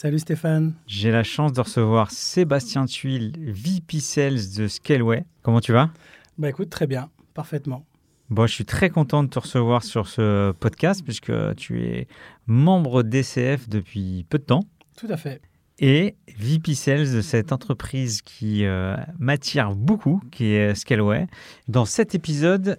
Salut 0.00 0.20
Stéphane. 0.20 0.74
J'ai 0.86 1.10
la 1.10 1.24
chance 1.24 1.52
de 1.52 1.60
recevoir 1.60 2.12
Sébastien 2.12 2.86
Tuile, 2.86 3.32
VP 3.36 3.98
Sales 3.98 4.54
de 4.56 4.68
Scaleway. 4.68 5.24
Comment 5.42 5.60
tu 5.60 5.72
vas? 5.72 5.90
Bah 6.38 6.48
écoute, 6.48 6.70
très 6.70 6.86
bien, 6.86 7.10
parfaitement. 7.34 7.84
Bon, 8.30 8.46
je 8.46 8.52
suis 8.52 8.64
très 8.64 8.90
content 8.90 9.24
de 9.24 9.28
te 9.28 9.40
recevoir 9.40 9.82
sur 9.82 10.06
ce 10.06 10.52
podcast 10.52 11.02
puisque 11.02 11.32
tu 11.56 11.82
es 11.82 12.06
membre 12.46 13.02
d'ECF 13.02 13.68
depuis 13.68 14.24
peu 14.30 14.38
de 14.38 14.44
temps. 14.44 14.62
Tout 14.96 15.08
à 15.10 15.16
fait. 15.16 15.42
Et 15.80 16.14
VP 16.38 16.74
Sales 16.74 17.12
de 17.12 17.20
cette 17.20 17.50
entreprise 17.50 18.22
qui 18.22 18.66
euh, 18.66 18.94
m'attire 19.18 19.74
beaucoup, 19.74 20.22
qui 20.30 20.52
est 20.52 20.76
Scaleway. 20.76 21.26
Dans 21.66 21.86
cet 21.86 22.14
épisode, 22.14 22.78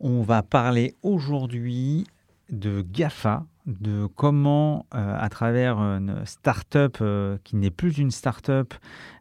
on 0.00 0.22
va 0.22 0.42
parler 0.42 0.96
aujourd'hui 1.02 2.04
de 2.50 2.82
GAFA, 2.82 3.46
de 3.68 4.06
comment, 4.06 4.86
euh, 4.94 5.16
à 5.18 5.28
travers 5.28 5.78
une 5.78 6.24
start-up 6.24 6.98
euh, 7.00 7.36
qui 7.44 7.56
n'est 7.56 7.70
plus 7.70 7.98
une 7.98 8.10
start-up 8.10 8.72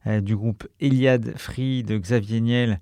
euh, 0.08 0.22
du 0.22 0.38
groupe 0.38 0.66
Eliade 0.80 1.38
Free 1.38 1.84
de 1.84 1.98
Xavier 1.98 2.42
Niel, 2.42 2.80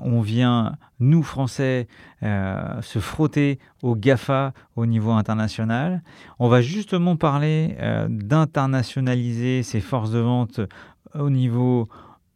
on 0.00 0.22
vient, 0.22 0.76
nous 0.98 1.22
Français, 1.22 1.88
se 2.22 2.98
frotter 3.00 3.58
au 3.82 3.96
GAFA 3.96 4.54
au 4.76 4.86
niveau 4.86 5.10
international. 5.10 6.02
On 6.38 6.48
va 6.48 6.62
justement 6.62 7.16
parler 7.16 7.76
d'internationaliser 8.08 9.62
ses 9.62 9.80
forces 9.80 10.10
de 10.10 10.20
vente 10.20 10.60
au 11.14 11.28
niveau 11.28 11.90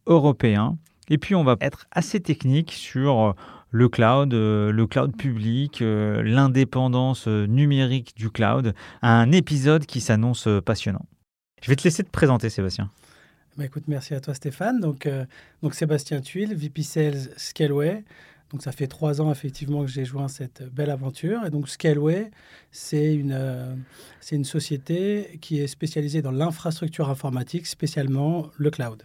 européen. 0.07 0.77
Et 1.09 1.17
puis, 1.17 1.35
on 1.35 1.43
va 1.43 1.57
être 1.63 1.87
assez 1.91 2.21
technique 2.21 2.71
sur 2.71 3.35
le 3.73 3.89
cloud, 3.89 4.33
euh, 4.35 4.71
le 4.71 4.87
cloud 4.87 5.17
public, 5.17 5.83
euh, 5.83 6.23
l'indépendance 6.23 7.27
euh, 7.27 7.47
numérique 7.47 8.15
du 8.15 8.31
cloud, 8.31 8.75
un 9.01 9.33
épisode 9.33 9.87
qui 9.87 10.01
s'annonce 10.01 10.47
passionnant. 10.65 11.07
Je 11.63 11.69
vais 11.69 11.77
te 11.77 11.83
laisser 11.83 12.05
te 12.05 12.11
présenter, 12.11 12.51
Sébastien. 12.51 12.91
Bah 13.57 13.65
écoute, 13.65 13.85
merci 13.89 14.15
à 14.15 14.21
toi, 14.21 14.35
Stéphane. 14.35 14.81
Donc, 14.81 15.09
donc 15.63 15.75
Sébastien 15.75 16.21
Tuile, 16.21 16.55
VP 16.55 16.83
Sales 16.83 17.29
Scaleway. 17.37 18.05
Donc, 18.51 18.63
ça 18.63 18.73
fait 18.73 18.87
trois 18.87 19.21
ans, 19.21 19.31
effectivement, 19.31 19.83
que 19.83 19.91
j'ai 19.91 20.05
joint 20.05 20.29
cette 20.29 20.63
belle 20.75 20.91
aventure. 20.91 21.47
Et 21.47 21.51
donc, 21.51 21.69
Scaleway, 21.69 22.31
c'est 22.71 23.15
une, 23.15 23.77
c'est 24.21 24.37
une 24.37 24.45
société 24.45 25.39
qui 25.41 25.61
est 25.61 25.67
spécialisée 25.67 26.21
dans 26.21 26.33
l'infrastructure 26.33 27.09
informatique, 27.09 27.67
spécialement 27.67 28.49
le 28.57 28.71
cloud. 28.71 29.05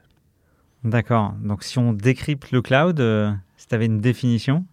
D'accord. 0.84 1.34
Donc, 1.44 1.64
si 1.64 1.78
on 1.78 1.94
décrypte 1.94 2.52
le 2.52 2.62
cloud, 2.62 3.00
si 3.58 3.68
tu 3.68 3.76
avais 3.76 3.88
une 3.88 4.00
définition? 4.00 4.66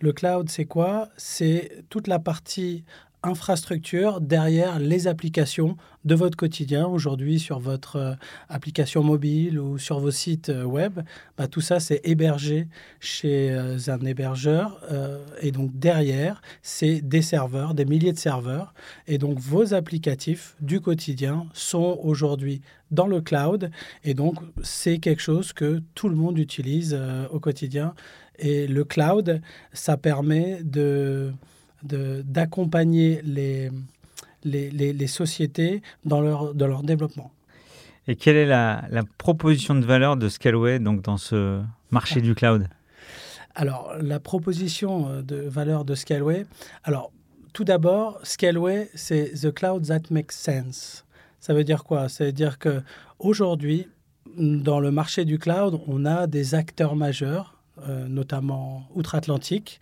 Le 0.00 0.12
cloud, 0.12 0.48
c'est 0.50 0.64
quoi? 0.64 1.08
C'est 1.16 1.84
toute 1.88 2.08
la 2.08 2.18
partie 2.18 2.84
infrastructure 3.22 4.20
derrière 4.20 4.78
les 4.78 5.06
applications 5.06 5.76
de 6.04 6.14
votre 6.14 6.36
quotidien 6.36 6.86
aujourd'hui 6.86 7.38
sur 7.38 7.60
votre 7.60 7.96
euh, 7.96 8.14
application 8.48 9.02
mobile 9.02 9.58
ou 9.58 9.78
sur 9.78 10.00
vos 10.00 10.10
sites 10.10 10.48
euh, 10.48 10.64
web. 10.64 11.00
Bah, 11.36 11.46
tout 11.46 11.60
ça, 11.60 11.78
c'est 11.78 12.00
hébergé 12.04 12.66
chez 12.98 13.52
euh, 13.52 13.78
un 13.86 14.04
hébergeur. 14.04 14.80
et 15.40 15.52
donc 15.52 15.70
derrière, 15.78 16.42
c'est 16.62 17.00
des 17.00 17.22
serveurs, 17.22 17.74
des 17.74 17.84
milliers 17.84 18.12
de 18.12 18.18
serveurs. 18.18 18.74
Et 19.06 19.18
donc 19.18 19.38
vos 19.38 19.74
applicatifs 19.74 20.56
du 20.60 20.80
quotidien 20.80 21.46
sont 21.52 21.98
aujourd'hui 22.02 22.62
dans 22.90 23.06
le 23.06 23.20
cloud. 23.20 23.70
Et 24.04 24.14
donc 24.14 24.36
c'est 24.62 24.98
quelque 24.98 25.22
chose 25.22 25.52
que 25.52 25.82
tout 25.94 26.08
le 26.08 26.16
monde 26.16 26.38
utilise 26.38 26.98
au 27.30 27.40
quotidien. 27.40 27.94
Et 28.38 28.66
le 28.66 28.84
cloud, 28.84 29.40
ça 29.72 29.96
permet 29.96 30.62
de 30.62 31.32
d'accompagner 31.82 33.20
les, 33.24 33.70
les, 34.44 34.70
les, 34.70 35.06
sociétés 35.06 35.82
dans 36.04 36.20
leur, 36.20 36.54
dans 36.54 36.66
leur 36.66 36.82
développement. 36.82 37.32
Et 38.08 38.16
quelle 38.16 38.36
est 38.36 38.46
la, 38.46 38.84
la, 38.90 39.02
proposition 39.18 39.74
de 39.74 39.84
valeur 39.84 40.16
de 40.16 40.28
Scaleway 40.28 40.78
donc, 40.78 41.02
dans 41.02 41.16
ce 41.16 41.60
marché 41.90 42.20
du 42.20 42.34
cloud? 42.34 42.68
Alors, 43.54 43.92
la 44.00 44.18
proposition 44.18 45.08
euh, 45.08 45.22
de 45.22 45.36
valeur 45.36 45.84
de 45.84 45.94
Scaleway, 45.94 46.46
alors 46.84 47.12
tout 47.52 47.64
d'abord, 47.64 48.18
Scaleway, 48.22 48.90
c'est 48.94 49.32
The 49.40 49.52
Cloud 49.52 49.86
That 49.86 50.02
Makes 50.10 50.32
Sense. 50.32 51.04
Ça 51.38 51.52
veut 51.52 51.64
dire 51.64 51.84
quoi? 51.84 52.08
Ça 52.08 52.24
veut 52.24 52.32
dire 52.32 52.58
qu'aujourd'hui, 52.58 53.88
dans 54.36 54.80
le 54.80 54.90
marché 54.90 55.24
du 55.24 55.38
cloud, 55.38 55.80
on 55.86 56.06
a 56.06 56.26
des 56.26 56.54
acteurs 56.54 56.96
majeurs 56.96 57.61
euh, 57.88 58.06
notamment 58.08 58.84
outre-Atlantique. 58.94 59.80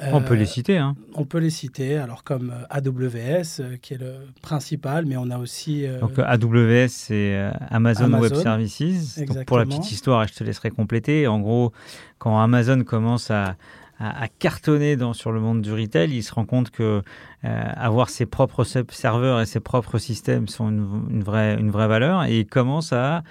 on 0.00 0.20
peut 0.20 0.34
les 0.34 0.46
citer. 0.46 0.78
Hein. 0.78 0.96
On 1.14 1.24
peut 1.24 1.38
les 1.38 1.50
citer, 1.50 1.96
alors 1.96 2.24
comme 2.24 2.50
euh, 2.50 2.66
AWS, 2.70 3.60
euh, 3.60 3.76
qui 3.80 3.94
est 3.94 4.00
le 4.00 4.14
principal, 4.42 5.06
mais 5.06 5.16
on 5.16 5.30
a 5.30 5.38
aussi... 5.38 5.86
Donc 6.00 6.18
AWS, 6.18 6.88
c'est 6.88 7.50
Amazon, 7.70 8.12
Web 8.12 8.34
Services. 8.34 9.18
Donc, 9.18 9.44
pour 9.44 9.58
la 9.58 9.64
petite 9.64 9.90
histoire, 9.92 10.24
et 10.24 10.26
je 10.28 10.34
te 10.34 10.44
laisserai 10.44 10.70
compléter, 10.70 11.26
en 11.26 11.40
gros, 11.40 11.72
quand 12.18 12.40
Amazon 12.40 12.82
commence 12.84 13.30
à, 13.30 13.56
à, 14.00 14.28
cartonner 14.28 14.96
dans, 14.96 15.12
sur 15.12 15.30
le 15.30 15.40
monde 15.40 15.62
du 15.62 15.72
retail, 15.72 16.10
il 16.12 16.22
se 16.22 16.34
rend 16.34 16.44
compte 16.44 16.70
que 16.70 17.02
avoir 17.42 18.10
ses 18.10 18.26
propres 18.26 18.64
serveurs 18.64 19.40
et 19.40 19.46
ses 19.46 19.60
propres 19.60 19.98
systèmes 19.98 20.48
sont 20.48 20.68
une, 20.68 21.04
une, 21.10 21.22
vraie, 21.22 21.54
une 21.54 21.70
vraie 21.70 21.86
valeur 21.86 22.24
et 22.24 22.40
il 22.40 22.46
commence 22.46 22.92
à 22.92 23.22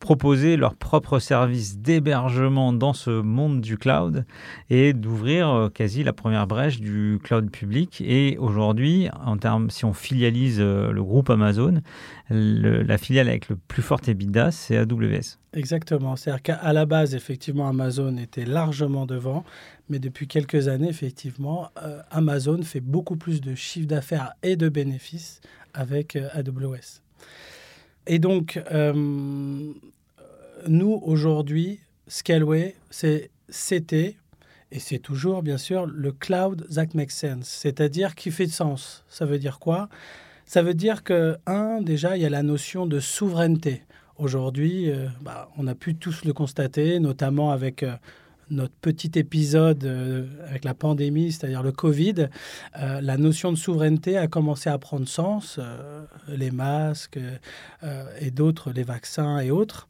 proposer 0.00 0.56
leur 0.56 0.74
propre 0.74 1.18
service 1.18 1.78
d'hébergement 1.78 2.72
dans 2.72 2.92
ce 2.92 3.10
monde 3.10 3.60
du 3.60 3.78
cloud 3.78 4.26
et 4.68 4.92
d'ouvrir 4.92 5.48
euh, 5.48 5.68
quasi 5.68 6.04
la 6.04 6.12
première 6.12 6.46
brèche 6.46 6.78
du 6.78 7.18
cloud 7.22 7.50
public. 7.50 8.02
Et 8.06 8.36
aujourd'hui, 8.38 9.08
en 9.24 9.38
termes, 9.38 9.70
si 9.70 9.84
on 9.84 9.94
filialise 9.94 10.58
euh, 10.60 10.92
le 10.92 11.02
groupe 11.02 11.30
Amazon, 11.30 11.80
la 12.28 12.98
filiale 12.98 13.28
avec 13.28 13.48
le 13.48 13.56
plus 13.56 13.82
fort 13.82 14.00
EBITDA, 14.06 14.50
c'est 14.50 14.76
AWS. 14.76 15.38
Exactement. 15.52 16.16
C'est-à-dire 16.16 16.42
qu'à 16.42 16.72
la 16.72 16.86
base, 16.86 17.14
effectivement, 17.14 17.66
Amazon 17.66 18.16
était 18.18 18.44
largement 18.44 19.06
devant, 19.06 19.44
mais 19.88 19.98
depuis 19.98 20.28
quelques 20.28 20.68
années, 20.68 20.88
effectivement, 20.88 21.70
euh, 21.82 22.00
Amazon 22.10 22.62
fait 22.62 22.80
beaucoup 22.80 23.16
plus 23.16 23.40
de 23.40 23.54
chiffre 23.54 23.88
d'affaires 23.88 24.34
et 24.42 24.56
de 24.56 24.68
bénéfices 24.68 25.40
avec 25.72 26.16
AWS. 26.34 27.00
Et 28.12 28.18
donc, 28.18 28.60
euh, 28.72 28.92
nous, 30.66 31.00
aujourd'hui, 31.04 31.78
Scaleway, 32.08 32.74
c'était, 32.90 34.16
et 34.72 34.80
c'est 34.80 34.98
toujours, 34.98 35.44
bien 35.44 35.58
sûr, 35.58 35.86
le 35.86 36.10
cloud 36.10 36.66
that 36.74 36.86
makes 36.94 37.12
sense, 37.12 37.46
c'est-à-dire 37.46 38.16
qui 38.16 38.32
fait 38.32 38.48
sens. 38.48 39.04
Ça 39.08 39.26
veut 39.26 39.38
dire 39.38 39.60
quoi? 39.60 39.88
Ça 40.44 40.60
veut 40.60 40.74
dire 40.74 41.04
que, 41.04 41.36
un, 41.46 41.80
déjà, 41.82 42.16
il 42.16 42.22
y 42.24 42.26
a 42.26 42.30
la 42.30 42.42
notion 42.42 42.84
de 42.84 42.98
souveraineté. 42.98 43.84
Aujourd'hui, 44.16 44.90
euh, 44.90 45.06
bah, 45.20 45.48
on 45.56 45.68
a 45.68 45.76
pu 45.76 45.94
tous 45.94 46.24
le 46.24 46.32
constater, 46.32 46.98
notamment 46.98 47.52
avec 47.52 47.84
euh, 47.84 47.94
notre 48.50 48.74
petit 48.74 49.12
épisode 49.14 49.84
euh, 49.84 50.26
avec 50.48 50.64
la 50.64 50.74
pandémie, 50.74 51.32
c'est-à-dire 51.32 51.62
le 51.62 51.72
Covid, 51.72 52.28
euh, 52.78 53.00
la 53.00 53.16
notion 53.16 53.52
de 53.52 53.56
souveraineté 53.56 54.16
a 54.18 54.26
commencé 54.26 54.68
à 54.68 54.78
prendre 54.78 55.08
sens, 55.08 55.58
euh, 55.58 56.04
les 56.28 56.50
masques 56.50 57.18
et 58.20 58.30
d'autres, 58.30 58.72
les 58.72 58.82
vaccins 58.82 59.38
et 59.40 59.50
autres. 59.50 59.88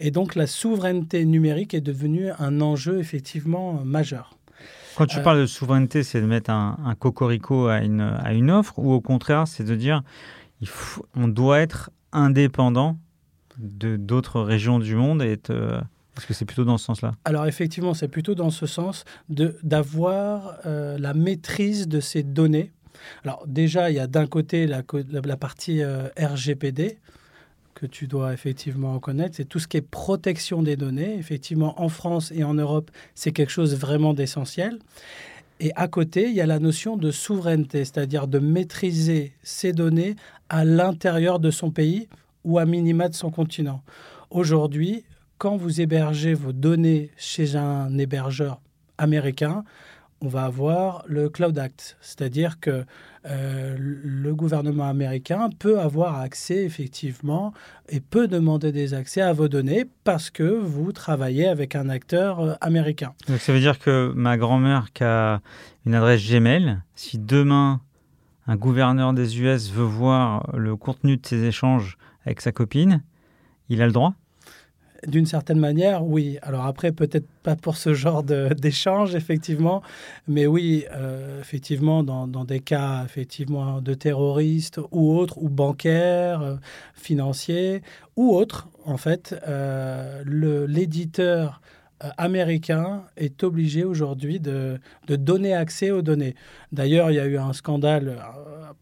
Et 0.00 0.10
donc 0.10 0.34
la 0.34 0.46
souveraineté 0.46 1.24
numérique 1.24 1.74
est 1.74 1.80
devenue 1.80 2.30
un 2.38 2.60
enjeu 2.60 2.98
effectivement 2.98 3.84
majeur. 3.84 4.36
Quand 4.96 5.06
tu 5.06 5.20
parles 5.22 5.40
de 5.40 5.46
souveraineté, 5.46 6.02
c'est 6.02 6.20
de 6.20 6.26
mettre 6.26 6.50
un, 6.50 6.94
cocorico 6.98 7.66
à 7.66 7.78
une, 7.78 8.00
à 8.00 8.32
une 8.32 8.50
offre 8.50 8.78
ou 8.78 8.92
au 8.92 9.00
contraire, 9.00 9.48
c'est 9.48 9.64
de 9.64 9.74
dire 9.74 10.02
il 10.60 10.68
faut, 10.68 11.04
on 11.16 11.28
doit 11.28 11.60
être 11.60 11.90
indépendant 12.12 12.98
de 13.58 13.96
d'autres 13.96 14.40
régions 14.40 14.78
du 14.78 14.94
monde 14.94 15.22
et 15.22 15.32
être 15.32 15.82
Est-ce 16.16 16.26
que 16.26 16.34
c'est 16.34 16.44
plutôt 16.44 16.64
dans 16.64 16.78
ce 16.78 16.84
sens-là 16.86 17.14
Alors 17.24 17.46
effectivement, 17.46 17.94
c'est 17.94 18.08
plutôt 18.08 18.34
dans 18.34 18.50
ce 18.50 18.66
sens 18.66 19.04
d'avoir 19.28 20.58
euh, 20.66 20.98
la 20.98 21.14
maîtrise 21.14 21.88
de 21.88 22.00
ces 22.00 22.22
données. 22.22 22.70
Alors 23.24 23.44
déjà, 23.46 23.90
il 23.90 23.96
y 23.96 24.00
a 24.00 24.06
d'un 24.06 24.26
côté 24.26 24.66
la, 24.66 24.82
la, 25.10 25.36
partie 25.36 25.82
euh, 25.82 26.08
RGPD 26.18 26.98
que 27.74 27.86
tu 27.86 28.06
dois 28.06 28.32
effectivement 28.32 28.98
connaître, 29.00 29.36
c'est 29.36 29.46
tout 29.46 29.58
ce 29.58 29.66
qui 29.66 29.78
est 29.78 29.82
protection 29.82 30.62
des 30.62 30.76
données. 30.76 31.16
Effectivement, 31.18 31.80
en 31.82 31.88
France 31.88 32.30
et 32.34 32.44
en 32.44 32.54
Europe, 32.54 32.90
c'est 33.14 33.32
quelque 33.32 33.50
chose 33.50 33.74
vraiment 33.74 34.14
d'essentiel. 34.14 34.78
Et 35.58 35.72
à 35.76 35.88
côté, 35.88 36.28
il 36.28 36.34
y 36.34 36.40
a 36.40 36.46
la 36.46 36.58
notion 36.58 36.96
de 36.96 37.10
souveraineté, 37.10 37.84
c'est-à-dire 37.84 38.26
de 38.26 38.38
maîtriser 38.38 39.32
ces 39.42 39.72
données 39.72 40.16
à 40.48 40.64
l'intérieur 40.64 41.40
de 41.40 41.50
son 41.50 41.70
pays 41.70 42.08
ou 42.44 42.58
à 42.58 42.66
minima 42.66 43.08
de 43.08 43.14
son 43.14 43.30
continent. 43.30 43.82
Aujourd'hui, 44.30 45.04
quand 45.42 45.56
vous 45.56 45.80
hébergez 45.80 46.34
vos 46.34 46.52
données 46.52 47.10
chez 47.16 47.56
un 47.56 47.98
hébergeur 47.98 48.60
américain, 48.96 49.64
on 50.20 50.28
va 50.28 50.44
avoir 50.44 51.02
le 51.08 51.28
Cloud 51.30 51.58
Act, 51.58 51.96
c'est-à-dire 52.00 52.60
que 52.60 52.84
euh, 53.26 53.76
le 53.76 54.34
gouvernement 54.36 54.88
américain 54.88 55.50
peut 55.58 55.80
avoir 55.80 56.20
accès 56.20 56.62
effectivement 56.64 57.52
et 57.88 57.98
peut 57.98 58.28
demander 58.28 58.70
des 58.70 58.94
accès 58.94 59.20
à 59.20 59.32
vos 59.32 59.48
données 59.48 59.84
parce 60.04 60.30
que 60.30 60.44
vous 60.44 60.92
travaillez 60.92 61.48
avec 61.48 61.74
un 61.74 61.88
acteur 61.88 62.38
euh, 62.38 62.54
américain. 62.60 63.12
Donc 63.26 63.40
ça 63.40 63.52
veut 63.52 63.58
dire 63.58 63.80
que 63.80 64.12
ma 64.14 64.36
grand-mère 64.36 64.92
qui 64.92 65.02
a 65.02 65.40
une 65.84 65.96
adresse 65.96 66.24
Gmail, 66.24 66.78
si 66.94 67.18
demain 67.18 67.80
un 68.46 68.54
gouverneur 68.54 69.12
des 69.12 69.40
US 69.40 69.72
veut 69.72 69.82
voir 69.82 70.56
le 70.56 70.76
contenu 70.76 71.16
de 71.16 71.26
ses 71.26 71.42
échanges 71.42 71.98
avec 72.26 72.40
sa 72.40 72.52
copine, 72.52 73.02
il 73.68 73.82
a 73.82 73.86
le 73.86 73.92
droit 73.92 74.14
d'une 75.06 75.26
certaine 75.26 75.58
manière, 75.58 76.04
oui. 76.04 76.38
Alors 76.42 76.66
après, 76.66 76.92
peut-être 76.92 77.26
pas 77.42 77.56
pour 77.56 77.76
ce 77.76 77.94
genre 77.94 78.22
d'échange, 78.24 79.14
effectivement, 79.14 79.82
mais 80.28 80.46
oui, 80.46 80.84
euh, 80.92 81.40
effectivement, 81.40 82.02
dans, 82.02 82.26
des 82.44 82.60
cas 82.60 83.02
effectivement 83.04 83.80
de 83.80 83.94
terroristes 83.94 84.80
ou 84.90 85.16
autres, 85.16 85.38
ou 85.38 85.48
bancaires, 85.48 86.42
euh, 86.42 86.56
financiers, 86.94 87.82
ou 88.16 88.34
autres, 88.34 88.68
en 88.84 88.96
fait, 88.96 89.34
euh, 89.46 90.22
l'éditeur 90.68 91.60
américain 92.18 93.04
est 93.16 93.42
obligé 93.42 93.84
aujourd'hui 93.84 94.40
de, 94.40 94.78
donner 95.06 95.54
accès 95.54 95.90
aux 95.90 96.02
données. 96.02 96.34
D'ailleurs, 96.72 97.10
il 97.10 97.14
y 97.14 97.20
a 97.20 97.26
eu 97.26 97.38
un 97.38 97.52
scandale 97.52 98.18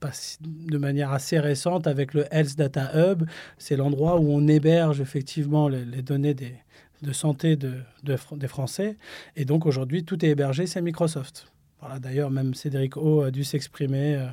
euh, 0.02 0.08
de 0.40 0.78
manière 0.78 1.12
assez 1.12 1.38
récente 1.38 1.86
avec 1.86 2.14
le 2.14 2.24
Health 2.30 2.56
Data 2.56 2.90
Hub. 2.94 3.24
C'est 3.58 3.76
l'endroit 3.76 4.18
où 4.18 4.30
on 4.30 4.46
héberge 4.48 5.00
effectivement 5.00 5.68
les, 5.68 6.02
données 6.02 6.34
de 6.34 7.12
santé 7.12 7.56
de, 7.56 7.74
des 8.02 8.48
Français. 8.48 8.96
Et 9.36 9.44
donc 9.44 9.66
aujourd'hui, 9.66 10.04
tout 10.04 10.24
est 10.24 10.28
hébergé, 10.28 10.66
c'est 10.66 10.82
Microsoft. 10.82 11.46
Voilà, 11.80 11.98
D'ailleurs, 11.98 12.30
même 12.30 12.54
Cédric 12.54 12.96
O 12.96 13.22
a 13.22 13.30
dû 13.30 13.42
s'exprimer 13.42 14.16
euh, 14.16 14.26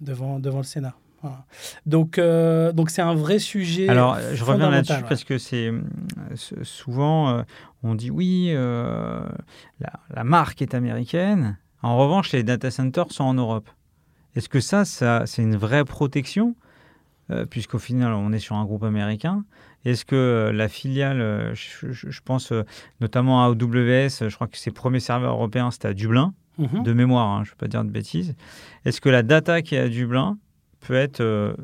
devant, 0.00 0.38
devant 0.38 0.58
le 0.58 0.64
Sénat. 0.64 0.94
Donc, 1.86 2.18
euh, 2.18 2.72
donc 2.72 2.90
c'est 2.90 3.02
un 3.02 3.14
vrai 3.14 3.38
sujet. 3.38 3.88
Alors, 3.88 4.18
je 4.32 4.44
reviens 4.44 4.70
là-dessus 4.70 5.02
parce 5.08 5.24
que 5.24 5.38
c'est 5.38 5.68
euh, 5.68 5.80
souvent 6.62 7.30
euh, 7.30 7.42
on 7.82 7.94
dit 7.94 8.10
oui, 8.10 8.52
la, 8.52 10.24
marque 10.24 10.62
est 10.62 10.74
américaine. 10.74 11.58
En 11.82 11.98
revanche, 11.98 12.32
les 12.32 12.42
data 12.42 12.70
centers 12.70 13.12
sont 13.12 13.24
en 13.24 13.34
Europe. 13.34 13.68
Est-ce 14.34 14.48
que 14.48 14.60
ça, 14.60 14.84
ça 14.84 15.22
c'est 15.26 15.42
une 15.42 15.56
vraie 15.56 15.84
protection 15.84 16.54
puisqu'au 17.50 17.80
final, 17.80 18.12
on 18.12 18.32
est 18.32 18.38
sur 18.38 18.54
un 18.54 18.64
groupe 18.64 18.84
américain? 18.84 19.44
Est-ce 19.84 20.04
que 20.04 20.50
la 20.52 20.68
filiale, 20.68 21.52
je, 21.54 22.20
pense 22.24 22.52
notamment 23.00 23.44
à 23.44 23.48
AWS, 23.48 24.28
je 24.28 24.34
crois 24.34 24.46
que 24.46 24.58
ses 24.58 24.70
premiers 24.70 25.00
serveurs 25.00 25.34
européens, 25.34 25.70
c'était 25.70 25.88
à 25.88 25.94
Dublin, 25.94 26.34
mhm. 26.58 26.82
de 26.82 26.92
mémoire, 26.92 27.28
hein, 27.28 27.42
je 27.44 27.50
ne 27.50 27.52
veux 27.52 27.58
pas 27.58 27.68
dire 27.68 27.84
de 27.84 27.90
bêtises. 27.90 28.34
Est-ce 28.84 29.00
que 29.00 29.08
la 29.08 29.22
data 29.22 29.62
qui 29.62 29.74
est 29.74 29.80
à 29.80 29.88
Dublin, 29.88 30.38
peut 30.80 30.94
être 30.94 31.20
euh, 31.20 31.54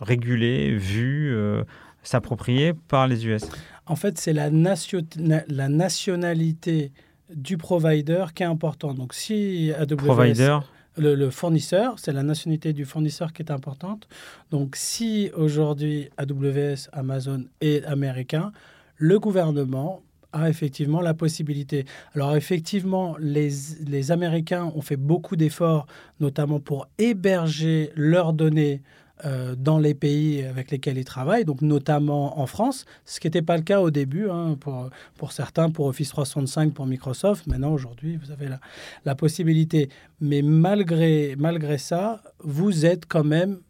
régulé, 0.00 0.74
vu, 0.76 1.34
euh, 1.34 1.64
s'approprié 2.02 2.72
par 2.74 3.06
les 3.08 3.26
US 3.26 3.44
En 3.86 3.96
fait, 3.96 4.18
c'est 4.18 4.32
la, 4.32 4.50
la 4.50 5.68
nationalité 5.68 6.92
du 7.34 7.56
provider 7.56 8.26
qui 8.34 8.42
est 8.42 8.46
importante. 8.46 8.96
Donc, 8.96 9.14
si 9.14 9.72
AWS... 9.76 9.96
Provider 9.96 10.58
le, 10.96 11.14
le, 11.14 11.30
fournisseur, 11.30 11.98
c'est 11.98 12.12
la 12.12 12.22
nationalité 12.22 12.72
du 12.72 12.86
fournisseur 12.86 13.32
qui 13.34 13.42
est 13.42 13.50
importante. 13.50 14.08
Donc, 14.50 14.76
si 14.76 15.30
aujourd'hui 15.36 16.08
AWS, 16.16 16.88
Amazon 16.92 17.44
est 17.60 17.84
américain, 17.84 18.52
le 18.96 19.18
gouvernement 19.18 20.02
effectivement 20.44 21.00
la 21.00 21.14
possibilité. 21.14 21.84
Alors 22.14 22.36
effectivement, 22.36 23.16
les, 23.18 23.50
les 23.86 24.12
Américains 24.12 24.70
ont 24.74 24.82
fait 24.82 24.96
beaucoup 24.96 25.36
d'efforts, 25.36 25.86
notamment 26.20 26.60
pour 26.60 26.86
héberger 26.98 27.90
leurs 27.94 28.32
données 28.32 28.82
euh, 29.24 29.54
dans 29.56 29.78
les 29.78 29.94
pays 29.94 30.44
avec 30.44 30.70
lesquels 30.70 30.98
ils 30.98 31.04
travaillent, 31.06 31.46
donc 31.46 31.62
notamment 31.62 32.38
en 32.38 32.46
France, 32.46 32.84
ce 33.06 33.18
qui 33.18 33.26
n'était 33.26 33.40
pas 33.40 33.56
le 33.56 33.62
cas 33.62 33.80
au 33.80 33.90
début 33.90 34.28
hein, 34.28 34.58
pour, 34.60 34.90
pour 35.16 35.32
certains, 35.32 35.70
pour 35.70 35.86
Office 35.86 36.10
365, 36.10 36.74
pour 36.74 36.84
Microsoft. 36.84 37.46
Maintenant, 37.46 37.72
aujourd'hui, 37.72 38.18
vous 38.18 38.30
avez 38.30 38.46
la, 38.46 38.60
la 39.06 39.14
possibilité. 39.14 39.88
Mais 40.20 40.42
malgré, 40.42 41.34
malgré 41.38 41.78
ça, 41.78 42.22
vous 42.44 42.84
êtes 42.84 43.06
quand 43.06 43.24
même 43.24 43.60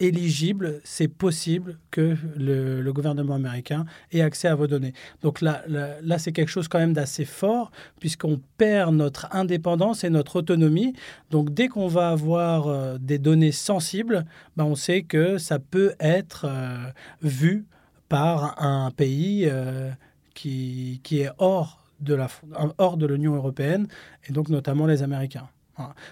éligible, 0.00 0.80
c'est 0.82 1.08
possible 1.08 1.78
que 1.90 2.16
le, 2.36 2.90
gouvernement 2.90 3.34
américain 3.36 3.84
ait 4.10 4.22
accès 4.22 4.48
à 4.48 4.54
vos 4.56 4.66
données. 4.66 4.94
Donc 5.22 5.40
là, 5.40 5.62
là, 5.68 6.18
c'est 6.18 6.32
quelque 6.32 6.48
chose 6.48 6.66
quand 6.66 6.80
même 6.80 6.92
d'assez 6.92 7.24
fort, 7.24 7.70
puisqu'on 8.00 8.40
perd 8.58 8.94
notre 8.94 9.28
indépendance 9.30 10.02
et 10.02 10.10
notre 10.10 10.36
autonomie. 10.36 10.94
Donc 11.30 11.54
dès 11.54 11.68
qu'on 11.68 11.86
va 11.86 12.10
avoir 12.10 12.66
euh, 12.66 12.98
des 12.98 13.18
données 13.18 13.52
sensibles, 13.52 14.24
ben, 14.56 14.64
on 14.64 14.74
sait 14.74 15.02
que 15.02 15.38
ça 15.38 15.58
peut 15.58 15.94
être 16.00 16.46
euh, 16.48 16.90
vu 17.22 17.66
par 18.08 18.60
un 18.60 18.90
pays 18.90 19.46
euh, 19.46 19.90
qui, 20.34 21.00
qui 21.04 21.20
est 21.20 21.30
hors 21.38 21.78
de 22.00 22.14
la 22.14 22.28
hors 22.78 22.96
de 22.96 23.06
l'Union 23.06 23.34
européenne, 23.34 23.86
et 24.26 24.32
donc 24.32 24.48
notamment 24.48 24.86
les 24.86 25.02
Américains. 25.02 25.48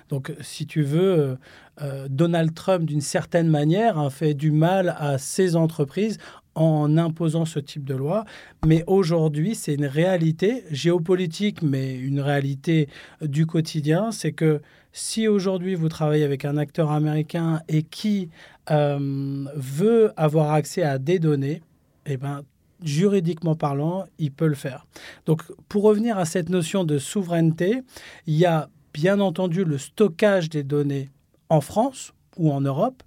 Donc, 0.08 0.32
si 0.40 0.66
tu 0.66 0.82
veux, 0.82 1.18
euh, 1.18 1.34
euh, 1.82 2.06
Donald 2.08 2.54
Trump, 2.54 2.84
d'une 2.84 3.00
certaine 3.00 3.48
manière, 3.48 3.98
a 3.98 4.10
fait 4.10 4.34
du 4.34 4.50
mal 4.50 4.94
à 4.98 5.18
ces 5.18 5.56
entreprises 5.56 6.18
en 6.54 6.96
imposant 6.96 7.44
ce 7.44 7.60
type 7.60 7.84
de 7.84 7.94
loi. 7.94 8.24
Mais 8.66 8.82
aujourd'hui, 8.86 9.54
c'est 9.54 9.74
une 9.74 9.86
réalité 9.86 10.64
géopolitique, 10.70 11.62
mais 11.62 11.94
une 11.94 12.20
réalité 12.20 12.88
du 13.22 13.46
quotidien. 13.46 14.10
C'est 14.10 14.32
que 14.32 14.60
si 14.92 15.28
aujourd'hui 15.28 15.76
vous 15.76 15.88
travaillez 15.88 16.24
avec 16.24 16.44
un 16.44 16.56
acteur 16.56 16.90
américain 16.90 17.60
et 17.68 17.82
qui 17.84 18.30
euh, 18.70 19.44
veut 19.54 20.12
avoir 20.16 20.52
accès 20.52 20.82
à 20.82 20.98
des 20.98 21.20
données, 21.20 21.62
eh 22.06 22.16
ben, 22.16 22.42
juridiquement 22.82 23.54
parlant, 23.54 24.06
il 24.18 24.32
peut 24.32 24.46
le 24.46 24.54
faire. 24.54 24.86
Donc, 25.26 25.42
pour 25.68 25.82
revenir 25.82 26.18
à 26.18 26.24
cette 26.24 26.48
notion 26.48 26.84
de 26.84 26.98
souveraineté, 26.98 27.82
il 28.26 28.34
y 28.34 28.46
a 28.46 28.68
bien 28.98 29.20
entendu 29.20 29.64
le 29.64 29.78
stockage 29.78 30.50
des 30.50 30.64
données 30.64 31.08
en 31.50 31.60
France 31.60 32.14
ou 32.36 32.50
en 32.50 32.60
Europe, 32.60 33.04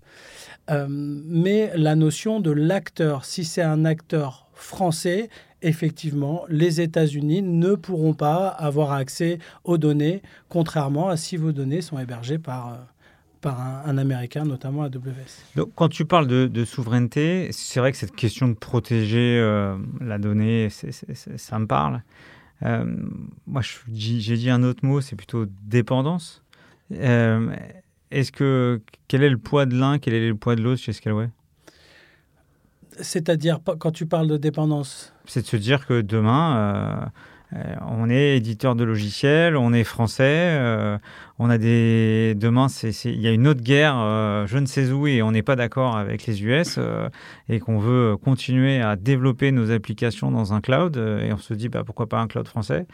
euh, 0.69 0.87
mais 0.89 1.69
la 1.75 1.95
notion 1.95 2.39
de 2.39 2.49
l'acteur, 2.49 3.25
si 3.25 3.43
c'est 3.43 3.61
un 3.61 3.83
acteur 3.83 4.47
français, 4.53 5.29
effectivement, 5.61 6.45
les 6.47 6.79
États-Unis 6.79 7.41
ne 7.41 7.75
pourront 7.75 8.13
pas 8.13 8.47
avoir 8.47 8.93
accès 8.93 9.39
aux 9.65 9.77
données, 9.77 10.21
contrairement 10.47 11.09
à 11.09 11.17
si 11.17 11.35
vos 11.35 11.51
données 11.51 11.81
sont 11.81 11.99
hébergées 11.99 12.39
par, 12.39 12.69
euh, 12.69 12.77
par 13.41 13.59
un, 13.85 13.97
Américain, 13.97 14.45
notamment 14.45 14.83
AWS. 14.83 15.57
Donc, 15.57 15.71
quand 15.75 15.89
tu 15.89 16.05
parles 16.05 16.27
de, 16.27 16.65
souveraineté, 16.65 17.49
c'est 17.51 17.81
vrai 17.81 17.91
que 17.91 17.97
cette 17.97 18.15
question 18.15 18.47
de 18.47 18.53
protéger 18.53 19.39
euh, 19.41 19.75
la 19.99 20.17
donnée, 20.19 20.69
ça 21.35 21.59
me 21.59 21.67
parle. 21.67 22.01
Euh, 22.63 22.85
moi, 23.47 23.61
j'ai 23.91 24.37
dit 24.37 24.49
un 24.49 24.63
autre 24.63 24.85
mot, 24.85 25.01
c'est 25.01 25.15
plutôt 25.15 25.45
dépendance. 25.63 26.43
Euh, 26.91 27.55
est-ce 28.11 28.31
que 28.31 28.81
quel 29.07 29.23
est 29.23 29.29
le 29.29 29.37
poids 29.37 29.65
de 29.65 29.75
l'un, 29.75 29.99
quel 29.99 30.13
est 30.13 30.27
le 30.27 30.35
poids 30.35 30.55
de 30.55 30.61
l'autre 30.61 30.81
chez 30.81 30.93
Scaleway 30.93 31.29
C'est-à-dire 32.99 33.59
quand 33.79 33.91
tu 33.91 34.05
parles 34.05 34.27
de 34.27 34.37
dépendance? 34.37 35.13
C'est 35.25 35.41
de 35.41 35.47
se 35.47 35.57
dire 35.57 35.87
que 35.87 36.01
demain, 36.01 36.57
euh, 36.57 37.05
on 37.81 38.09
est 38.09 38.37
éditeur 38.37 38.75
de 38.75 38.83
logiciels, 38.83 39.57
on 39.57 39.73
est 39.73 39.83
français, 39.83 40.23
euh, 40.23 40.97
on 41.37 41.49
a 41.49 41.57
des 41.57 42.33
demain 42.35 42.67
il 42.83 43.21
y 43.21 43.27
a 43.27 43.31
une 43.31 43.47
autre 43.47 43.61
guerre, 43.61 43.95
euh, 43.97 44.47
je 44.47 44.57
ne 44.57 44.65
sais 44.65 44.89
où 44.89 45.07
et 45.07 45.21
on 45.21 45.31
n'est 45.31 45.41
pas 45.41 45.55
d'accord 45.55 45.97
avec 45.97 46.25
les 46.25 46.43
US 46.43 46.79
et 47.49 47.59
qu'on 47.59 47.79
veut 47.79 48.15
continuer 48.17 48.81
à 48.81 48.95
développer 48.95 49.51
nos 49.51 49.71
applications 49.71 50.31
dans 50.31 50.53
un 50.53 50.61
cloud 50.61 50.95
et 50.97 51.33
on 51.33 51.37
se 51.37 51.53
dit 51.53 51.67
bah, 51.67 51.83
pourquoi 51.85 52.07
pas 52.07 52.19
un 52.19 52.27
cloud 52.27 52.47
français? 52.47 52.87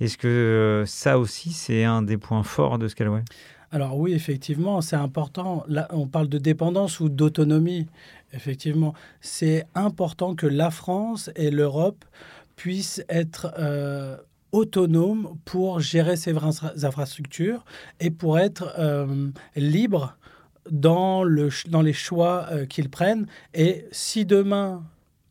Est-ce 0.00 0.16
que 0.16 0.84
ça 0.86 1.18
aussi 1.18 1.52
c'est 1.52 1.84
un 1.84 2.02
des 2.02 2.16
points 2.16 2.44
forts 2.44 2.78
de 2.78 2.88
Scaleway? 2.88 3.22
Alors 3.74 3.98
oui, 3.98 4.12
effectivement, 4.12 4.80
c'est 4.82 4.94
important. 4.94 5.64
Là, 5.66 5.88
on 5.90 6.06
parle 6.06 6.28
de 6.28 6.38
dépendance 6.38 7.00
ou 7.00 7.08
d'autonomie. 7.08 7.88
Effectivement, 8.32 8.94
c'est 9.20 9.64
important 9.74 10.36
que 10.36 10.46
la 10.46 10.70
France 10.70 11.28
et 11.34 11.50
l'Europe 11.50 12.04
puisse 12.56 13.02
être 13.08 13.52
euh, 13.58 14.16
autonome 14.54 15.36
pour 15.44 15.80
gérer 15.80 16.16
ses 16.16 16.32
infrastructures 16.84 17.64
et 18.00 18.10
pour 18.10 18.38
être 18.38 18.72
euh, 18.78 19.30
libre 19.56 20.16
dans, 20.70 21.24
le, 21.24 21.48
dans 21.68 21.82
les 21.82 21.92
choix 21.92 22.46
euh, 22.50 22.64
qu'ils 22.64 22.88
prennent. 22.88 23.26
Et 23.52 23.86
si 23.90 24.24
demain, 24.24 24.84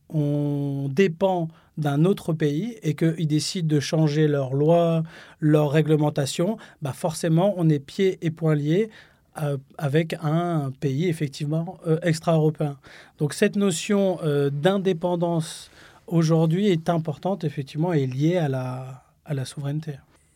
on 0.09 0.89
dépend 0.91 1.47
d'un 1.77 2.05
autre 2.05 2.33
pays 2.33 2.77
et 2.83 2.95
qu'ils 2.95 3.27
décident 3.27 3.73
de 3.73 3.79
changer 3.79 4.27
leurs 4.27 4.53
lois, 4.53 5.03
leurs 5.39 5.71
réglementations, 5.71 6.57
bah 6.81 6.93
forcément, 6.93 7.55
on 7.57 7.69
est 7.69 7.79
pieds 7.79 8.19
et 8.21 8.29
poings 8.29 8.55
liés 8.55 8.89
euh, 9.41 9.57
avec 9.77 10.15
un 10.21 10.71
pays 10.81 11.07
effectivement 11.07 11.79
euh, 11.87 11.97
extra-européen. 12.03 12.77
Donc 13.17 13.33
cette 13.33 13.55
notion 13.55 14.19
d'indépendance 14.51 15.71
aujourd'hui 16.07 16.67
est 16.67 16.89
importante 16.89 17.43
effectivement 17.43 17.93
et 17.93 18.05
liée 18.05 18.37
à 18.37 18.49
la, 18.49 19.03
à 19.25 19.33
la 19.33 19.45
souveraineté. 19.45 19.93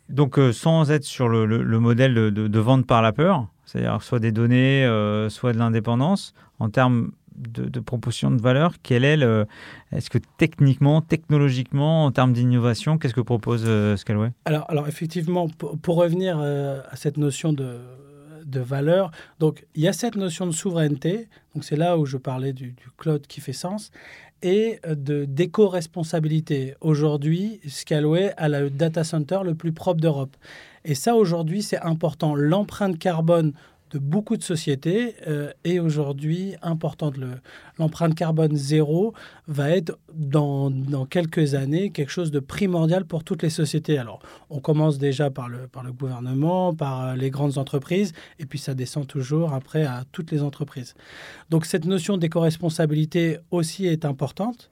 Donc 0.10 0.40
sans 0.54 0.90
être 0.90 1.04
sur 1.04 1.28
le, 1.28 1.46
le, 1.46 1.80
modèle 1.80 2.14
de, 2.14 2.30
de, 2.30 2.60
vente 2.60 2.86
par 2.88 3.02
la 3.02 3.12
peur, 3.12 3.48
c'est-à-dire 3.66 4.02
soit 4.02 4.20
des 4.20 4.32
données, 4.32 4.88
soit 5.30 5.52
de 5.52 5.58
l'indépendance, 5.58 6.34
en 6.60 6.70
termes 6.70 7.12
de, 7.36 7.66
de, 7.66 7.80
proposition 7.82 8.32
de 8.32 8.42
valeur, 8.42 8.76
quel 8.82 9.04
est 9.04 9.18
le, 9.18 9.46
est-ce 9.92 10.10
que 10.10 10.18
techniquement, 10.38 11.02
technologiquement, 11.02 12.06
en 12.06 12.12
termes 12.14 12.32
d'innovation, 12.32 12.98
qu'est-ce 12.98 13.14
que 13.14 13.20
propose 13.20 13.68
Scalway? 13.98 14.32
Alors, 14.46 14.64
alors 14.70 14.88
effectivement, 14.88 15.50
pour, 15.50 15.78
pour 15.78 15.98
revenir 15.98 16.40
à 16.40 16.96
cette 16.96 17.18
notion 17.18 17.52
de 17.52 17.78
de 18.48 18.60
valeur. 18.60 19.12
Donc, 19.40 19.66
il 19.76 19.84
y 19.84 19.88
a 19.88 19.94
cette 19.94 20.16
notion 20.16 20.48
de 20.48 20.52
souveraineté. 20.52 21.28
Donc, 21.54 21.64
c'est 21.64 21.76
là 21.76 21.98
où 21.98 22.06
je 22.06 22.18
parlais 22.18 22.54
du, 22.54 22.76
cloud 22.98 23.28
qui 23.28 23.42
fait 23.42 23.54
sens 23.54 23.92
et 24.42 24.80
de 24.88 25.26
d'éco-responsabilité. 25.26 26.76
Aujourd'hui, 26.82 27.60
Scalway 27.68 28.34
a 28.38 28.50
le 28.50 28.70
data 28.70 29.04
center 29.04 29.40
le 29.44 29.56
plus 29.56 29.72
propre 29.72 30.00
d'Europe. 30.00 30.36
Et 30.86 30.96
ça, 30.96 31.16
aujourd'hui, 31.16 31.64
c'est 31.64 31.80
important. 31.80 32.36
L'empreinte 32.36 32.98
carbone 32.98 33.54
de 33.92 34.00
beaucoup 34.00 34.38
de 34.38 34.44
sociétés 34.44 35.16
euh, 35.28 35.52
est 35.64 35.80
aujourd'hui 35.80 36.56
importante. 36.62 37.16
L'empreinte 37.78 38.16
carbone 38.16 38.56
zéro 38.56 39.14
va 39.48 39.70
être 39.70 39.98
dans, 40.14 40.70
dans, 40.70 41.06
quelques 41.06 41.54
années 41.54 41.92
quelque 41.92 42.12
chose 42.12 42.32
de 42.32 42.40
primordial 42.40 43.06
pour 43.06 43.24
toutes 43.24 43.44
les 43.44 43.50
sociétés. 43.50 43.98
Alors, 43.98 44.20
on 44.50 44.60
commence 44.60 44.98
déjà 44.98 45.30
par 45.30 45.48
le, 45.48 45.68
par 45.68 45.84
le 45.84 45.94
gouvernement, 45.94 46.74
par 46.74 47.04
euh, 47.04 47.16
les 47.16 47.30
grandes 47.30 47.58
entreprises, 47.58 48.14
et 48.40 48.46
puis 48.46 48.60
ça 48.60 48.74
descend 48.74 49.08
toujours 49.08 49.54
après 49.54 49.84
à 49.84 50.04
toutes 50.12 50.32
les 50.32 50.44
entreprises. 50.44 50.94
Donc, 51.50 51.66
cette 51.66 51.86
notion 51.86 52.18
d'éco-responsabilité 52.18 53.40
aussi 53.52 53.86
est 53.88 54.06
importante. 54.06 54.70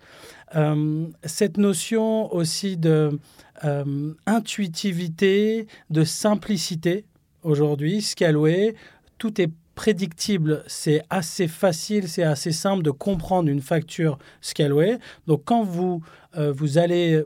Euh, 0.56 1.08
cette 1.24 1.58
notion 1.58 2.34
aussi 2.34 2.78
de 2.78 3.20
euh, 3.64 4.14
intuitivité, 4.26 5.68
de 5.90 6.04
simplicité, 6.04 7.06
aujourd'hui, 7.46 8.02
Scalway 8.02 8.76
tout 9.18 9.42
est 9.42 9.50
prédictible, 9.76 10.64
c'est 10.68 11.04
assez 11.10 11.48
facile, 11.48 12.08
c'est 12.08 12.24
assez 12.24 12.52
simple 12.52 12.82
de 12.82 12.92
comprendre 12.92 13.50
une 13.50 13.62
facture 13.62 14.18
Scalway. 14.42 14.98
Donc 15.28 15.44
quand 15.46 15.64
vous, 15.64 16.02
euh, 16.38 16.52
vous 16.54 16.78
allez 16.78 17.24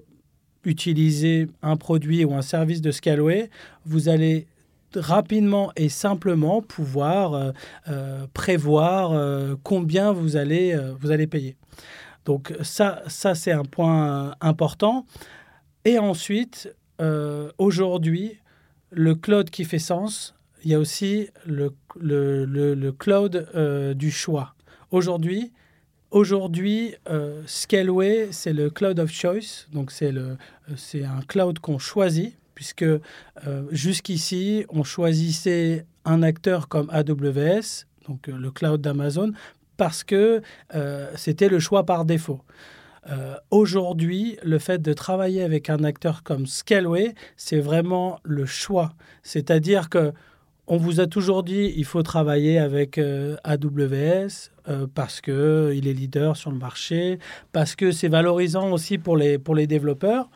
utiliser 0.65 1.47
un 1.61 1.77
produit 1.77 2.25
ou 2.25 2.33
un 2.33 2.41
service 2.41 2.81
de 2.81 2.91
Scalway, 2.91 3.49
vous 3.85 4.09
allez 4.09 4.47
rapidement 4.95 5.71
et 5.75 5.87
simplement 5.87 6.63
pouvoir 6.63 7.33
euh, 7.33 7.51
euh, 7.87 8.25
prévoir 8.33 9.57
combien 9.63 10.11
vous 10.11 10.35
allez, 10.35 10.77
vous 10.99 11.11
allez 11.11 11.27
payer. 11.27 11.55
Donc 12.25 12.53
ça, 12.63 13.03
ça 13.07 13.35
c'est 13.35 13.51
un 13.51 13.63
point 13.63 14.35
important. 14.41 15.05
Et 15.85 15.99
ensuite, 15.99 16.73
aujourd'hui, 17.57 18.39
le 18.91 19.15
cloud 19.15 19.49
qui 19.49 19.63
fait 19.63 19.79
sens, 19.79 20.35
il 20.63 20.71
y 20.71 20.73
a 20.73 20.79
aussi 20.79 21.29
le, 21.45 21.73
le, 21.99 22.45
le, 22.45 22.91
cloud 22.91 23.47
euh, 23.55 23.93
du 23.93 24.11
choix. 24.11 24.55
Aujourd'hui, 24.91 25.51
aujourd'hui 26.11 26.95
euh, 27.09 27.41
Scaleway, 27.45 28.29
c'est 28.31 28.53
le 28.53 28.69
cloud 28.69 28.99
of 28.99 29.11
choice. 29.11 29.67
Donc, 29.71 29.91
c'est 29.91 31.03
un 31.03 31.21
cloud 31.27 31.59
qu'on 31.59 31.79
choisit, 31.79 32.35
puisque 32.55 32.83
euh, 32.83 32.99
jusqu'ici, 33.71 34.65
on 34.69 34.83
choisissait 34.83 35.85
un 36.05 36.23
acteur 36.23 36.67
comme 36.67 36.89
AWS, 36.91 37.85
donc 38.07 38.27
le 38.27 38.51
cloud 38.51 38.81
d'Amazon, 38.81 39.31
parce 39.77 40.03
que 40.03 40.41
c'était 41.15 41.47
le 41.47 41.59
choix 41.59 41.85
par 41.85 42.03
défaut. 42.03 42.41
Aujourd'hui, 43.49 44.37
le 44.43 44.59
fait 44.59 44.81
de 44.81 44.91
travailler 44.93 45.41
avec 45.41 45.69
un 45.69 45.83
acteur 45.83 46.23
comme 46.23 46.47
Scaleway, 46.47 47.15
c'est 47.37 47.59
vraiment 47.59 48.19
le 48.23 48.45
choix. 48.45 48.93
C'est-à-dire 49.23 49.89
que 49.89 50.13
on 50.69 50.77
vous 50.77 50.99
a 50.99 51.07
toujours 51.07 51.43
dit 51.43 51.73
il 51.75 51.83
faut 51.83 52.03
travailler 52.03 52.59
avec 52.59 52.99
euh, 52.99 53.35
AWS 53.43 54.51
euh, 54.69 54.85
parce 54.93 55.19
qu'il 55.19 55.87
est 55.87 55.93
leader 55.93 56.37
sur 56.37 56.51
le 56.51 56.57
marché, 56.57 57.17
parce 57.51 57.75
que 57.75 57.91
c'est 57.91 58.07
valorisant 58.07 58.71
aussi 58.71 58.99
pour 58.99 59.17
les, 59.17 59.39
pour 59.39 59.55
les 59.55 59.65
développeurs. 59.65 60.29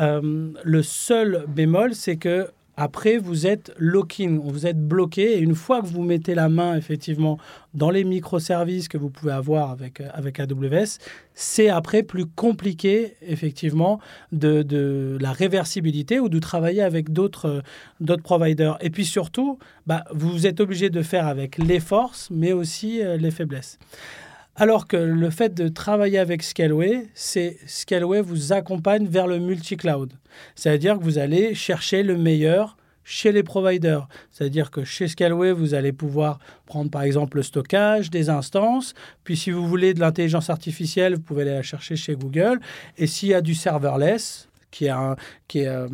Euh, 0.00 0.50
le 0.62 0.82
seul 0.82 1.44
bémol, 1.48 1.94
c'est 1.94 2.16
que 2.16 2.50
après, 2.80 3.18
vous 3.18 3.48
êtes 3.48 3.72
lock-in, 3.76 4.38
vous 4.40 4.64
êtes 4.64 4.78
bloqué. 4.78 5.32
Et 5.32 5.40
une 5.40 5.56
fois 5.56 5.82
que 5.82 5.86
vous 5.86 6.04
mettez 6.04 6.36
la 6.36 6.48
main, 6.48 6.76
effectivement, 6.76 7.36
dans 7.74 7.90
les 7.90 8.04
microservices 8.04 8.86
que 8.86 8.96
vous 8.96 9.10
pouvez 9.10 9.32
avoir 9.32 9.72
avec, 9.72 10.00
avec 10.00 10.38
AWS, 10.38 10.98
c'est 11.34 11.68
après 11.68 12.04
plus 12.04 12.26
compliqué, 12.26 13.14
effectivement, 13.20 13.98
de, 14.30 14.62
de, 14.62 15.18
la 15.20 15.32
réversibilité 15.32 16.20
ou 16.20 16.28
de 16.28 16.38
travailler 16.38 16.82
avec 16.82 17.12
d'autres 17.12 17.64
providers. 18.22 18.78
Et 18.80 18.90
puis 18.90 19.04
surtout, 19.04 19.58
bah, 19.88 20.04
vous 20.12 20.46
êtes 20.46 20.60
obligé 20.60 20.88
de 20.88 21.02
faire 21.02 21.26
avec 21.26 21.58
les 21.58 21.80
forces, 21.80 22.28
mais 22.30 22.52
aussi 22.52 23.02
euh, 23.02 23.16
les 23.16 23.32
faiblesses. 23.32 23.80
Alors 24.60 24.88
que 24.88 24.96
le 24.96 25.30
fait 25.30 25.54
de 25.54 25.68
travailler 25.68 26.18
avec 26.18 26.42
Scaleway, 26.42 27.06
c'est 27.14 27.58
Scaleway 27.68 28.20
vous 28.20 28.52
accompagne 28.52 29.06
vers 29.06 29.28
le 29.28 29.38
multi-cloud. 29.38 30.14
C'est-à-dire 30.56 30.98
que 30.98 31.04
vous 31.04 31.18
allez 31.18 31.54
chercher 31.54 32.02
le 32.02 32.18
meilleur 32.18 32.76
chez 33.04 33.30
les 33.30 33.44
providers. 33.44 34.08
C'est-à-dire 34.32 34.72
que 34.72 34.82
chez 34.82 35.06
Scaleway, 35.06 35.52
vous 35.52 35.74
allez 35.74 35.92
pouvoir 35.92 36.40
prendre 36.66 36.90
par 36.90 37.02
exemple 37.02 37.36
le 37.36 37.44
stockage, 37.44 38.10
des 38.10 38.30
instances. 38.30 38.94
Puis 39.22 39.36
si 39.36 39.52
vous 39.52 39.64
voulez 39.64 39.94
de 39.94 40.00
l'intelligence 40.00 40.50
artificielle, 40.50 41.14
vous 41.14 41.22
pouvez 41.22 41.42
aller 41.42 41.52
la 41.52 41.62
chercher 41.62 41.94
chez 41.94 42.16
Google. 42.16 42.58
Et 42.96 43.06
s'il 43.06 43.28
y 43.28 43.34
a 43.34 43.40
du 43.40 43.54
serverless, 43.54 44.47
qui 44.70 44.86
est, 44.86 44.90
un, 44.90 45.16
qui, 45.46 45.60
est, 45.60 45.68
euh, 45.68 45.88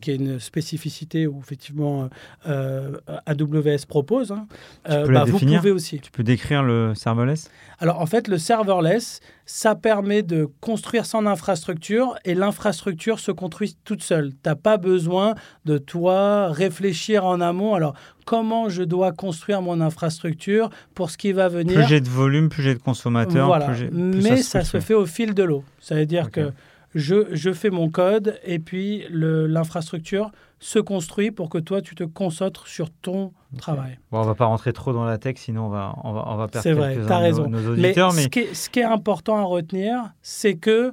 qui 0.00 0.12
est 0.12 0.16
une 0.16 0.38
spécificité 0.38 1.26
où 1.26 1.40
effectivement 1.40 2.08
euh, 2.46 2.96
AWS 3.26 3.86
propose. 3.88 4.32
Hein, 4.32 4.46
euh, 4.88 5.06
bah, 5.06 5.24
vous 5.24 5.38
pouvez 5.38 5.70
aussi. 5.70 6.00
Tu 6.00 6.10
peux 6.10 6.22
décrire 6.22 6.62
le 6.62 6.94
serverless? 6.94 7.50
Alors 7.78 8.00
en 8.00 8.06
fait, 8.06 8.28
le 8.28 8.38
serverless, 8.38 9.20
ça 9.46 9.74
permet 9.74 10.22
de 10.22 10.48
construire 10.60 11.06
son 11.06 11.26
infrastructure 11.26 12.14
et 12.24 12.34
l'infrastructure 12.34 13.18
se 13.18 13.32
construit 13.32 13.76
toute 13.84 14.02
seule. 14.02 14.30
Tu 14.30 14.36
n'as 14.46 14.54
pas 14.54 14.76
besoin 14.76 15.34
de 15.64 15.78
toi 15.78 16.48
réfléchir 16.52 17.24
en 17.24 17.40
amont. 17.40 17.74
Alors 17.74 17.94
comment 18.26 18.68
je 18.68 18.84
dois 18.84 19.10
construire 19.10 19.60
mon 19.60 19.80
infrastructure 19.80 20.70
pour 20.94 21.10
ce 21.10 21.18
qui 21.18 21.32
va 21.32 21.48
venir 21.48 21.74
Plus 21.74 21.88
j'ai 21.88 22.00
de 22.00 22.08
volume, 22.08 22.48
plus 22.48 22.62
j'ai 22.62 22.74
de 22.74 22.80
consommateurs. 22.80 23.46
Voilà. 23.46 23.72
Mais 23.92 24.42
ça, 24.42 24.62
se, 24.62 24.78
fait 24.78 24.94
au 24.94 25.06
fil 25.06 25.34
de 25.34 25.42
l'eau. 25.42 25.64
Ça 25.80 25.96
veut 25.96 26.06
dire 26.06 26.30
que 26.30 26.52
je, 26.94 27.52
fais 27.52 27.70
mon 27.70 27.88
code 27.90 28.38
et 28.44 28.58
puis 28.58 29.04
l'infrastructure 29.10 30.30
se 30.58 30.78
construit 30.78 31.30
pour 31.30 31.48
que 31.48 31.58
toi, 31.58 31.80
tu 31.80 31.94
te 31.94 32.04
concentres 32.04 32.66
sur 32.66 32.90
ton 32.90 33.32
travail. 33.58 33.98
Bon, 34.10 34.18
on 34.18 34.24
va 34.24 34.34
pas 34.34 34.44
rentrer 34.44 34.72
trop 34.72 34.92
dans 34.92 35.04
la 35.04 35.16
tech, 35.16 35.36
sinon 35.38 35.66
on 35.66 35.68
va, 35.68 35.94
on 36.04 36.12
va, 36.12 36.24
on 36.26 36.36
va 36.36 36.48
perdre 36.48 36.70
vrai, 36.72 36.98
as 37.08 37.18
raison. 37.18 37.48
Nos, 37.48 37.72
auditeurs. 37.72 38.12
Mais, 38.12 38.24
Ce, 38.24 38.28
qui 38.28 38.40
est, 38.40 38.54
ce, 38.54 38.68
qui 38.68 38.80
est, 38.80 38.84
important 38.84 39.36
à 39.36 39.44
retenir, 39.44 40.12
c'est 40.20 40.56
que 40.56 40.92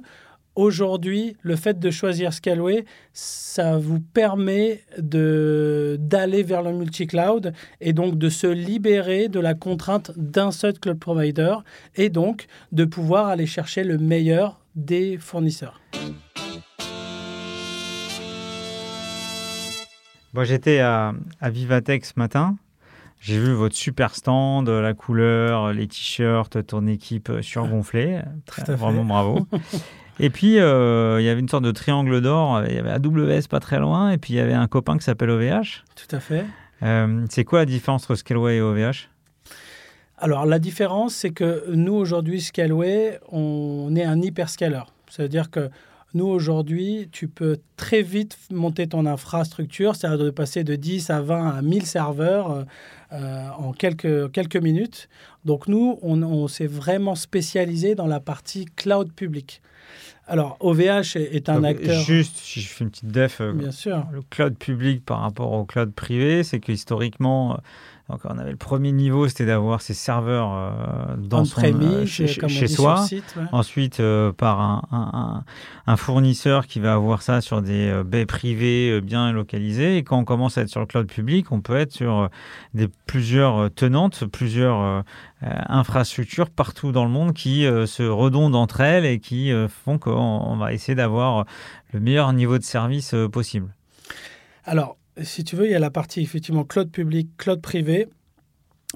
aujourd'hui, 0.58 1.36
le 1.42 1.54
fait 1.54 1.78
de 1.78 1.90
choisir 1.90 2.32
Scalway, 2.32 2.84
ça 3.12 3.78
vous 3.78 4.00
permet 4.00 4.82
d'aller 4.98 6.42
vers 6.42 6.62
le 6.62 6.72
multi-cloud 6.72 7.52
et 7.80 7.92
donc 7.92 8.18
de 8.18 8.28
se 8.28 8.46
libérer 8.46 9.28
de 9.28 9.38
la 9.38 9.54
contrainte 9.54 10.10
d'un 10.16 10.50
seul 10.50 10.78
cloud 10.78 10.98
provider 10.98 11.54
et 11.94 12.08
donc 12.08 12.46
de 12.72 12.84
pouvoir 12.84 13.28
aller 13.28 13.46
chercher 13.46 13.84
le 13.84 13.98
meilleur 13.98 14.60
des 14.78 15.18
fournisseurs. 15.18 15.80
Bon, 20.32 20.44
J'étais 20.44 20.78
à, 20.78 21.12
à 21.40 21.50
Vivatech 21.50 22.04
ce 22.04 22.12
matin. 22.16 22.56
J'ai 23.20 23.38
vu 23.38 23.52
votre 23.52 23.74
super 23.74 24.14
stand, 24.14 24.68
la 24.68 24.94
couleur, 24.94 25.72
les 25.72 25.88
t-shirts, 25.88 26.64
ton 26.66 26.86
équipe 26.86 27.32
surgonflée. 27.40 28.20
Très, 28.46 28.74
vraiment 28.76 29.04
bravo. 29.04 29.48
et 30.20 30.30
puis, 30.30 30.60
euh, 30.60 31.20
il 31.20 31.24
y 31.24 31.28
avait 31.28 31.40
une 31.40 31.48
sorte 31.48 31.64
de 31.64 31.72
triangle 31.72 32.20
d'or. 32.20 32.62
Il 32.68 32.74
y 32.74 32.78
avait 32.78 32.90
AWS 32.90 33.48
pas 33.50 33.58
très 33.58 33.80
loin. 33.80 34.12
Et 34.12 34.18
puis, 34.18 34.34
il 34.34 34.36
y 34.36 34.40
avait 34.40 34.52
un 34.54 34.68
copain 34.68 34.96
qui 34.96 35.04
s'appelle 35.04 35.30
OVH. 35.30 35.82
Tout 35.96 36.14
à 36.14 36.20
fait. 36.20 36.46
Euh, 36.84 37.26
c'est 37.28 37.44
quoi 37.44 37.60
la 37.60 37.66
différence 37.66 38.04
entre 38.04 38.14
Scaleway 38.14 38.58
et 38.58 38.60
OVH 38.60 39.08
alors 40.20 40.46
la 40.46 40.58
différence, 40.58 41.14
c'est 41.14 41.30
que 41.30 41.64
nous 41.72 41.94
aujourd'hui, 41.94 42.40
Scaleway, 42.40 43.20
on 43.30 43.94
est 43.96 44.04
un 44.04 44.20
hyperscaler. 44.20 44.82
C'est-à-dire 45.08 45.50
que 45.50 45.70
Nous, 46.14 46.26
aujourd'hui, 46.26 47.10
tu 47.12 47.28
peux 47.28 47.58
très 47.76 48.00
vite 48.00 48.38
monter 48.50 48.86
ton 48.86 49.04
infrastructure, 49.04 49.94
c'est-à-dire 49.94 50.24
de 50.24 50.30
passer 50.30 50.64
de 50.64 50.74
10 50.74 51.10
à 51.10 51.20
20 51.20 51.50
à 51.50 51.60
1000 51.60 51.84
serveurs 51.84 52.64
euh, 53.12 53.48
en 53.58 53.72
quelques, 53.72 54.32
quelques 54.32 54.56
minutes. 54.56 55.10
Donc, 55.44 55.68
nous, 55.68 55.98
on 56.00 56.48
s'est 56.48 56.66
vraiment 56.66 57.14
spécialisé 57.14 57.94
dans 57.94 58.06
la 58.06 58.20
partie 58.20 58.64
cloud 58.64 59.12
public. 59.12 59.60
Alors, 60.28 60.56
OVH 60.60 61.16
est, 61.16 61.48
un 61.48 61.56
Donc, 61.56 61.64
acteur. 61.64 62.02
Juste, 62.02 62.36
si 62.36 62.60
je 62.60 62.68
fais 62.68 62.84
une 62.84 62.90
petite 62.90 63.10
def, 63.10 63.40
euh, 63.40 63.52
Bien 63.52 63.70
sûr. 63.70 64.04
le 64.12 64.20
cloud 64.28 64.56
public 64.56 65.04
par 65.04 65.20
rapport 65.20 65.52
au 65.52 65.64
cloud 65.64 65.92
privé, 65.94 66.44
c'est 66.44 66.60
que 66.60 66.70
historiquement, 66.70 67.54
euh, 67.54 67.56
donc 68.10 68.20
on 68.24 68.38
avait 68.38 68.50
le 68.50 68.56
premier 68.56 68.92
niveau, 68.92 69.26
c'était 69.28 69.46
d'avoir 69.46 69.80
ses 69.80 69.94
serveurs 69.94 70.52
euh, 70.54 71.16
dans 71.18 71.44
son, 71.46 71.62
euh, 71.62 72.04
chez, 72.06 72.26
chez 72.26 72.66
dit 72.66 72.72
soi. 72.74 72.98
site, 73.06 73.24
ouais. 73.36 73.44
Ensuite, 73.52 74.00
euh, 74.00 74.32
par 74.32 74.60
un, 74.60 75.44
un- 75.86 75.96
fournisseur 75.96 76.66
qui 76.66 76.80
va 76.80 76.92
avoir 76.94 77.22
ça 77.22 77.40
sur 77.40 77.62
des 77.62 78.02
baies 78.04 78.26
privées 78.26 79.00
bien 79.00 79.32
localisées. 79.32 79.96
Et 79.96 80.04
quand 80.04 80.18
on 80.18 80.24
commence 80.24 80.58
à 80.58 80.62
être 80.62 80.68
sur 80.68 80.80
le 80.80 80.86
cloud 80.86 81.06
public, 81.06 81.50
on 81.52 81.60
peut 81.62 81.76
être 81.76 81.92
sur 81.92 82.28
des, 82.74 82.88
plusieurs 83.06 83.72
tenantes, 83.74 84.24
plusieurs 84.26 85.04
infrastructures 85.42 86.50
partout 86.50 86.92
dans 86.92 87.04
le 87.04 87.10
monde 87.10 87.32
qui 87.32 87.64
euh, 87.64 87.86
se 87.86 88.02
redondent 88.02 88.56
entre 88.56 88.80
elles 88.80 89.04
et 89.04 89.20
qui 89.20 89.52
euh, 89.52 89.68
font 89.68 89.98
qu'on 89.98 90.10
on 90.10 90.56
va 90.56 90.72
essayer 90.72 90.94
d'avoir 90.94 91.44
le 91.92 92.00
meilleur 92.00 92.32
niveau 92.32 92.58
de 92.58 92.64
service 92.64 93.14
euh, 93.14 93.28
possible. 93.28 93.74
Alors, 94.64 94.96
si 95.22 95.44
tu 95.44 95.56
veux, 95.56 95.66
il 95.66 95.70
y 95.70 95.76
a 95.76 95.78
la 95.78 95.90
partie 95.90 96.20
effectivement 96.20 96.64
cloud 96.64 96.90
public, 96.90 97.28
cloud 97.36 97.60
privé. 97.60 98.08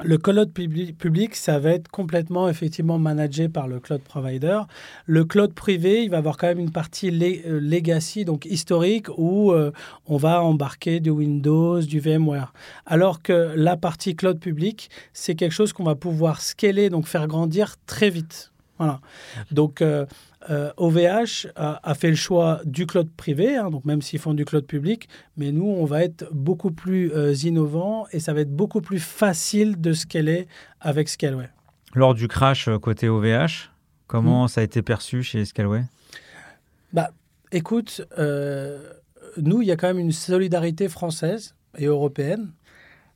Le 0.01 0.17
cloud 0.17 0.53
public, 0.53 1.37
ça 1.37 1.59
va 1.59 1.73
être 1.73 1.89
complètement 1.89 2.49
effectivement 2.49 2.99
managé 2.99 3.51
par 3.51 3.69
le 3.69 3.79
cloud 3.79 4.01
provider. 4.01 4.61
Le 5.05 5.27
cloud 5.27 5.53
privé, 5.53 6.03
il 6.03 6.09
va 6.09 6.17
avoir 6.17 6.39
quand 6.39 6.47
même 6.47 6.61
une 6.61 6.73
partie 6.73 7.11
euh, 7.11 7.61
legacy, 7.61 8.25
donc 8.25 8.47
historique, 8.47 9.09
où 9.19 9.53
euh, 9.53 9.71
on 10.07 10.17
va 10.17 10.43
embarquer 10.43 10.99
du 11.01 11.11
Windows, 11.11 11.83
du 11.83 12.01
VMware. 12.01 12.55
Alors 12.87 13.21
que 13.21 13.53
la 13.55 13.77
partie 13.77 14.17
cloud 14.17 14.41
public, 14.41 14.89
c'est 15.13 15.35
quelque 15.35 15.53
chose 15.53 15.75
qu'on 15.75 15.85
va 15.85 15.95
pouvoir 15.95 16.41
scaler, 16.41 16.89
donc 16.89 17.07
faire 17.07 17.29
grandir 17.29 17.77
très 17.85 18.09
vite. 18.09 18.51
Voilà. 18.79 19.01
Donc, 19.51 19.83
euh, 19.83 20.07
euh, 20.51 20.73
OVH 20.77 21.49
a, 21.57 21.81
a 21.89 21.95
fait 21.95 22.11
le 22.11 22.17
choix 22.17 22.61
du 22.65 22.87
cloud 22.87 23.11
privé, 23.17 23.57
hein, 23.57 23.71
donc 23.71 23.85
même 23.85 24.03
s'ils 24.03 24.19
font 24.19 24.35
du 24.35 24.45
cloud 24.45 24.67
public, 24.67 25.09
mais 25.37 25.53
nous, 25.53 25.67
on 25.67 25.85
va 25.85 26.03
être 26.03 26.29
beaucoup 26.33 26.71
plus 26.71 27.13
euh, 27.13 27.35
innovants 27.35 28.07
et 28.13 28.21
ça 28.21 28.33
va 28.33 28.41
être 28.41 28.55
beaucoup 28.55 28.81
plus 28.81 29.01
facile 29.01 29.81
de 29.81 29.93
scaler 29.93 30.47
avec 30.81 31.09
Scaleway. 31.09 31.49
Lors 31.95 32.15
du 32.15 32.29
crash 32.29 32.69
euh, 32.69 32.79
côté 32.79 33.09
OVH, 33.09 33.71
comment 34.07 34.49
ça 34.49 34.61
a 34.61 34.65
été 34.65 34.83
perçu 34.83 35.23
chez 35.23 35.45
Scaleway? 35.45 35.85
Écoute, 37.55 38.01
euh, 38.19 38.79
nous, 39.37 39.61
il 39.61 39.69
y 39.69 39.73
a 39.73 39.77
quand 39.77 39.89
même 39.89 39.99
une 39.99 40.13
solidarité 40.13 40.89
française 40.89 41.55
et 41.77 41.85
européenne. 41.85 42.53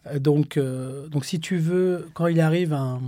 Euh, 0.07 0.19
Donc, 0.19 0.59
euh, 0.59 1.09
donc 1.09 1.25
si 1.25 1.41
tu 1.41 1.57
veux, 1.57 2.07
quand 2.13 2.27
il 2.27 2.41
arrive 2.41 2.75
un, 2.75 3.01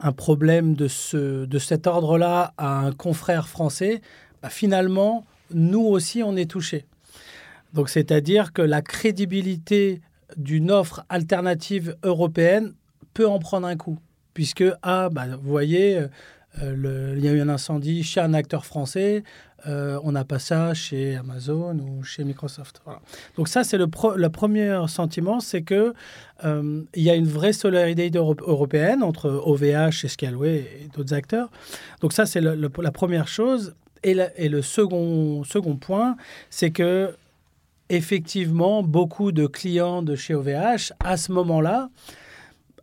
un 0.00 0.12
problème 0.12 0.74
de, 0.74 0.88
ce, 0.88 1.44
de 1.44 1.58
cet 1.58 1.86
ordre-là 1.86 2.54
à 2.56 2.78
un 2.78 2.92
confrère 2.92 3.48
français, 3.48 4.00
bah, 4.42 4.50
finalement, 4.50 5.24
nous 5.52 5.84
aussi, 5.84 6.22
on 6.22 6.36
est 6.36 6.50
touchés. 6.50 6.84
Donc, 7.72 7.88
c'est-à-dire 7.88 8.52
que 8.52 8.62
la 8.62 8.82
crédibilité 8.82 10.00
d'une 10.36 10.70
offre 10.70 11.04
alternative 11.08 11.96
européenne 12.02 12.74
peut 13.14 13.26
en 13.26 13.38
prendre 13.38 13.66
un 13.66 13.76
coup. 13.76 13.98
Puisque, 14.34 14.64
ah, 14.82 15.08
bah, 15.10 15.26
vous 15.26 15.50
voyez, 15.50 15.98
euh, 16.62 17.14
il 17.16 17.24
y 17.24 17.28
a 17.28 17.32
eu 17.32 17.40
un 17.40 17.48
incendie 17.48 18.02
chez 18.02 18.20
un 18.20 18.34
acteur 18.34 18.64
français, 18.64 19.24
euh, 19.66 19.98
on 20.04 20.12
n'a 20.12 20.24
pas 20.24 20.38
ça 20.38 20.72
chez 20.72 21.16
Amazon 21.16 21.76
ou 21.78 22.04
chez 22.04 22.22
Microsoft. 22.24 22.80
Donc 23.36 23.48
ça, 23.48 23.64
c'est 23.64 23.76
le, 23.78 23.86
le 24.16 24.28
premier 24.30 24.84
sentiment, 24.86 25.40
c'est 25.40 25.62
que 25.62 25.94
euh, 26.44 26.82
il 26.94 27.02
y 27.02 27.10
a 27.10 27.16
une 27.16 27.26
vraie 27.26 27.52
solidarité 27.52 28.10
euro- 28.14 28.36
européenne 28.40 29.02
entre 29.02 29.28
OVH 29.30 30.04
et 30.04 30.08
Scaleway 30.08 30.56
et 30.84 30.88
d'autres 30.96 31.12
acteurs. 31.14 31.50
Donc 32.00 32.12
ça, 32.12 32.24
c'est 32.24 32.40
la 32.40 32.92
première 32.92 33.26
chose. 33.26 33.74
Et, 34.04 34.16
et 34.36 34.48
le 34.48 34.62
second, 34.62 35.42
second 35.42 35.74
point, 35.76 36.16
c'est 36.50 36.70
que 36.70 37.14
effectivement, 37.90 38.82
beaucoup 38.82 39.32
de 39.32 39.46
clients 39.46 40.02
de 40.02 40.14
chez 40.14 40.34
OVH, 40.34 40.92
à 41.00 41.16
ce 41.16 41.32
moment-là, 41.32 41.88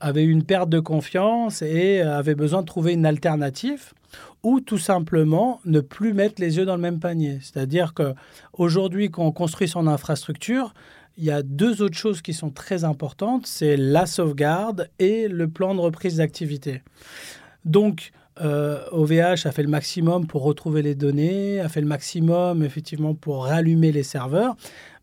avaient 0.01 0.25
une 0.25 0.43
perte 0.43 0.69
de 0.69 0.79
confiance 0.79 1.61
et 1.61 2.01
euh, 2.01 2.17
avaient 2.17 2.35
besoin 2.35 2.61
de 2.61 2.65
trouver 2.65 2.93
une 2.93 3.05
alternative 3.05 3.93
ou 4.45 4.62
tout 4.62 4.77
simplement 4.77 5.60
ne 5.65 5.79
plus 5.79 6.13
mettre 6.13 6.39
les 6.39 6.58
yeux 6.58 6.65
dans 6.65 6.75
le 6.75 6.81
même 6.81 6.99
panier. 6.99 7.39
C'est-à-dire 7.41 7.95
que 7.95 8.13
aujourd'hui, 8.53 9.10
quand 9.10 9.25
on 9.25 9.31
construit 9.31 9.67
son 9.67 9.88
infrastructure, 9.88 10.75
il 11.17 11.23
y 11.23 11.31
a 11.31 11.41
deux 11.41 11.81
autres 11.81 11.97
choses 11.97 12.21
qui 12.21 12.34
sont 12.34 12.51
très 12.51 12.84
importantes, 12.84 13.47
c'est 13.47 13.75
la 13.75 14.05
sauvegarde 14.05 14.88
et 14.99 15.27
le 15.27 15.47
plan 15.47 15.73
de 15.73 15.79
reprise 15.79 16.17
d'activité. 16.17 16.84
Donc, 17.65 18.12
euh, 18.39 18.86
OVH 18.91 19.47
a 19.47 19.51
fait 19.51 19.63
le 19.63 19.69
maximum 19.69 20.27
pour 20.27 20.43
retrouver 20.43 20.84
les 20.84 20.93
données, 20.93 21.60
a 21.60 21.67
fait 21.67 21.81
le 21.81 21.88
maximum 21.88 22.62
effectivement 22.63 23.15
pour 23.15 23.45
rallumer 23.45 23.91
les 23.91 24.03
serveurs, 24.03 24.55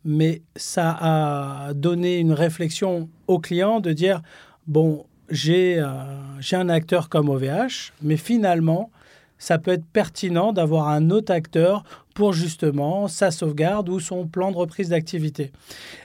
mais 0.04 0.42
ça 0.54 0.96
a 1.00 1.74
donné 1.74 2.18
une 2.18 2.32
réflexion 2.32 3.08
au 3.26 3.40
client 3.40 3.80
de 3.80 3.92
dire 3.92 4.22
bon, 4.68 5.04
j'ai 5.30 5.80
euh, 5.80 5.88
un 6.52 6.68
acteur 6.68 7.08
comme 7.08 7.28
OVH, 7.28 7.92
mais 8.02 8.16
finalement, 8.16 8.92
ça 9.42 9.58
peut 9.58 9.72
être 9.72 9.84
pertinent 9.84 10.52
d'avoir 10.52 10.86
un 10.86 11.10
autre 11.10 11.32
acteur 11.32 11.82
pour 12.14 12.32
justement 12.32 13.08
sa 13.08 13.32
sauvegarde 13.32 13.88
ou 13.88 13.98
son 13.98 14.28
plan 14.28 14.52
de 14.52 14.56
reprise 14.56 14.90
d'activité. 14.90 15.50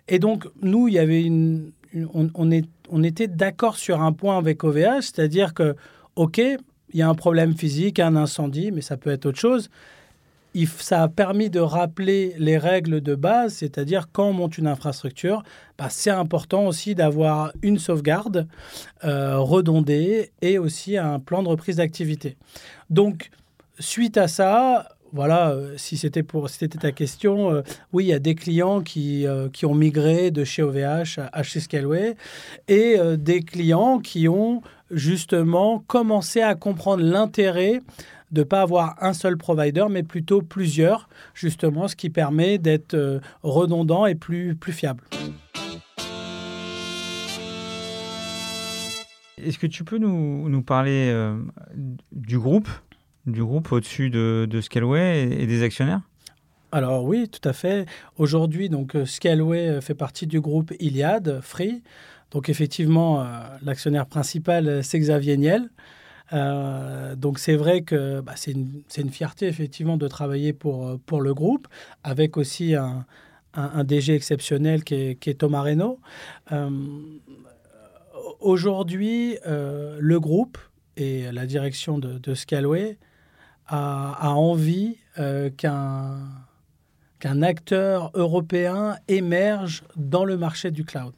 Et 0.08 0.18
donc, 0.18 0.48
nous, 0.64 0.88
il 0.88 0.96
y 0.96 0.98
avait 0.98 1.22
une, 1.22 1.72
on 2.04 2.50
est, 2.50 2.66
on 2.90 3.04
était 3.04 3.28
d'accord 3.28 3.78
sur 3.78 4.02
un 4.02 4.12
point 4.12 4.40
avec 4.40 4.64
OVH, 4.64 5.02
c'est-à-dire 5.02 5.54
que, 5.54 5.76
OK, 6.16 6.40
il 6.40 6.60
y 7.00 7.04
a 7.04 7.08
un 7.08 7.14
problème 7.14 7.56
physique, 7.56 8.00
un 8.00 8.16
incendie, 8.16 8.72
mais 8.72 8.82
ça 8.82 8.98
peut 8.98 9.12
être 9.12 9.28
autre 9.28 9.40
chose. 9.40 9.70
Ça 10.80 11.04
a 11.04 11.08
permis 11.08 11.50
de 11.50 11.60
rappeler 11.60 12.34
les 12.40 12.58
règles 12.58 13.02
de 13.02 13.14
base, 13.16 13.56
c'est-à-dire 13.56 14.08
quand 14.12 14.30
on 14.30 14.34
monte 14.34 14.58
une 14.58 14.68
infrastructure, 14.68 15.44
bah, 15.78 15.88
c'est 15.90 16.10
important 16.10 16.66
aussi 16.66 16.96
d'avoir 16.96 17.52
une 17.62 17.78
sauvegarde 17.78 18.48
euh, 19.04 19.38
redondée 19.38 20.32
et 20.42 20.58
aussi 20.58 20.98
un 20.98 21.20
plan 21.20 21.44
de 21.44 21.50
reprise 21.50 21.76
d'activité. 21.76 22.38
Donc, 22.90 23.30
suite 23.78 24.18
à 24.18 24.28
ça, 24.28 24.90
voilà, 25.14 25.52
euh, 25.52 25.76
si 25.78 25.96
c'était 25.96 26.24
pour 26.24 26.50
c'était 26.50 26.80
ta 26.80 26.92
question, 26.92 27.52
euh, 27.52 27.62
oui, 27.94 28.06
il 28.06 28.08
y 28.08 28.14
a 28.14 28.20
des 28.20 28.34
clients 28.34 28.82
qui, 28.82 29.28
qui 29.54 29.66
ont 29.68 29.76
migré 29.76 30.32
de 30.32 30.44
chez 30.44 30.64
OVH 30.64 31.20
à, 31.32 31.44
chez 31.44 31.60
Scaleway 31.60 32.16
et 32.68 32.98
des 33.18 33.42
clients 33.42 34.00
qui 34.00 34.28
ont 34.28 34.62
justement 34.90 35.84
commencé 35.88 36.42
à 36.42 36.56
comprendre 36.56 37.04
l'intérêt 37.04 37.82
de 38.32 38.42
ne 38.42 38.44
pas 38.46 38.62
avoir 38.62 38.96
un 39.02 39.14
seul 39.14 39.38
provider, 39.38 39.86
mais 39.90 40.04
plutôt 40.04 40.42
plusieurs, 40.42 41.10
justement, 41.34 41.88
ce 41.88 41.96
qui 41.96 42.10
permet 42.10 42.58
d'être 42.58 42.94
euh, 42.94 43.20
redondant 43.44 44.06
et 44.06 44.16
plus, 44.16 44.56
plus 44.56 44.74
fiable. 44.74 45.04
Est-ce 49.38 49.60
que 49.60 49.68
tu 49.68 49.84
peux 49.84 49.98
nous, 49.98 50.50
nous 50.50 50.62
parler 50.62 51.10
euh, 51.12 51.38
du 52.12 52.40
groupe, 52.40 52.70
du 53.26 53.44
groupe 53.44 53.72
au-dessus 53.72 54.10
de, 54.10 54.48
de 54.50 54.62
Scaleway 54.62 55.24
et, 55.24 55.44
et 55.44 55.48
des 55.48 55.64
actionnaires? 55.64 56.02
Alors 56.72 57.06
oui, 57.06 57.30
tout 57.30 57.48
à 57.48 57.54
fait. 57.54 57.86
Aujourd'hui, 58.18 58.68
donc 58.68 58.96
euh, 58.96 59.06
Scaleway 59.06 59.80
fait 59.80 59.94
partie 59.94 60.28
du 60.28 60.42
groupe 60.42 60.74
Iliad 60.80 61.40
Free. 61.42 61.82
Donc 62.32 62.50
effectivement, 62.50 63.22
euh, 63.22 63.26
l'actionnaire 63.62 64.06
principal, 64.06 64.84
c'est 64.84 65.00
Xavier 65.00 65.38
Niel. 65.38 65.70
Euh, 66.34 67.16
donc 67.16 67.40
c'est 67.40 67.56
vrai 67.56 67.82
que 67.82 68.22
bah, 68.22 68.34
c'est 68.36 68.52
une, 68.52 69.10
fierté 69.10 69.48
effectivement 69.48 69.98
de 69.98 70.08
travailler 70.08 70.54
pour, 70.54 70.88
euh, 70.88 71.20
le 71.20 71.34
groupe, 71.34 71.68
avec 72.04 72.38
aussi 72.38 72.76
un, 72.76 73.06
DG 73.86 74.14
exceptionnel 74.14 74.84
qui 74.84 74.94
est, 74.96 75.38
Thomas 75.40 75.62
Reynaud. 75.62 76.00
Euh, 76.52 76.70
Aujourd'hui, 78.40 79.38
le 79.46 80.18
groupe 80.20 80.60
et 80.96 81.32
la 81.32 81.48
direction 81.48 81.98
de, 81.98 82.20
de 82.20 82.36
Scaleway 82.36 83.00
a, 83.66 84.32
envie 84.32 84.98
qu'un 85.58 86.22
acteur 87.42 88.12
européen 88.14 88.98
émerge 89.08 89.84
dans 89.96 90.24
le 90.24 90.38
marché 90.38 90.70
du 90.70 90.86
cloud. 90.86 91.14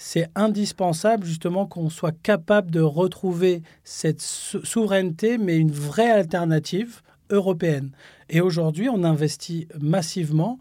C'est 0.00 0.28
indispensable 0.36 1.24
justement 1.26 1.66
qu'on 1.66 1.90
soit 1.90 2.16
capable 2.22 2.70
de 2.70 2.80
retrouver 2.80 3.62
cette 3.84 4.20
sou- 4.22 4.64
souveraineté, 4.64 5.38
mais 5.38 5.56
une 5.58 5.72
vraie 5.72 6.10
alternative 6.10 7.00
européenne. 7.30 7.90
Et 8.30 8.40
aujourd'hui, 8.40 8.88
on 8.88 9.02
investit 9.04 9.66
massivement 9.80 10.58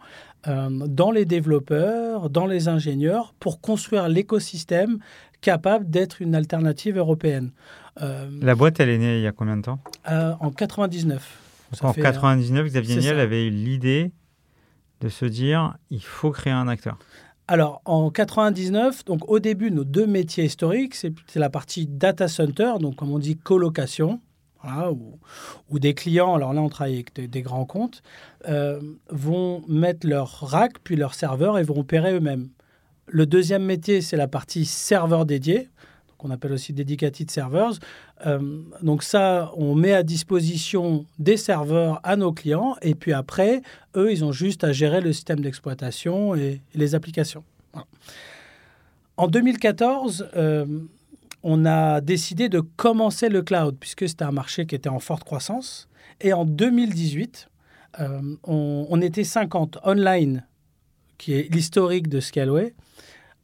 euh, 0.47 0.69
dans 0.87 1.11
les 1.11 1.25
développeurs, 1.25 2.29
dans 2.31 2.47
les 2.47 2.67
ingénieurs, 2.67 3.33
pour 3.39 3.61
construire 3.61 4.07
l'écosystème 4.09 4.97
capable 5.41 5.87
d'être 5.89 6.21
une 6.21 6.33
alternative 6.33 6.97
européenne. 6.97 7.51
Euh, 8.01 8.27
La 8.41 8.55
boîte, 8.55 8.79
elle 8.79 8.89
est 8.89 8.97
née 8.97 9.17
il 9.17 9.23
y 9.23 9.27
a 9.27 9.31
combien 9.31 9.57
de 9.57 9.61
temps? 9.61 9.79
Euh, 10.09 10.33
en 10.39 10.49
99. 10.51 11.39
en 11.81 11.93
fait, 11.93 12.01
99, 12.01 12.65
Xavier 12.67 12.95
Niel 12.97 13.19
avait 13.19 13.45
eu 13.45 13.49
l'idée 13.51 14.11
de 15.01 15.09
se 15.09 15.25
dire 15.25 15.75
il 15.91 16.01
faut 16.03 16.31
créer 16.31 16.53
un 16.53 16.67
acteur. 16.67 16.97
Alors, 17.49 17.81
en 17.85 18.09
99, 18.09 19.05
donc 19.05 19.29
au 19.29 19.39
début, 19.39 19.71
nos 19.71 19.85
deux 19.85 20.05
métiers 20.05 20.43
historiques, 20.43 20.95
c'est 20.95 21.13
la 21.35 21.49
partie 21.49 21.87
data 21.87 22.27
center, 22.27 22.73
donc 22.81 22.97
comme 22.97 23.11
on 23.11 23.19
dit 23.19 23.37
colocation, 23.37 24.19
voilà, 24.61 24.91
où 25.69 25.79
des 25.79 25.93
clients, 25.93 26.35
alors 26.35 26.53
là 26.53 26.61
on 26.61 26.67
travaille 26.67 26.95
avec 26.95 27.15
des, 27.15 27.29
des 27.29 27.41
grands 27.41 27.63
comptes, 27.63 28.03
euh, 28.49 28.81
vont 29.09 29.63
mettre 29.69 30.05
leur 30.05 30.29
rack 30.41 30.79
puis 30.83 30.97
leur 30.97 31.13
serveur 31.13 31.57
et 31.57 31.63
vont 31.63 31.79
opérer 31.79 32.13
eux-mêmes. 32.13 32.49
Le 33.05 33.25
deuxième 33.25 33.63
métier, 33.63 34.01
c'est 34.01 34.17
la 34.17 34.27
partie 34.27 34.65
serveur 34.65 35.25
dédié, 35.25 35.69
qu'on 36.17 36.31
appelle 36.31 36.51
aussi 36.51 36.73
dedicated 36.73 37.29
servers. 37.29 37.73
Euh, 38.25 38.61
donc 38.81 39.03
ça, 39.03 39.51
on 39.55 39.75
met 39.75 39.93
à 39.93 40.03
disposition 40.03 41.05
des 41.19 41.37
serveurs 41.37 41.99
à 42.03 42.15
nos 42.15 42.31
clients 42.31 42.75
et 42.81 42.95
puis 42.95 43.13
après, 43.13 43.61
eux, 43.95 44.11
ils 44.11 44.23
ont 44.25 44.31
juste 44.31 44.63
à 44.63 44.71
gérer 44.71 45.01
le 45.01 45.13
système 45.13 45.39
d'exploitation 45.39 46.35
et, 46.35 46.61
les 46.73 46.95
applications. 46.95 47.43
En 49.17 49.27
2014, 49.27 50.29
euh, 50.35 50.65
on 51.43 51.65
a 51.65 52.01
décidé 52.01 52.49
de 52.49 52.59
commencer 52.59 53.29
le 53.29 53.41
cloud 53.41 53.75
puisque 53.79 54.07
c'était 54.07 54.25
un 54.25 54.31
marché 54.31 54.65
qui 54.65 54.75
était 54.75 54.89
en 54.89 54.99
forte 54.99 55.23
croissance. 55.23 55.87
Et 56.21 56.33
en 56.33 56.45
2018, 56.45 57.49
euh, 57.99 58.21
on, 58.43 58.87
on 58.89 59.01
était 59.01 59.23
50 59.23 59.79
online, 59.83 60.45
qui 61.17 61.33
est 61.33 61.53
l'historique 61.53 62.09
de 62.09 62.19
Scaleway. 62.19 62.73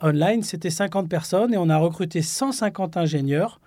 Online, 0.03 0.43
c'était 0.43 0.69
50 0.69 1.07
personnes 1.09 1.53
et 1.53 1.57
on 1.57 1.69
a 1.69 1.77
recruté 1.77 2.21
150 2.21 2.97
ingénieurs 2.97 3.59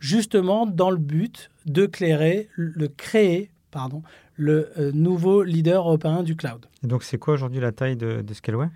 justement 0.00 0.66
dans 0.66 0.90
le 0.90 0.96
but 0.96 1.50
de 1.66 1.86
clairer, 1.86 2.48
le 2.56 2.88
créer 2.88 3.50
pardon, 3.70 4.02
le 4.36 4.70
euh, 4.78 4.90
nouveau 4.92 5.42
leader 5.42 5.86
européen 5.86 6.22
du 6.22 6.34
cloud. 6.36 6.66
Et 6.82 6.86
donc, 6.86 7.02
c'est 7.04 7.18
quoi 7.18 7.34
aujourd'hui 7.34 7.60
la 7.60 7.72
taille 7.72 7.96
de, 7.96 8.20
de 8.22 8.34
Scaleway? 8.34 8.68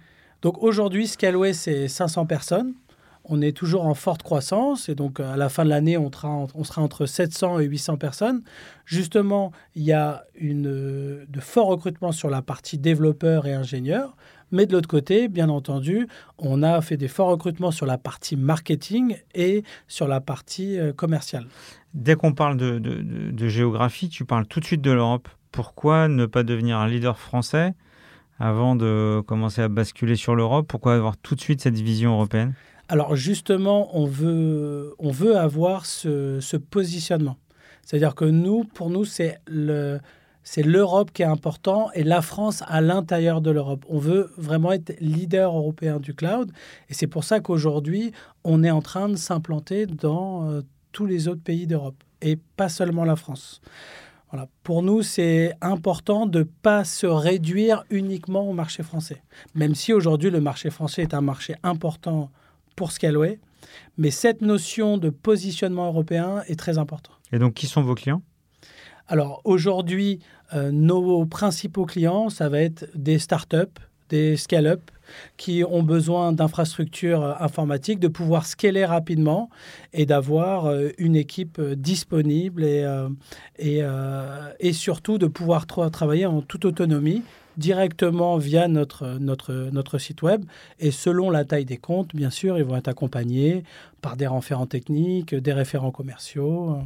Donc 0.43 0.63
aujourd'hui, 0.63 1.07
Scaleway, 1.07 1.53
c'est 1.53 1.89
500 1.89 2.27
personnes. 2.27 2.75
On 3.25 3.43
est 3.43 3.51
toujours 3.57 3.85
en 3.87 3.95
forte 3.95 4.23
croissance 4.23 4.89
et 4.89 4.95
donc 4.95 5.19
à 5.19 5.37
la 5.37 5.49
fin 5.49 5.65
de 5.65 5.71
l'année, 5.71 5.99
on, 5.99 6.13
sera- 6.13 6.47
on 6.55 6.65
sera 6.65 6.81
entre 6.81 7.07
700 7.07 7.59
et 7.59 7.65
800 7.65 7.97
personnes. 7.97 8.43
Justement, 8.85 9.51
il 9.75 9.83
y 9.83 9.93
a 9.93 10.25
une, 10.37 10.69
euh, 10.69 11.25
de 11.29 11.41
forts 11.41 11.67
recrutements 11.67 12.13
sur 12.13 12.31
la 12.31 12.41
partie 12.43 12.79
développeurs 12.79 13.47
et 13.47 13.53
ingénieurs. 13.55 14.17
Mais 14.53 14.67
de 14.67 14.73
l'autre 14.73 14.89
côté, 14.89 15.29
bien 15.29 15.49
entendu, 15.49 16.07
on 16.39 16.63
a 16.63 16.81
fait 16.81 16.97
des 16.97 17.09
forts 17.09 17.29
recrutements 17.29 17.71
sur 17.73 17.87
la 17.87 17.99
partie 17.99 18.37
marketing 18.37 19.17
et 19.35 19.65
sur 19.89 20.07
la 20.07 20.21
partie 20.21 20.79
euh, 20.79 20.93
commerciale. 20.93 21.47
Dès 21.95 22.15
qu'on 22.15 22.33
parle 22.33 22.57
de, 22.57 22.79
de- 22.79 23.03
de- 23.03 23.31
de 23.31 23.49
géographie, 23.49 24.09
tu 24.09 24.25
parles 24.25 24.47
tout 24.47 24.61
de 24.61 24.65
suite 24.65 24.83
de 24.83 24.91
l'Europe. 24.93 25.29
Pourquoi 25.51 26.09
ne 26.09 26.27
pas 26.27 26.43
devenir 26.43 26.77
un 26.79 26.87
leader 26.89 27.19
français 27.19 27.75
avant 28.39 28.77
de 28.77 29.23
commencer 29.27 29.63
à 29.63 29.69
basculer 29.69 30.15
sur 30.17 30.35
l'Europe? 30.35 30.67
Pourquoi 30.69 30.95
avoir 30.95 31.17
tout 31.17 31.35
de 31.35 31.41
suite 31.41 31.61
cette 31.63 31.79
vision 31.79 32.13
européenne? 32.13 32.55
Alors 32.89 33.17
justement, 33.17 33.89
on 33.99 34.07
veut, 34.07 34.95
on 34.99 35.11
veut 35.11 35.37
avoir 35.37 35.87
ce, 35.87 36.39
ce 36.41 36.57
positionnement. 36.57 37.37
C'est-à-dire 37.83 38.15
que 38.15 38.25
nous, 38.25 38.65
pour 38.65 38.91
nous, 38.91 39.05
c'est 39.05 39.39
le, 39.49 39.99
c'est 40.47 40.63
l'Europe 40.63 41.11
qui 41.13 41.23
est 41.23 41.27
important 41.27 41.91
et 41.93 42.05
la 42.05 42.23
France 42.23 42.63
à 42.69 42.81
l'intérieur 42.81 43.41
de 43.41 43.51
l'Europe. 43.51 43.85
On 43.89 43.99
veut 43.99 44.31
vraiment 44.39 44.71
être 44.71 44.95
leader 45.01 45.55
européen 45.55 45.99
du 45.99 46.15
cloud 46.15 46.53
et 46.89 46.95
c'est 46.95 47.09
pour 47.09 47.25
ça 47.25 47.41
qu'aujourd'hui, 47.41 48.13
on 48.45 48.63
est 48.63 48.71
en 48.71 48.81
train 48.81 49.09
de 49.09 49.17
s'implanter 49.17 49.87
dans 49.87 50.49
euh, 50.49 50.63
tous 50.93 51.05
les 51.05 51.27
autres 51.27 51.43
pays 51.43 51.67
d'Europe 51.67 51.97
et 52.23 52.39
pas 52.57 52.69
seulement 52.69 53.05
la 53.05 53.17
France. 53.17 53.61
Voilà. 54.31 54.47
Pour 54.63 54.85
nous, 54.85 55.03
c'est 55.03 55.53
important 55.61 56.27
de 56.27 56.39
ne 56.39 56.45
pas 56.45 56.85
se 56.85 57.09
réduire 57.09 57.83
uniquement 57.91 58.49
au 58.49 58.53
marché 58.53 58.85
français. 58.85 59.23
Même 59.57 59.75
si 59.75 59.93
aujourd'hui, 59.93 60.31
le 60.31 60.41
marché 60.41 60.71
français 60.71 61.03
est 61.03 61.15
un 61.15 61.23
marché 61.23 61.57
important 61.65 62.31
pour 62.77 62.93
Scaleway, 62.93 63.41
mais 63.99 64.13
cette 64.13 64.43
notion 64.43 64.97
de 64.97 65.11
positionnement 65.11 65.89
européen 65.89 66.45
est 66.47 66.59
très 66.59 66.79
importante. 66.79 67.19
Et 67.33 67.41
donc, 67.41 67.55
qui 67.55 67.67
sont 67.67 67.83
vos 67.83 67.97
clients? 67.97 68.23
Alors 69.09 69.41
aujourd'hui, 69.45 70.19
euh, 70.55 70.71
nos 70.73 71.25
principaux 71.27 71.87
clients, 71.87 72.29
ça 72.29 72.49
va 72.49 72.61
être 72.61 72.87
des 72.95 73.19
startups, 73.19 73.79
des 74.09 74.37
scale-up 74.37 74.91
qui 75.37 75.63
ont 75.69 75.85
besoin 75.85 76.33
d'infrastructures 76.33 77.23
euh, 77.23 77.35
informatiques, 77.39 78.01
de 78.01 78.09
pouvoir 78.09 78.47
scaler 78.47 78.85
rapidement 78.85 79.49
et 79.93 80.07
d'avoir 80.07 80.67
euh, 80.67 80.89
une 80.99 81.15
équipe 81.15 81.61
disponible 81.61 82.65
et, 82.65 82.85
et, 83.59 84.73
surtout 84.73 85.19
de 85.19 85.27
pouvoir 85.27 85.67
tra- 85.67 85.91
travailler 85.91 86.27
en 86.27 86.43
toute 86.43 86.65
autonomie 86.65 87.23
directement 87.57 88.37
via 88.37 88.69
notre, 88.69 89.19
notre, 89.19 89.71
notre 89.73 89.99
site 89.99 90.23
web. 90.23 90.45
Et 90.79 90.91
selon 90.91 91.31
la 91.31 91.45
taille 91.45 91.65
des 91.65 91.79
comptes, 91.79 92.15
bien 92.15 92.31
sûr, 92.31 92.59
ils 92.59 92.65
vont 92.65 92.77
être 92.77 92.89
accompagnés 92.89 93.63
par 94.03 94.17
des 94.17 94.27
référents 94.27 94.67
techniques, 94.67 95.35
des 95.35 95.53
référents 95.53 95.93
commerciaux. 95.93 96.79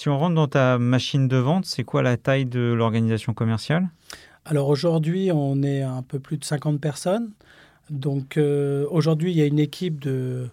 Si 0.00 0.08
on 0.08 0.18
rentre 0.18 0.34
dans 0.34 0.48
ta 0.48 0.78
machine 0.78 1.28
de 1.28 1.36
vente, 1.36 1.66
c'est 1.66 1.84
quoi 1.84 2.00
la 2.00 2.16
taille 2.16 2.46
de 2.46 2.72
l'organisation 2.72 3.34
commerciale? 3.34 3.90
Alors 4.46 4.70
aujourd'hui, 4.70 5.30
on 5.30 5.62
est 5.62 5.82
un 5.82 6.00
peu 6.00 6.18
plus 6.18 6.38
de 6.38 6.44
50 6.44 6.80
personnes. 6.80 7.32
Donc 7.90 8.38
euh, 8.38 8.86
aujourd'hui, 8.90 9.30
il 9.30 9.36
y 9.36 9.42
a 9.42 9.44
une 9.44 9.58
équipe 9.58 10.00
de 10.00 10.48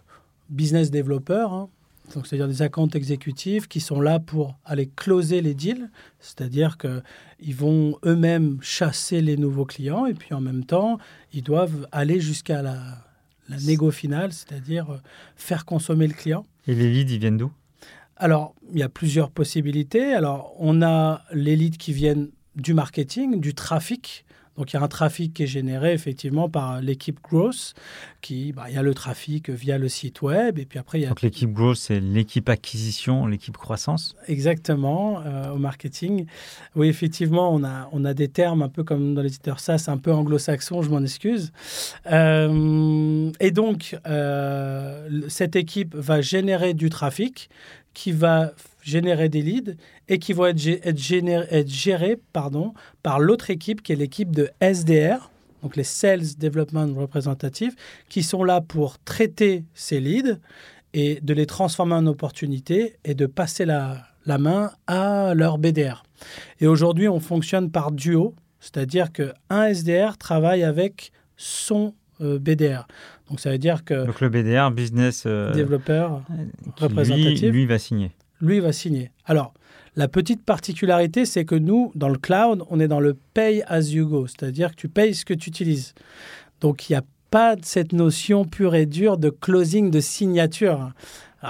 business 0.50 0.92
développeurs, 0.92 1.54
hein. 1.54 1.70
donc 2.14 2.28
c'est-à-dire 2.28 2.50
des 2.50 2.62
accounts 2.62 2.90
exécutifs 2.90 3.70
qui 3.70 3.80
sont 3.80 4.02
là 4.02 4.20
pour 4.20 4.58
aller 4.66 4.90
closer 4.98 5.40
les 5.40 5.54
deals, 5.54 5.92
c'est-à-dire 6.20 6.78
qu'ils 6.78 7.56
vont 7.56 7.98
eux-mêmes 8.06 8.58
chasser 8.60 9.22
les 9.22 9.38
nouveaux 9.38 9.64
clients 9.64 10.06
et 10.08 10.14
puis 10.14 10.34
en 10.34 10.42
même 10.42 10.66
temps, 10.66 10.98
ils 11.32 11.42
doivent 11.42 11.88
aller 11.94 12.20
jusqu'à 12.20 12.62
la, 12.62 12.80
la 13.48 13.56
négo 13.62 13.92
finale, 13.92 14.34
c'est-à-dire 14.34 14.90
euh, 14.90 14.98
faire 15.38 15.64
consommer 15.64 16.08
le 16.08 16.14
client. 16.16 16.46
Et 16.68 16.76
les 16.76 16.92
leads, 16.92 17.14
ils 17.14 17.20
viennent 17.20 17.38
d'où? 17.38 17.54
Alors, 18.20 18.56
il 18.72 18.80
y 18.80 18.84
a 18.84 18.90
plusieurs 18.90 19.30
possibilités. 19.30 20.14
Alors, 20.14 20.54
on 20.60 20.82
a 20.82 21.22
les 21.32 21.56
leads 21.56 21.78
qui 21.78 21.94
viennent 21.94 22.30
du 22.56 22.74
marketing, 22.74 23.40
du 23.40 23.54
trafic. 23.54 24.26
Donc, 24.58 24.74
il 24.74 24.76
y 24.76 24.80
a 24.80 24.82
un 24.82 24.88
trafic 24.88 25.36
qui 25.36 25.44
est 25.44 25.48
généré 25.48 25.94
effectivement 25.94 26.50
par 26.50 26.82
l'équipe 26.82 27.20
Growth, 27.22 27.76
qui, 28.22 28.54
bah, 28.54 28.66
il 28.70 28.76
y 28.76 28.78
a 28.78 28.82
le 28.82 28.96
trafic 28.96 29.52
via 29.52 29.78
le 29.78 29.88
site 29.88 30.24
web, 30.24 30.58
et 30.58 30.66
puis 30.66 30.80
après, 30.80 31.00
il 31.00 31.04
y 31.04 31.06
a 31.06 31.10
Donc 31.10 31.22
l'équipe 31.22 31.54
growth, 31.54 31.78
c'est 31.78 32.00
l'équipe 32.00 32.50
acquisition, 32.50 33.28
l'équipe 33.28 33.56
croissance. 33.56 34.16
exactement 34.28 35.22
euh, 35.24 35.52
au 35.52 35.58
marketing. 35.58 36.26
Oui, 36.76 36.88
effectivement, 36.88 37.54
on 37.54 37.64
a, 37.64 37.88
on 37.92 38.04
a 38.04 38.16
des 38.16 38.30
termes 38.30 38.64
un 38.64 38.70
peu 38.70 38.84
comme 38.84 39.14
dans 39.14 39.22
l'éditeur 39.22 39.60
SaaS, 39.60 39.86
un 39.90 39.98
peu 39.98 40.12
anglo-saxon, 40.12 40.82
je 40.82 40.90
m'en 40.90 41.04
excuse. 41.04 41.52
Euh, 42.12 43.32
et 43.40 43.52
donc, 43.52 43.96
euh, 44.08 45.08
cette 45.28 45.56
équipe 45.56 45.94
va 45.96 46.22
générer 46.22 46.74
du 46.74 46.90
trafic 46.90 47.50
qui 47.98 48.12
va 48.12 48.52
générer 48.84 49.28
des 49.28 49.42
leads 49.42 49.76
et 50.08 50.20
qui 50.20 50.32
vont 50.32 50.46
être, 50.46 50.60
gérés 51.68 52.20
par 52.32 53.20
l'autre 53.20 53.50
équipe 53.50 53.82
qui 53.82 53.92
est 53.92 53.96
l'équipe 53.96 54.30
de 54.36 54.52
SDR, 54.62 55.32
donc 55.64 55.76
les 55.76 55.84
Sales 55.84 56.38
Development 56.38 56.94
Representatives, 56.96 57.76
qui 58.08 58.22
sont 58.22 58.44
là 58.44 58.62
pour 58.62 59.00
traiter 59.00 59.66
ces 59.74 60.00
leads 60.00 60.38
et 60.94 61.20
de 61.22 61.34
les 61.34 61.48
transformer 61.48 61.96
en 61.96 62.06
opportunités 62.06 62.98
et 63.04 63.16
de 63.16 63.26
passer 63.26 63.66
la, 63.66 64.06
la 64.28 64.38
main 64.38 64.74
à 64.86 65.34
leur 65.34 65.58
BDR. 65.58 66.04
Et 66.60 66.68
aujourd'hui, 66.68 67.08
on 67.08 67.20
fonctionne 67.20 67.72
par 67.72 67.92
duo, 67.92 68.36
c'est-à-dire 68.60 69.12
qu'un 69.12 69.64
SDR 69.74 70.20
travaille 70.20 70.64
avec 70.64 71.12
son 71.36 71.96
euh, 72.22 72.38
BDR. 72.38 72.88
Donc 73.30 73.40
ça 73.40 73.52
veut 73.52 73.58
dire 73.58 73.84
que 73.84 74.06
Donc 74.06 74.22
le 74.22 74.30
BDR, 74.30 74.72
business 74.72 75.24
euh, 75.26 75.54
développeur, 75.54 76.22
lui, 76.30 76.48
représentatif. 76.80 77.52
lui 77.52 77.66
va 77.66 77.78
signer. 77.80 78.12
lui, 78.42 78.60
va 78.60 78.72
signer. 78.72 79.12
Alors, 79.26 79.54
la 79.96 80.08
petite 80.08 80.46
particularité, 80.46 81.26
c'est 81.26 81.44
que 81.44 81.56
nous, 81.56 81.92
dans 81.96 82.10
le 82.10 82.18
cloud, 82.18 82.64
on 82.70 82.80
est 82.80 82.88
dans 82.88 83.00
le 83.00 83.16
pay 83.34 83.64
as 83.68 83.92
you 83.92 84.08
go, 84.08 84.28
c'est-à-dire 84.28 84.72
que 84.72 84.76
tu 84.76 84.90
payes 84.90 85.16
ce 85.16 85.26
que 85.26 85.34
tu 85.34 85.50
utilises. 85.50 85.94
Donc, 86.62 86.90
il 86.90 86.94
n'y 86.94 86.98
a 86.98 87.04
pas 87.32 87.56
cette 87.62 87.94
notion 87.94 88.46
pure 88.46 88.76
et 88.76 88.86
dure 88.86 89.18
de 89.18 89.30
closing, 89.30 89.92
de 89.92 90.00
signature. 90.00 90.92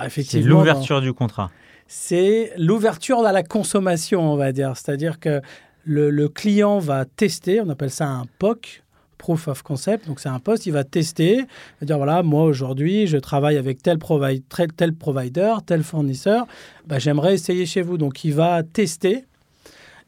C'est 0.08 0.42
l'ouverture 0.42 1.02
du 1.02 1.14
contrat. 1.14 1.52
c'est 1.88 2.52
l'ouverture 2.58 3.26
à 3.26 3.32
la 3.32 3.44
consommation, 3.44 4.32
on 4.32 4.36
va 4.36 4.52
dire. 4.52 4.76
C'est-à-dire 4.76 5.20
que 5.20 5.42
le, 5.84 6.10
le 6.10 6.28
client 6.30 6.80
va 6.80 7.06
tester, 7.06 7.62
on 7.62 7.70
appelle 7.70 7.92
ça 7.92 8.08
un 8.08 8.26
POC, 8.40 8.84
Proof 9.18 9.48
of 9.48 9.62
Concept. 9.64 10.08
Donc, 10.08 10.20
c'est 10.20 10.30
un 10.30 10.40
poste, 10.40 10.66
il 10.66 10.74
va 10.74 10.84
tester, 10.84 11.46
dire 11.82 11.98
voilà, 11.98 12.24
moi 12.24 12.44
aujourd'hui, 12.44 13.08
je 13.08 13.18
travaille 13.18 13.58
avec 13.58 13.82
tel 13.82 13.98
provider, 13.98 15.54
tel 15.66 15.84
fournisseur, 15.84 16.48
bah, 16.86 17.00
j'aimerais 17.00 17.34
essayer 17.34 17.66
chez 17.66 17.82
vous. 17.82 17.98
Donc, 17.98 18.24
il 18.24 18.34
va 18.34 18.64
tester. 18.64 19.26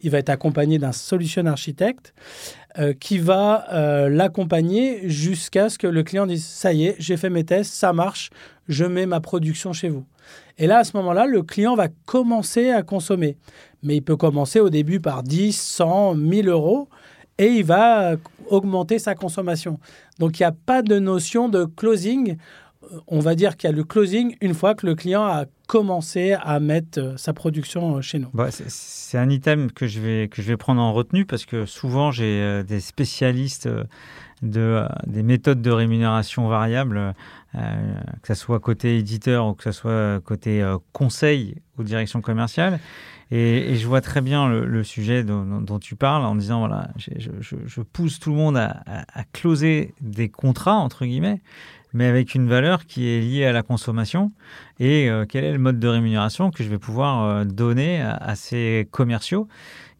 Il 0.01 0.11
va 0.11 0.19
être 0.19 0.29
accompagné 0.29 0.79
d'un 0.79 0.93
solution 0.93 1.45
architecte. 1.45 2.13
euh, 2.77 2.93
qui 2.93 3.17
va 3.17 3.65
euh, 3.73 4.09
l'accompagner 4.09 5.09
jusqu'à 5.09 5.69
ce 5.69 5.79
que 5.79 5.87
le 5.87 6.03
client 6.03 6.27
dise 6.27 6.45
ça 6.45 6.71
y 6.71 6.85
est, 6.85 6.95
j'ai 6.99 7.17
fait 7.17 7.31
mes 7.31 7.43
tests, 7.43 7.73
ça 7.73 7.93
marche, 7.93 8.29
je 8.67 8.85
mets 8.85 9.07
ma 9.07 9.19
production 9.19 9.73
chez 9.73 9.89
vous. 9.89 10.05
Et 10.59 10.67
là, 10.67 10.77
à 10.77 10.83
ce 10.83 10.95
moment-là, 10.97 11.25
le 11.25 11.41
client 11.41 11.75
va 11.75 11.87
commencer 12.05 12.69
à 12.69 12.83
consommer. 12.83 13.37
Mais 13.81 13.95
il 13.95 14.01
peut 14.01 14.17
commencer 14.17 14.59
au 14.59 14.69
début 14.69 14.99
par 14.99 15.23
10, 15.23 15.59
100, 15.59 16.15
1000 16.15 16.49
euros 16.49 16.89
et 17.39 17.47
il 17.47 17.63
va 17.63 18.15
augmenter 18.49 18.99
sa 18.99 19.15
consommation. 19.15 19.79
Donc 20.19 20.39
il 20.39 20.43
n'y 20.43 20.47
a 20.47 20.51
pas 20.51 20.83
de 20.83 20.99
notion 20.99 21.49
de 21.49 21.65
closing. 21.65 22.37
On 23.07 23.19
va 23.19 23.35
dire 23.35 23.57
qu'il 23.57 23.69
y 23.69 23.73
a 23.73 23.75
le 23.75 23.83
closing 23.83 24.35
une 24.41 24.53
fois 24.53 24.75
que 24.75 24.85
le 24.85 24.95
client 24.95 25.23
a 25.23 25.45
commencé 25.67 26.35
à 26.41 26.59
mettre 26.59 26.99
euh, 26.99 27.17
sa 27.17 27.31
production 27.31 27.97
euh, 27.97 28.01
chez 28.01 28.17
nous. 28.17 28.29
Bah, 28.33 28.49
c'est 28.51 29.17
un 29.19 29.29
item 29.29 29.71
que 29.71 29.85
je, 29.85 30.01
vais, 30.01 30.27
que 30.27 30.41
je 30.41 30.47
vais 30.47 30.57
prendre 30.57 30.81
en 30.81 30.93
retenue 30.93 31.25
parce 31.25 31.45
que 31.45 31.67
souvent 31.67 32.09
j'ai 32.11 32.41
euh, 32.41 32.63
des 32.63 32.79
spécialistes 32.79 33.69
de, 34.41 34.83
des 35.05 35.21
méthodes 35.21 35.61
de 35.61 35.69
rémunération 35.69 36.47
variable, 36.47 37.13
que 37.53 38.33
ce 38.33 38.35
soit 38.35 38.61
côté 38.61 38.97
éditeur 38.97 39.47
ou 39.47 39.53
que 39.53 39.65
ce 39.65 39.73
soit 39.73 40.21
côté 40.23 40.65
conseil 40.93 41.55
ou 41.77 41.83
direction 41.83 42.21
commerciale. 42.21 42.79
Et, 43.31 43.75
je 43.75 43.87
vois 43.87 44.01
très 44.01 44.21
bien 44.21 44.47
le, 44.49 44.83
sujet 44.83 45.23
dont, 45.23 45.79
tu 45.79 45.95
parles 45.95 46.25
en 46.25 46.35
disant 46.35 46.59
voilà, 46.59 46.89
je, 46.97 47.81
pousse 47.81 48.19
tout 48.19 48.31
le 48.31 48.35
monde 48.35 48.57
à, 48.57 48.83
closer 49.33 49.93
des 50.01 50.29
contrats, 50.29 50.75
entre 50.75 51.05
guillemets, 51.05 51.41
mais 51.93 52.05
avec 52.05 52.33
une 52.33 52.47
valeur 52.47 52.85
qui 52.85 53.07
est 53.07 53.21
liée 53.21 53.45
à 53.45 53.51
la 53.51 53.61
consommation. 53.61 54.31
Et 54.79 55.09
euh, 55.09 55.25
quel 55.27 55.43
est 55.43 55.51
le 55.51 55.59
mode 55.59 55.79
de 55.79 55.87
rémunération 55.87 56.49
que 56.51 56.63
je 56.63 56.69
vais 56.69 56.79
pouvoir 56.79 57.23
euh, 57.23 57.43
donner 57.45 58.01
à 58.01 58.35
ces 58.35 58.87
commerciaux 58.91 59.47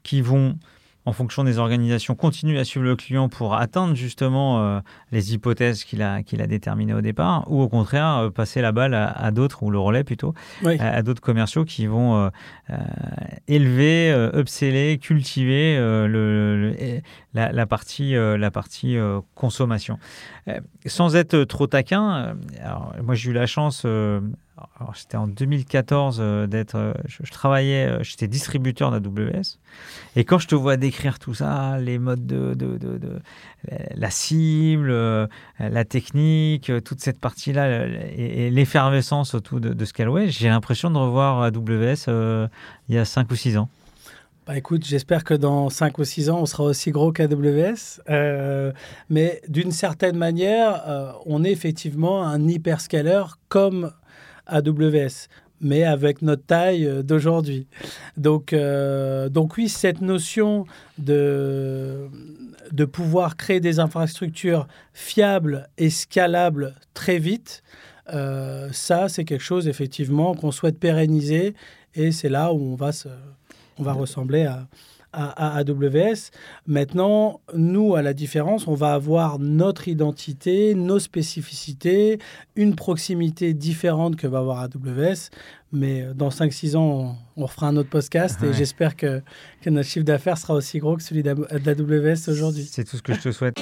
qui 0.01 0.21
vont 0.21 0.57
en 1.05 1.13
fonction 1.13 1.43
des 1.43 1.57
organisations, 1.57 2.15
continue 2.15 2.59
à 2.59 2.65
suivre 2.65 2.85
le 2.85 2.95
client 2.95 3.29
pour 3.29 3.55
atteindre 3.55 3.95
justement 3.95 4.61
euh, 4.61 4.79
les 5.11 5.33
hypothèses 5.33 5.83
qu'il 5.83 6.01
a, 6.01 6.23
qu'il 6.23 6.41
a 6.41 6.47
déterminées 6.47 6.93
au 6.93 7.01
départ, 7.01 7.49
ou 7.49 7.61
au 7.61 7.69
contraire 7.69 8.17
euh, 8.17 8.29
passer 8.29 8.61
la 8.61 8.71
balle 8.71 8.93
à, 8.93 9.31
d'autres, 9.31 9.63
ou 9.63 9.71
le 9.71 9.79
relais 9.79 10.03
plutôt, 10.03 10.33
à, 10.65 11.01
d'autres 11.01 11.21
commerciaux 11.21 11.63
qui 11.63 11.87
vont 11.87 12.29
euh, 12.69 12.75
élever, 13.47 14.11
upseller, 14.35 14.97
cultiver 14.97 15.77
le, 15.77 17.01
la, 17.33 17.65
partie, 17.65 18.13
la 18.13 18.51
partie 18.51 18.97
consommation. 19.35 19.99
sans 20.85 21.15
être 21.15 21.43
trop 21.45 21.67
taquin, 21.67 22.35
alors, 22.61 22.93
moi 23.03 23.15
j'ai 23.15 23.31
eu 23.31 23.33
la 23.33 23.45
chance 23.45 23.85
c'était 24.95 25.17
en 25.17 25.27
2014 25.27 26.17
euh, 26.19 26.47
d'être. 26.47 26.75
Euh, 26.75 26.93
je, 27.05 27.31
travaillais, 27.31 27.85
euh, 27.85 28.03
j'étais 28.03 28.27
distributeur 28.27 28.91
d'AWS. 28.91 29.57
Et 30.15 30.23
quand 30.23 30.39
je 30.39 30.47
te 30.47 30.55
vois 30.55 30.77
décrire 30.77 31.19
tout 31.19 31.33
ça, 31.33 31.77
les 31.79 31.99
modes 31.99 32.25
de, 32.25 32.53
de, 32.53 32.77
de, 32.77 33.19
la 33.95 34.09
cible, 34.09 34.91
la 35.59 35.85
technique, 35.85 36.71
toute 36.83 37.01
cette 37.01 37.19
partie-là 37.19 37.85
et, 38.15 38.49
l'effervescence 38.49 39.33
autour 39.33 39.59
de, 39.59 39.85
Scaleway, 39.85 40.29
j'ai 40.29 40.47
l'impression 40.47 40.89
de 40.89 40.97
revoir 40.97 41.43
AWS 41.43 42.49
il 42.89 42.95
y 42.95 42.97
a 42.97 43.05
5 43.05 43.29
ou 43.31 43.35
6 43.35 43.57
ans. 43.57 43.69
Bah 44.47 44.57
écoute, 44.57 44.83
j'espère 44.83 45.23
que 45.23 45.35
dans 45.35 45.69
5 45.69 45.99
ou 45.99 46.03
6 46.03 46.31
ans, 46.31 46.39
on 46.39 46.45
sera 46.47 46.63
aussi 46.63 46.89
gros 46.91 47.11
qu'AWS. 47.11 48.01
mais 49.09 49.41
d'une 49.47 49.71
certaine 49.71 50.17
manière, 50.17 51.17
on 51.25 51.43
est 51.43 51.51
effectivement 51.51 52.23
un 52.23 52.47
hyperscaler 52.47 53.23
comme 53.49 53.91
AWS 54.49 55.27
mais 55.61 55.83
avec 55.83 56.21
notre 56.21 56.45
taille 56.45 56.85
euh, 56.85 57.03
d'aujourd'hui. 57.03 57.67
Donc, 58.17 58.53
euh, 58.53 59.29
donc 59.29 59.57
oui, 59.57 59.69
cette 59.69 60.01
notion 60.01 60.65
de, 60.97 62.07
de 62.71 62.85
pouvoir 62.85 63.37
créer 63.37 63.59
des 63.59 63.79
infrastructures 63.79 64.67
fiables 64.93 65.67
et 65.77 65.89
scalables 65.89 66.75
très 66.93 67.19
vite, 67.19 67.63
euh, 68.13 68.69
ça, 68.71 69.09
c'est 69.09 69.23
quelque 69.23 69.43
chose 69.43 69.67
effectivement 69.67 70.33
qu'on 70.33 70.51
souhaite 70.51 70.79
pérenniser 70.79 71.53
et 71.95 72.11
c'est 72.11 72.29
là 72.29 72.53
où 72.53 72.73
on 72.73 72.75
va, 72.75 72.91
se, 72.91 73.09
on 73.77 73.83
va 73.83 73.93
ressembler 73.93 74.45
à, 74.45 74.67
à, 75.13 75.57
AWS. 75.57 76.31
Maintenant, 76.67 77.41
nous, 77.55 77.95
à 77.95 78.01
la 78.01 78.13
différence, 78.13 78.67
on 78.67 78.75
va 78.75 78.93
avoir 78.93 79.39
notre 79.39 79.87
identité, 79.87 80.75
nos 80.75 80.99
spécificités, 80.99 82.19
une 82.55 82.75
proximité 82.75 83.53
différente 83.53 84.15
que 84.15 84.27
va 84.27 84.39
avoir 84.39 84.59
AWS. 84.59 85.29
Mais 85.71 86.07
dans 86.15 86.29
5-6 86.29 86.75
ans, 86.75 87.17
on, 87.35 87.45
refera 87.45 87.67
un 87.67 87.77
autre 87.77 87.89
podcast 87.89 88.41
et 88.43 88.53
j'espère 88.53 88.95
que, 88.95 89.21
que 89.61 89.69
notre 89.69 89.87
chiffre 89.87 90.05
d'affaires 90.05 90.37
sera 90.37 90.55
aussi 90.55 90.79
gros 90.79 90.97
que 90.97 91.03
celui 91.03 91.23
d'AWS 91.23 92.29
aujourd'hui. 92.29 92.67
C'est 92.69 92.83
tout 92.83 92.97
ce 92.97 93.01
que 93.01 93.13
je 93.13 93.21
te 93.21 93.31
souhaite. 93.31 93.61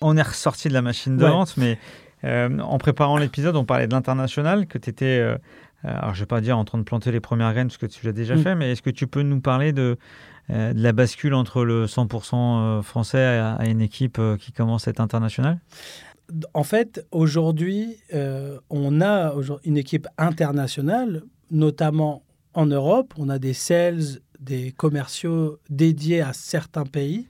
On 0.00 0.16
est 0.16 0.22
ressorti 0.22 0.68
de 0.68 0.74
la 0.74 0.82
machine 0.82 1.16
de 1.16 1.24
vente, 1.24 1.56
mais 1.56 1.78
euh, 2.24 2.58
en 2.58 2.78
préparant 2.78 3.18
l'épisode, 3.18 3.56
on 3.56 3.64
parlait 3.64 3.86
de 3.86 3.92
l'international, 3.92 4.66
que 4.66 4.78
tu 4.78 4.90
étais 4.90 5.18
euh, 5.18 5.34
euh, 5.34 5.38
alors, 5.86 6.14
je 6.14 6.20
ne 6.20 6.22
vais 6.22 6.26
pas 6.26 6.40
dire 6.40 6.58
en 6.58 6.64
train 6.64 6.78
de 6.78 6.84
planter 6.84 7.12
les 7.12 7.20
premières 7.20 7.52
graines, 7.52 7.68
parce 7.68 7.78
que 7.78 7.86
tu 7.86 8.04
l'as 8.06 8.12
déjà 8.12 8.36
mm. 8.36 8.42
fait, 8.42 8.54
mais 8.54 8.72
est-ce 8.72 8.82
que 8.82 8.90
tu 8.90 9.06
peux 9.06 9.22
nous 9.22 9.40
parler 9.40 9.72
de, 9.72 9.96
euh, 10.50 10.72
de 10.72 10.82
la 10.82 10.92
bascule 10.92 11.34
entre 11.34 11.64
le 11.64 11.86
100% 11.86 12.34
euh, 12.34 12.82
français 12.82 13.24
à, 13.24 13.66
une 13.66 13.80
équipe 13.80 14.20
qui 14.38 14.52
commence 14.52 14.88
à 14.88 14.90
être 14.90 15.00
internationale? 15.00 15.60
En 16.54 16.64
fait, 16.64 17.06
aujourd'hui, 17.12 17.98
on 18.68 19.00
a 19.00 19.32
une 19.64 19.76
équipe 19.76 20.08
internationale, 20.18 21.22
notamment 21.52 22.24
en 22.54 22.66
Europe. 22.66 23.14
On 23.16 23.28
a 23.28 23.38
des 23.38 23.52
sales, 23.52 24.02
des 24.40 24.72
commerciaux 24.72 25.60
dédiés 25.70 26.22
à 26.22 26.32
certains 26.32 26.84
pays. 26.84 27.28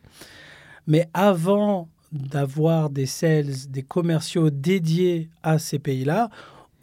Mais 0.87 1.09
avant 1.13 1.89
d'avoir 2.13 2.91
des 2.91 3.07
sales, 3.07 3.53
des 3.69 3.83
commerciaux 3.83 4.51
dédiés 4.51 5.29
à 5.43 5.59
ces 5.59 5.79
pays-là, 5.79 6.31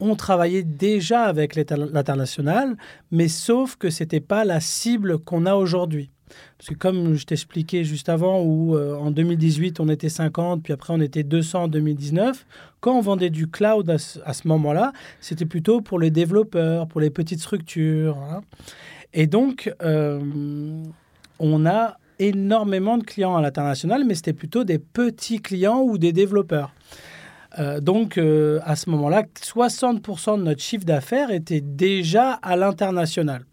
on 0.03 0.15
travaillait 0.15 0.63
déjà 0.63 1.23
avec 1.23 1.55
l'international, 1.55 2.75
mais 3.11 3.27
sauf 3.27 3.75
que 3.75 3.89
ce 3.89 4.03
n'était 4.03 4.19
pas 4.19 4.45
la 4.45 4.59
cible 4.59 5.19
qu'on 5.19 5.45
a 5.45 5.55
aujourd'hui. 5.55 6.09
Parce 6.57 6.69
que 6.69 6.73
comme 6.73 7.15
je 7.15 7.25
t'expliquais 7.25 7.83
juste 7.83 8.09
avant, 8.09 8.41
où 8.41 8.75
euh, 8.75 8.95
en 8.95 9.11
2018 9.11 9.79
on 9.79 9.89
était 9.89 10.09
50, 10.09 10.63
puis 10.63 10.73
après 10.73 10.93
on 10.93 10.99
était 10.99 11.23
200 11.23 11.63
en 11.63 11.67
2019, 11.67 12.45
quand 12.79 12.97
on 12.97 13.01
vendait 13.01 13.29
du 13.29 13.47
cloud 13.47 13.89
à 13.89 13.97
ce, 13.97 14.47
moment-là, 14.47 14.93
c'était 15.19 15.45
plutôt 15.45 15.81
pour 15.81 15.99
les 15.99 16.11
développeurs, 16.11 16.87
pour 16.87 17.01
les 17.01 17.09
petites 17.09 17.39
structures. 17.39 18.17
Hein. 18.17 18.41
Et 19.13 19.27
donc, 19.27 19.71
euh, 19.83 20.19
on 21.39 21.65
a 21.65 21.97
énormément 22.19 22.97
de 22.97 23.03
clients 23.03 23.35
à 23.35 23.41
l'international, 23.41 24.03
mais 24.05 24.15
c'était 24.15 24.33
plutôt 24.33 24.63
des 24.63 24.79
petits 24.79 25.39
clients 25.39 25.81
ou 25.81 25.97
des 25.97 26.13
développeurs. 26.13 26.71
Euh, 27.59 27.79
donc, 27.79 28.17
euh, 28.17 28.59
à 28.63 28.75
ce 28.75 28.89
moment-là, 28.89 29.23
60% 29.41 30.37
de 30.39 30.43
notre 30.43 30.61
chiffre 30.61 30.85
d'affaires 30.85 31.31
était 31.31 31.61
déjà 31.61 32.33
à 32.41 32.55
l'international. 32.55 33.45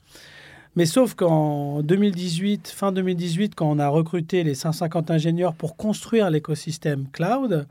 Mais 0.77 0.87
sauf 0.87 1.15
qu'en 1.15 1.83
2018, 1.83 2.69
fin 2.69 2.93
2018, 2.93 3.55
quand 3.55 3.69
on 3.69 3.79
a 3.79 3.89
recruté 3.89 4.45
les 4.45 4.55
150 4.55 5.11
ingénieurs 5.11 5.55
pour 5.55 5.77
construire 5.77 6.31
l'écosystème 6.31 7.07
cloud, 7.13 7.67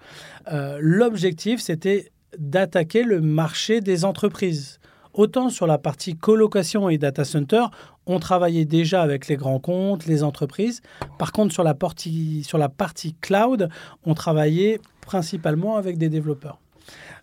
euh, 0.52 0.78
l'objectif, 0.82 1.62
c'était 1.62 2.12
d'attaquer 2.38 3.04
le 3.04 3.22
marché 3.22 3.80
des 3.80 4.04
entreprises. 4.04 4.80
Autant 5.14 5.50
sur 5.50 5.66
la 5.66 5.78
partie 5.78 6.16
colocation 6.16 6.90
et 6.90 6.98
data 6.98 7.24
center, 7.24 7.66
on 8.06 8.20
travaillait 8.20 8.66
déjà 8.66 9.02
avec 9.02 9.28
les 9.28 9.38
grands 9.38 9.60
comptes, 9.60 10.06
les 10.06 10.24
entreprises. 10.24 10.82
Par 11.18 11.32
contre, 11.32 11.54
sur 11.54 11.64
la 11.64 11.74
partie, 11.74 12.44
sur 12.44 12.58
la 12.58 12.70
partie 12.70 13.16
cloud, 13.16 13.70
on 14.06 14.14
travaillait 14.14 14.80
principalement 15.10 15.76
avec 15.76 15.98
des 15.98 16.08
développeurs. 16.08 16.60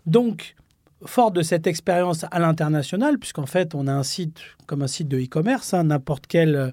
Donc, 0.07 0.57
fort 1.05 1.31
de 1.31 1.43
cette 1.43 1.69
expérience 1.69 2.25
à 2.33 2.41
l'international, 2.41 3.17
puisqu'en 3.17 3.47
fait, 3.47 3.77
on 3.77 3.87
a 3.87 3.93
un 3.93 4.03
site 4.03 4.41
comme 4.67 4.83
un 4.83 4.89
site 4.89 5.07
de 5.07 5.19
e-commerce, 5.19 5.73
hein, 5.73 5.85
n'importe 5.85 6.27
quelle 6.27 6.73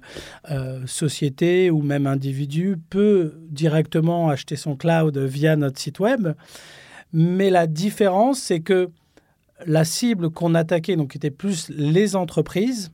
euh, 0.50 0.84
société 0.86 1.70
ou 1.70 1.82
même 1.82 2.08
individu 2.08 2.76
peut 2.90 3.34
directement 3.48 4.28
acheter 4.28 4.56
son 4.56 4.74
cloud 4.74 5.16
via 5.16 5.54
notre 5.54 5.78
site 5.78 6.00
web. 6.00 6.32
Mais 7.12 7.48
la 7.48 7.68
différence, 7.68 8.40
c'est 8.40 8.60
que 8.60 8.90
la 9.66 9.84
cible 9.84 10.30
qu'on 10.30 10.56
attaquait, 10.56 10.96
donc 10.96 11.14
était 11.14 11.30
plus 11.30 11.68
les 11.68 12.16
entreprises, 12.16 12.90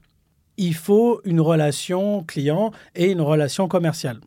il 0.59 0.75
faut 0.75 1.23
une 1.25 1.41
relation 1.41 2.23
client 2.25 2.71
et 2.95 3.11
une 3.11 3.23
relation 3.23 3.67
commerciale. 3.67 4.21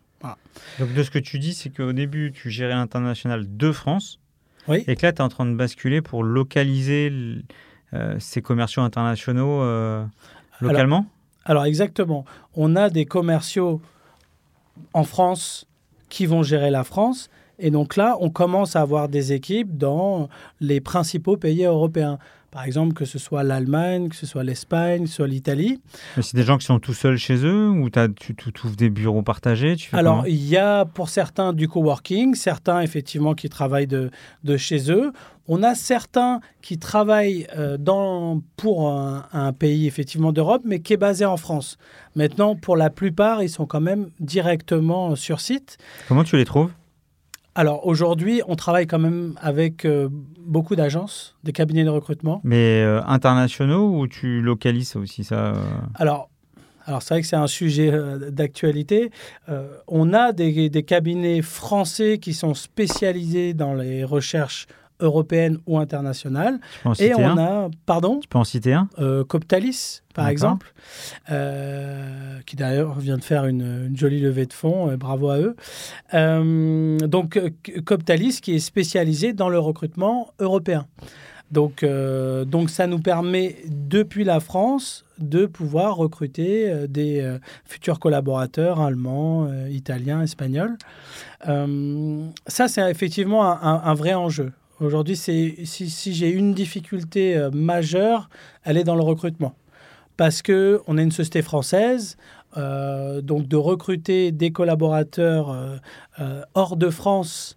Donc 0.80 0.94
de 0.94 1.04
ce 1.04 1.12
que 1.12 1.20
tu 1.20 1.40
dis, 1.40 1.54
c'est 1.54 1.70
qu'au 1.70 1.94
début, 1.94 2.32
tu 2.34 2.50
gérais 2.50 2.74
l'international 2.74 3.46
de 3.58 3.72
France. 3.72 4.20
Oui. 4.68 4.84
Et 4.88 4.96
que 4.96 5.06
là, 5.06 5.12
tu 5.12 5.18
es 5.18 5.22
en 5.22 5.30
train 5.30 5.46
de 5.46 5.56
basculer 5.56 6.02
pour 6.02 6.24
localiser 6.24 7.12
euh, 7.94 8.16
ces 8.20 8.42
commerciaux 8.42 8.82
internationaux 8.82 9.62
euh, 9.62 10.06
localement? 10.62 11.06
alors, 11.46 11.66
exactement. 11.66 12.26
On 12.56 12.76
a 12.76 12.90
des 12.90 13.06
commerciaux 13.06 13.82
en 14.94 15.04
France 15.04 15.68
qui 16.10 16.26
vont 16.26 16.44
gérer 16.44 16.72
la 16.72 16.84
France. 16.84 17.30
Et 17.60 17.72
donc 17.72 17.96
là, 17.96 18.18
on 18.20 18.30
commence 18.30 18.76
à 18.76 18.82
avoir 18.82 19.10
des 19.10 19.34
équipes 19.34 19.78
dans 19.78 20.30
les 20.60 20.82
principaux 20.82 21.38
pays 21.38 21.66
européens. 21.66 22.18
Par 22.54 22.66
exemple, 22.66 22.94
que 22.94 23.06
ce 23.06 23.18
soit 23.18 23.42
l'Allemagne, 23.42 24.10
que 24.10 24.16
ce 24.16 24.28
soit 24.28 24.44
l'Espagne, 24.44 25.08
soit 25.08 25.28
l'Italie. 25.28 25.82
C'est 26.22 26.36
des 26.36 26.44
gens 26.44 26.60
qui 26.60 26.68
sont 26.68 26.78
tout 26.78 26.94
seuls 26.94 27.18
chez 27.18 27.44
eux 27.44 27.68
ou 27.68 27.90
tu, 27.90 28.36
tu, 28.36 28.50
ouvres 28.64 28.76
des 28.76 28.92
bureaux 28.92 29.24
partagés 29.24 29.76
Alors, 29.92 30.28
il 30.28 30.48
y 30.48 30.56
a 30.56 30.86
pour 30.86 31.10
certains 31.10 31.52
du 31.52 31.68
coworking, 31.68 32.36
certains 32.36 32.82
effectivement 32.82 33.34
qui 33.34 33.50
travaillent 33.50 33.88
de, 33.88 34.12
de 34.44 34.56
chez 34.56 34.92
eux. 34.92 35.12
On 35.48 35.64
a 35.64 35.74
certains 35.74 36.42
qui 36.62 36.78
travaillent 36.78 37.48
euh, 37.58 37.78
dans, 37.78 38.44
pour 38.56 38.88
un, 38.88 39.54
pays 39.54 39.88
effectivement 39.88 40.32
d'Europe, 40.32 40.62
mais 40.64 40.80
qui 40.80 40.94
est 40.94 40.98
basé 40.98 41.26
en 41.26 41.38
France. 41.38 41.80
Maintenant, 42.16 42.56
pour 42.56 42.78
la 42.78 42.92
plupart, 42.92 43.42
ils 43.42 43.50
sont 43.50 43.66
quand 43.66 43.82
même 43.82 44.12
directement 44.20 45.16
sur 45.16 45.42
site. 45.42 45.80
Comment 46.08 46.24
tu 46.24 46.38
les 46.38 46.46
trouves? 46.46 46.72
Alors 47.56 47.86
aujourd'hui, 47.88 48.42
on 48.48 48.56
travaille 48.56 48.88
quand 48.88 49.00
même 49.00 49.34
avec 49.42 49.86
euh, 49.86 50.10
beaucoup 50.46 50.76
d'agences, 50.76 51.36
des 51.44 51.52
cabinets 51.52 51.84
de 51.84 51.90
recrutement. 51.90 52.42
Mais 52.44 52.82
euh, 52.84 53.02
internationaux 53.06 53.98
ou 53.98 54.08
tu 54.08 54.42
localises 54.42 54.96
aussi 54.96 55.24
ça 55.24 55.54
Alors, 55.96 56.30
alors 56.86 57.02
c'est 57.02 57.14
vrai 57.14 57.22
que 57.22 57.28
c'est 57.28 57.36
un 57.36 57.48
sujet 57.48 57.92
d'actualité. 58.30 59.12
on 59.88 60.14
a 60.14 60.34
des, 60.34 60.70
des, 60.70 60.84
cabinets 60.84 61.42
français 61.42 62.18
qui 62.18 62.34
sont 62.34 62.54
spécialisés 62.54 63.54
dans 63.54 63.74
les 63.74 64.04
recherches 64.04 64.68
européenne 65.00 65.60
ou 65.66 65.78
internationale. 65.78 66.60
Et 67.00 67.14
on 67.16 67.38
a, 67.38 67.70
pardon? 67.86 68.20
Tu 68.20 68.28
peux 68.28 68.38
en 68.38 68.44
citer 68.44 68.74
un? 68.74 68.90
Euh, 69.00 69.24
Coptalis, 69.24 70.02
par 70.14 70.28
exemple, 70.28 70.74
euh, 71.32 72.40
qui 72.46 72.56
d'ailleurs 72.56 73.00
vient 73.00 73.18
de 73.18 73.24
faire 73.24 73.46
une, 73.46 73.92
jolie 73.96 74.20
levée 74.20 74.46
de 74.46 74.54
fonds, 74.54 74.90
euh, 74.90 74.98
bravo 74.98 75.30
à 75.30 75.40
eux. 75.40 75.56
donc, 77.08 77.40
Coptalis 77.86 78.40
qui 78.42 78.56
est 78.56 78.60
spécialisé 78.60 79.34
dans 79.34 79.50
le 79.50 79.60
recrutement 79.60 80.34
européen. 80.40 80.88
Donc, 81.52 81.86
donc 81.86 82.72
ça 82.72 82.88
nous 82.88 82.98
permet, 82.98 83.58
depuis 83.68 84.24
la 84.24 84.40
France, 84.40 85.06
de 85.20 85.46
pouvoir 85.46 85.98
recruter 85.98 86.88
des 86.88 87.38
futurs 87.64 88.00
collaborateurs 88.00 88.82
allemands, 88.82 89.48
italiens, 89.70 90.24
espagnols. 90.24 90.78
ça, 91.46 92.68
c'est 92.68 92.90
effectivement 92.90 93.44
un, 93.44 93.94
vrai 93.94 94.16
enjeu. 94.16 94.52
Aujourd'hui, 94.80 95.16
si, 95.16 95.66
si 95.66 96.14
j'ai 96.14 96.32
une 96.32 96.54
difficulté 96.54 97.38
euh, 97.38 97.52
majeure, 97.52 98.30
elle 98.64 98.78
est 98.78 98.84
dans 98.84 98.96
le 98.96 99.04
recrutement. 99.04 99.54
Parce 100.18 100.42
qu'on 100.42 100.98
est 100.98 101.04
une 101.04 101.12
société 101.12 101.42
française, 101.42 102.18
euh, 102.58 103.22
donc 103.22 103.48
de 103.48 103.56
recruter 103.56 104.32
des 104.32 104.52
collaborateurs 104.52 105.80
euh, 106.20 106.42
hors 106.54 106.76
de 106.76 106.90
France, 106.90 107.56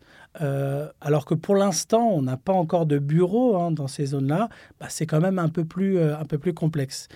alors 1.00 1.24
que 1.24 1.32
pour 1.32 1.56
l'instant, 1.56 2.10
on 2.12 2.20
n'a 2.20 2.36
pas 2.36 2.52
encore 2.52 2.84
de 2.84 2.98
bureau 2.98 3.56
hein, 3.56 3.70
dans 3.70 3.88
ces 3.88 4.04
zones-là, 4.04 4.50
bah, 4.78 4.84
c'est 4.90 5.06
quand 5.06 5.20
même 5.20 5.38
un 5.38 5.48
peu 5.48 5.64
plus, 5.64 5.98
un 5.98 6.26
peu 6.26 6.36
plus 6.36 6.52
complexe. 6.52 7.08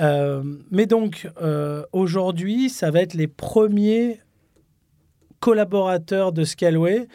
mais 0.00 0.86
donc, 0.86 1.30
aujourd'hui, 1.92 2.70
ça 2.70 2.90
va 2.90 3.02
être 3.02 3.12
les 3.12 3.26
premiers 3.26 4.20
collaborateurs 5.38 6.32
de 6.32 6.44
Scaleway 6.44 7.08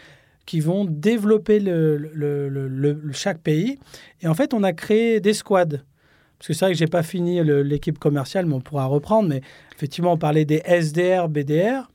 qui 0.48 0.62
vont 0.62 0.86
développer 0.86 1.60
le, 1.60 3.12
chaque 3.12 3.40
pays. 3.40 3.78
Et 4.22 4.28
en 4.28 4.34
fait, 4.34 4.56
on 4.56 4.64
a 4.64 4.74
créé 4.74 5.20
des 5.20 5.34
squads. 5.34 5.84
Parce 6.40 6.48
que 6.48 6.54
c'est 6.54 6.66
vrai 6.66 6.72
que 6.72 6.80
je 6.80 6.84
n'ai 6.84 6.90
pas 6.90 7.04
fini 7.04 7.44
l'équipe 7.44 8.00
commerciale, 8.00 8.46
mais 8.48 8.56
on 8.56 8.62
pourra 8.62 8.86
reprendre. 8.86 9.30
Mais 9.30 9.42
effectivement, 9.76 10.14
on 10.14 10.18
parlait 10.18 10.46
des 10.46 10.64
SDR, 10.66 11.28
BDR. 11.28 11.92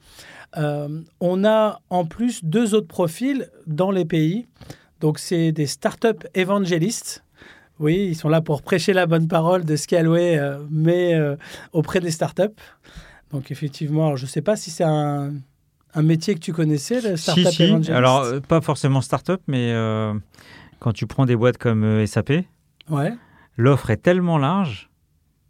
Euh, 0.59 1.01
on 1.21 1.45
a 1.45 1.81
en 1.88 2.05
plus 2.05 2.45
deux 2.45 2.75
autres 2.75 2.88
profils 2.88 3.49
dans 3.67 3.91
les 3.91 4.05
pays. 4.05 4.47
Donc, 5.01 5.19
c'est 5.19 5.51
des 5.51 5.67
startup 5.67 6.27
évangélistes. 6.35 7.25
Oui, 7.81 8.07
ils 8.11 8.15
sont 8.15 8.29
là 8.29 8.43
pour 8.43 8.62
prêcher 8.62 8.93
la 8.93 9.07
bonne 9.07 9.29
parole 9.29 9.65
de 9.65 9.77
Scaleway, 9.77 10.38
euh, 10.38 10.59
mais 10.71 11.15
euh, 11.15 11.37
auprès 11.73 12.01
des 12.01 12.11
startups. 12.11 12.55
Donc, 13.31 13.51
effectivement, 13.51 14.15
je 14.15 14.27
ne 14.27 14.29
sais 14.29 14.43
pas 14.43 14.57
si 14.57 14.71
c'est 14.71 14.85
un, 14.85 15.33
un 15.95 16.03
métier 16.03 16.35
que 16.35 16.41
tu 16.41 16.53
connaissais, 16.53 17.01
le 17.01 17.17
startup 17.17 17.49
si, 17.49 17.85
si. 17.85 17.93
Alors, 17.93 18.23
euh, 18.23 18.41
pas 18.41 18.61
forcément 18.61 19.01
startup, 19.01 19.41
mais 19.47 19.73
euh, 19.73 20.15
quand 20.79 20.93
tu 20.93 21.07
prends 21.07 21.27
des 21.27 21.37
boîtes 21.37 21.59
comme 21.59 21.85
euh, 21.85 22.07
SAP, 22.07 22.45
ouais. 22.91 23.13
l'offre 23.57 23.91
est 23.91 23.99
tellement 23.99 24.39
large 24.39 24.89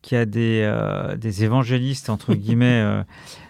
qu'il 0.03 0.19
y 0.19 0.21
a 0.21 0.25
des, 0.25 0.69
des 1.17 1.45
évangélistes, 1.45 2.11
entre 2.11 2.35
guillemets, 2.35 3.05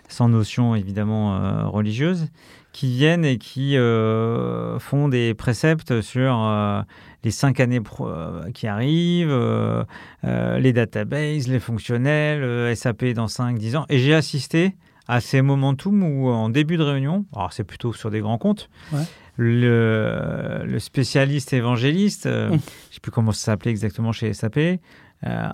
sans 0.08 0.28
notion 0.28 0.74
évidemment 0.74 1.70
religieuse, 1.70 2.26
qui 2.72 2.94
viennent 2.94 3.24
et 3.24 3.38
qui 3.38 3.74
font 3.74 5.08
des 5.08 5.32
préceptes 5.32 6.02
sur 6.02 6.84
les 7.24 7.30
cinq 7.30 7.58
années 7.58 7.80
qui 8.52 8.66
arrivent, 8.66 9.86
les 10.24 10.72
databases, 10.74 11.48
les 11.48 11.58
fonctionnels, 11.58 12.76
SAP 12.76 13.06
dans 13.14 13.28
5-10 13.28 13.76
ans. 13.78 13.86
Et 13.88 13.98
j'ai 13.98 14.12
assisté 14.12 14.74
à 15.12 15.20
ces 15.20 15.42
momentum 15.42 16.02
où 16.02 16.30
en 16.30 16.48
début 16.48 16.78
de 16.78 16.82
réunion, 16.82 17.26
alors 17.36 17.52
c'est 17.52 17.64
plutôt 17.64 17.92
sur 17.92 18.10
des 18.10 18.20
grands 18.20 18.38
comptes, 18.38 18.70
le, 19.36 20.78
spécialiste 20.78 21.52
évangéliste, 21.52 22.24
euh, 22.24 22.46
hum. 22.46 22.52
je 22.52 22.54
ne 22.54 22.94
sais 22.94 23.00
plus 23.02 23.12
comment 23.12 23.32
ça 23.32 23.44
s'appelait 23.52 23.70
exactement 23.70 24.12
chez 24.12 24.32
SAP, 24.32 24.56
euh, 24.56 24.78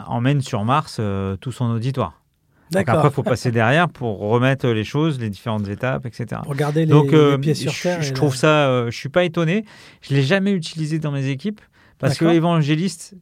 emmène 0.06 0.42
sur 0.42 0.64
Mars 0.64 0.98
euh, 1.00 1.34
tout 1.36 1.50
son 1.50 1.70
auditoire. 1.70 2.22
Donc 2.70 2.88
après, 2.88 3.08
il 3.08 3.14
faut 3.14 3.24
passer 3.24 3.50
derrière 3.50 3.88
pour 3.88 4.18
remettre 4.20 4.68
les 4.68 4.84
choses, 4.84 5.18
les 5.18 5.30
différentes 5.30 5.66
étapes, 5.66 6.06
etc. 6.06 6.40
Pour 6.44 6.54
garder 6.54 6.80
les, 6.80 6.92
Donc, 6.92 7.10
les 7.10 7.38
pieds 7.38 7.54
sur 7.54 7.72
terre. 7.72 8.00
Je, 8.00 8.12
trouve 8.12 8.36
ça, 8.36 8.88
je 8.88 8.96
suis 8.96 9.08
pas 9.08 9.24
étonné. 9.24 9.64
Je 10.02 10.14
l'ai 10.14 10.22
jamais 10.22 10.52
utilisé 10.52 10.98
dans 10.98 11.10
mes 11.10 11.28
équipes. 11.28 11.62
Parce 11.98 12.16
que 12.16 12.26
évangéliste, 12.26 13.16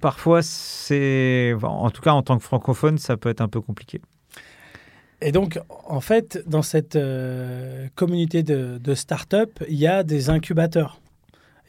parfois, 0.00 0.42
c'est, 0.42 1.54
en 1.62 1.90
tout 1.90 2.02
cas 2.02 2.12
en 2.12 2.22
tant 2.22 2.36
que 2.36 2.44
francophone, 2.44 2.98
ça 2.98 3.16
peut 3.16 3.30
être 3.30 3.40
un 3.40 3.48
peu 3.48 3.60
compliqué. 3.60 4.00
Et 5.24 5.30
donc, 5.30 5.60
en 5.86 6.00
fait, 6.00 6.42
dans 6.48 6.62
cette 6.62 6.96
euh, 6.96 7.86
communauté 7.94 8.42
de, 8.42 8.94
start-up, 8.94 9.62
il 9.68 9.76
y 9.76 9.86
a 9.86 10.02
des 10.02 10.30
incubateurs. 10.30 11.00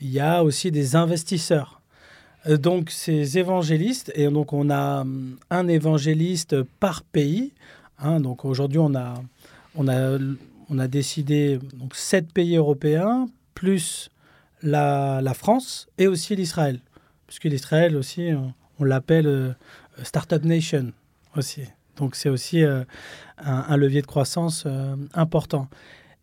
Il 0.01 0.09
y 0.09 0.19
a 0.19 0.43
aussi 0.43 0.71
des 0.71 0.95
investisseurs. 0.95 1.79
Euh, 2.47 2.57
donc, 2.57 2.89
ces 2.89 3.37
évangélistes, 3.37 4.11
et 4.15 4.27
donc 4.27 4.53
on 4.53 4.71
a 4.71 5.01
hum, 5.01 5.37
un 5.51 5.67
évangéliste 5.67 6.63
par 6.79 7.03
pays. 7.03 7.53
Hein, 7.99 8.19
donc, 8.21 8.43
aujourd'hui, 8.43 8.79
on 8.79 8.95
a, 8.95 9.21
on, 9.75 9.87
a, 9.87 10.17
on 10.69 10.79
a 10.79 10.87
décidé 10.87 11.59
donc, 11.75 11.95
sept 11.95 12.33
pays 12.33 12.55
européens, 12.55 13.27
plus 13.53 14.09
la, 14.63 15.21
France 15.35 15.87
et 15.99 16.07
aussi 16.07 16.35
l'Israël. 16.35 16.79
Puisque 17.27 17.45
l'Israël 17.45 17.95
aussi, 17.95 18.31
on, 18.33 18.51
on 18.79 18.83
l'appelle 18.83 19.27
euh, 19.27 19.51
Startup 20.01 20.43
Nation 20.43 20.91
aussi. 21.35 21.61
Donc 21.97 22.15
c'est 22.15 22.29
aussi 22.29 22.63
euh, 22.63 22.83
un, 23.37 23.77
levier 23.77 24.01
de 24.01 24.07
croissance 24.07 24.63
euh, 24.65 24.95
important. 25.13 25.67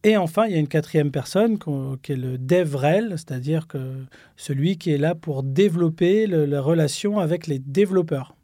Et 0.03 0.17
enfin, 0.17 0.47
il 0.47 0.53
y 0.53 0.55
a 0.55 0.59
une 0.59 0.69
quatrième 0.69 1.11
personne 1.11 1.59
qui 2.03 2.13
est 2.13 2.17
le 2.17 2.39
DevRel, 2.39 3.11
c'est-à-dire 3.11 3.67
que 3.67 4.07
celui 4.37 4.79
qui 4.79 4.93
est 4.93 4.99
là 4.99 5.15
pour 5.15 5.43
développer 5.43 6.27
la 6.27 6.63
relation 6.63 7.19
avec 7.19 7.47
les 7.47 7.59
développeurs. 7.59 8.35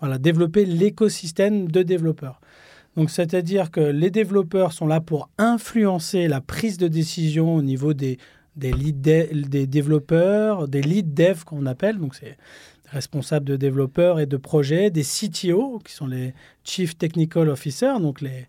Voilà, 0.00 0.18
développer 0.18 0.66
l'écosystème 0.66 1.70
de 1.70 1.82
développeurs. 1.82 2.38
Donc, 2.96 3.10
c'est-à-dire 3.10 3.70
que 3.70 3.80
les 3.80 4.10
développeurs 4.10 4.72
sont 4.72 4.86
là 4.86 5.00
pour 5.00 5.30
influencer 5.38 6.28
la 6.28 6.42
prise 6.42 6.76
de 6.76 6.86
décision 6.86 7.54
au 7.54 7.62
niveau 7.62 7.94
des, 7.94 8.18
des, 8.56 8.72
lead 8.72 9.00
des 9.00 9.66
développeurs, 9.66 10.68
des 10.68 10.82
lead 10.82 11.14
dev 11.14 11.44
qu'on 11.44 11.66
appelle. 11.66 11.98
Donc, 11.98 12.14
responsables 12.94 13.44
de 13.44 13.56
développeurs 13.56 14.20
et 14.20 14.26
de 14.26 14.36
projets, 14.36 14.90
des 14.90 15.02
CTO, 15.02 15.80
qui 15.84 15.92
sont 15.92 16.06
les 16.06 16.32
Chief 16.64 16.96
Technical 16.96 17.48
Officers, 17.48 18.00
donc 18.00 18.20
les, 18.20 18.46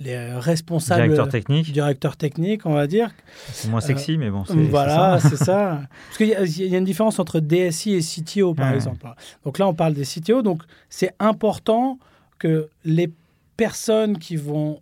les 0.00 0.32
responsables. 0.34 1.02
Directeurs 1.02 1.28
techniques. 1.28 1.72
Directeurs 1.72 2.16
techniques, 2.16 2.66
on 2.66 2.74
va 2.74 2.86
dire. 2.86 3.10
C'est 3.52 3.68
moins 3.68 3.80
sexy, 3.80 4.18
mais 4.18 4.30
bon. 4.30 4.44
Voilà, 4.70 5.18
c'est 5.20 5.36
ça. 5.36 5.80
Parce 6.06 6.18
qu'il 6.18 6.28
y, 6.28 6.68
y, 6.68 6.74
a 6.74 6.78
une 6.78 6.84
différence 6.84 7.18
entre 7.18 7.40
DSI 7.40 7.94
et 7.94 8.00
CTO, 8.00 8.54
par 8.54 8.72
exemple. 8.74 9.06
Donc 9.44 9.58
là, 9.58 9.68
on 9.68 9.74
parle 9.74 9.94
des 9.94 10.04
CTO. 10.04 10.42
Donc 10.42 10.62
c'est 10.90 11.14
important 11.18 11.98
que 12.38 12.68
les 12.84 13.10
personnes 13.56 14.18
qui 14.18 14.36
vont 14.36 14.80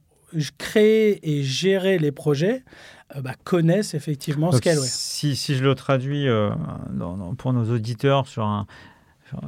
créer 0.59 1.20
et 1.29 1.42
gérer 1.42 1.98
les 1.98 2.12
projets 2.12 2.62
euh, 3.16 3.20
bah, 3.20 3.34
connaissent 3.45 3.95
effectivement 3.95 4.53
ce 4.53 4.61
qu'elles. 4.61 4.78
Si, 4.78 5.36
si, 5.36 5.55
je 5.55 5.62
le 5.62 5.74
traduis 5.74 6.28
euh, 6.28 6.51
pour 7.39 7.53
nos 7.53 7.70
auditeurs 7.72 8.26
sur 8.26 8.45
un, 8.45 8.66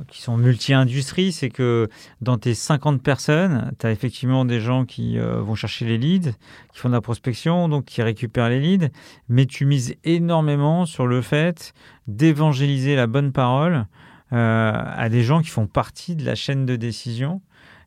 qui 0.08 0.22
sont 0.22 0.36
multi-industries, 0.36 1.32
c'est 1.32 1.50
que 1.50 1.88
dans 2.20 2.38
tes 2.38 2.54
50 2.54 3.02
personnes, 3.02 3.72
tu 3.78 3.86
as 3.86 3.90
effectivement 3.90 4.44
des 4.44 4.60
gens 4.60 4.84
qui 4.84 5.18
euh, 5.18 5.40
vont 5.40 5.54
chercher 5.54 5.84
les 5.84 5.98
leads, 5.98 6.32
qui 6.72 6.78
font 6.78 6.88
de 6.88 6.94
la 6.94 7.00
prospection, 7.00 7.68
donc 7.68 7.84
qui 7.84 8.02
récupèrent 8.02 8.48
les 8.48 8.60
leads, 8.60 8.90
mais 9.28 9.46
tu 9.46 9.66
mises 9.66 9.94
énormément 10.04 10.86
sur 10.86 11.06
le 11.06 11.22
fait 11.22 11.74
d'évangéliser 12.06 12.96
la 12.96 13.06
bonne 13.06 13.32
parole 13.32 13.86
euh, 14.32 14.72
à 14.74 15.08
des 15.08 15.22
gens 15.22 15.42
qui 15.42 15.50
font 15.50 15.66
partie 15.66 16.16
de 16.16 16.24
la 16.24 16.34
chaîne 16.34 16.66
de 16.66 16.76
décision 16.76 17.40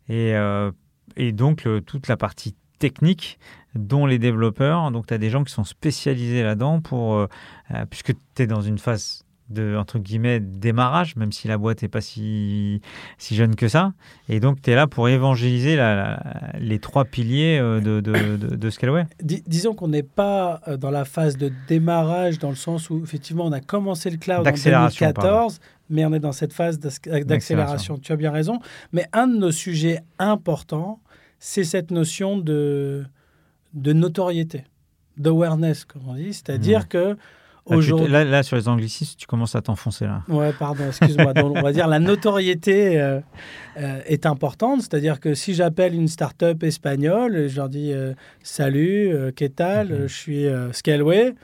et, 0.09 0.33
euh, 0.35 0.71
donc 1.33 1.67
toute 1.85 2.07
la 2.07 2.17
partie 2.17 2.55
technique 2.79 3.39
dont 3.73 4.05
les 4.05 4.19
développeurs. 4.19 4.91
Donc 4.91 5.07
tu 5.07 5.13
as 5.13 5.17
des 5.17 5.29
gens 5.29 5.43
qui 5.43 5.51
sont 5.51 5.63
spécialisés 5.63 6.43
là-dedans 6.43 6.79
pour 6.79 7.27
puisque 7.89 8.13
tu 8.35 8.43
es 8.43 8.45
dans 8.45 8.61
une 8.61 8.77
phase 8.77 9.25
de 9.49 9.77
entre 9.77 9.99
guillemets 9.99 10.39
démarrage, 10.39 11.15
même 11.15 11.31
si 11.31 11.47
la 11.47 11.57
boîte 11.57 11.81
n'est 11.81 11.87
pas 11.87 12.01
si, 12.01 12.81
si 13.17 13.35
jeune 13.35 13.55
que 13.55 13.67
ça. 13.67 13.93
Et 14.27 14.39
donc, 14.39 14.61
tu 14.61 14.71
es 14.71 14.75
là 14.75 14.87
pour 14.87 15.07
évangéliser 15.09 15.77
les 16.59 16.79
trois 16.79 17.05
piliers 17.05 17.57
euh, 17.59 17.79
de, 17.79 18.01
de, 18.01 18.37
de, 18.37 18.69
Scaleway. 18.69 19.05
disons 19.21 19.73
qu'on 19.73 19.87
n'est 19.87 20.03
pas 20.03 20.61
euh, 20.67 20.77
dans 20.77 20.91
la 20.91 21.05
phase 21.05 21.37
de 21.37 21.51
démarrage, 21.67 22.39
dans 22.39 22.49
le 22.49 22.55
sens 22.55 22.89
où 22.89 23.01
effectivement 23.03 23.45
on 23.45 23.51
a 23.51 23.61
commencé 23.61 24.09
le 24.09 24.17
cloud 24.17 24.47
en 24.47 24.51
2014, 24.51 25.59
mais 25.89 26.05
on 26.05 26.13
est 26.13 26.19
dans 26.19 26.33
cette 26.33 26.53
phase 26.53 26.79
d'accélération. 26.79 27.97
Tu 27.97 28.11
as 28.11 28.17
bien 28.17 28.31
raison. 28.31 28.59
Mais 28.91 29.05
un 29.13 29.27
de 29.27 29.37
nos 29.37 29.51
sujets 29.51 30.01
importants, 30.19 30.99
c'est 31.39 31.63
cette 31.63 31.91
notion 31.91 32.37
de, 32.37 33.05
de 33.73 33.93
notoriété, 33.93 34.65
d'awareness, 35.17 35.85
comme 35.85 36.07
on 36.07 36.15
dit. 36.15 36.33
C'est-à-dire 36.33 36.81
mmh. 36.81 36.87
que 36.87 37.17
Là, 37.69 38.23
là, 38.23 38.43
sur 38.43 38.55
les 38.55 38.67
anglicismes, 38.67 39.15
tu 39.17 39.27
commences 39.27 39.55
à 39.55 39.61
t'enfoncer 39.61 40.05
là. 40.05 40.23
Ouais, 40.27 40.51
pardon, 40.57 40.85
excuse-moi. 40.87 41.33
on 41.43 41.61
va 41.61 41.71
dire 41.71 41.87
la 41.87 41.99
notoriété 41.99 42.99
euh, 42.99 43.19
euh, 43.77 44.01
est 44.05 44.25
importante, 44.25 44.81
c'est-à-dire 44.81 45.19
que 45.19 45.33
si 45.33 45.53
j'appelle 45.53 45.93
une 45.93 46.07
start-up 46.07 46.63
espagnole, 46.63 47.47
je 47.47 47.55
leur 47.55 47.69
dis 47.69 47.91
euh, 47.93 48.13
salut, 48.43 49.13
qu'est-ce 49.35 49.83
mhm. 49.83 50.07
je 50.07 50.13
suis 50.13 50.45
Scaleway. 50.71 51.35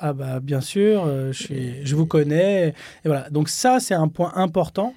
Ah 0.00 0.12
bah 0.12 0.38
bien 0.40 0.60
sûr, 0.60 1.06
je, 1.06 1.32
suis, 1.32 1.84
je 1.84 1.96
vous 1.96 2.06
connais. 2.06 2.68
Et 2.68 3.08
voilà. 3.08 3.28
Donc 3.30 3.48
ça, 3.48 3.80
c'est 3.80 3.94
un 3.94 4.06
point 4.06 4.32
important. 4.36 4.94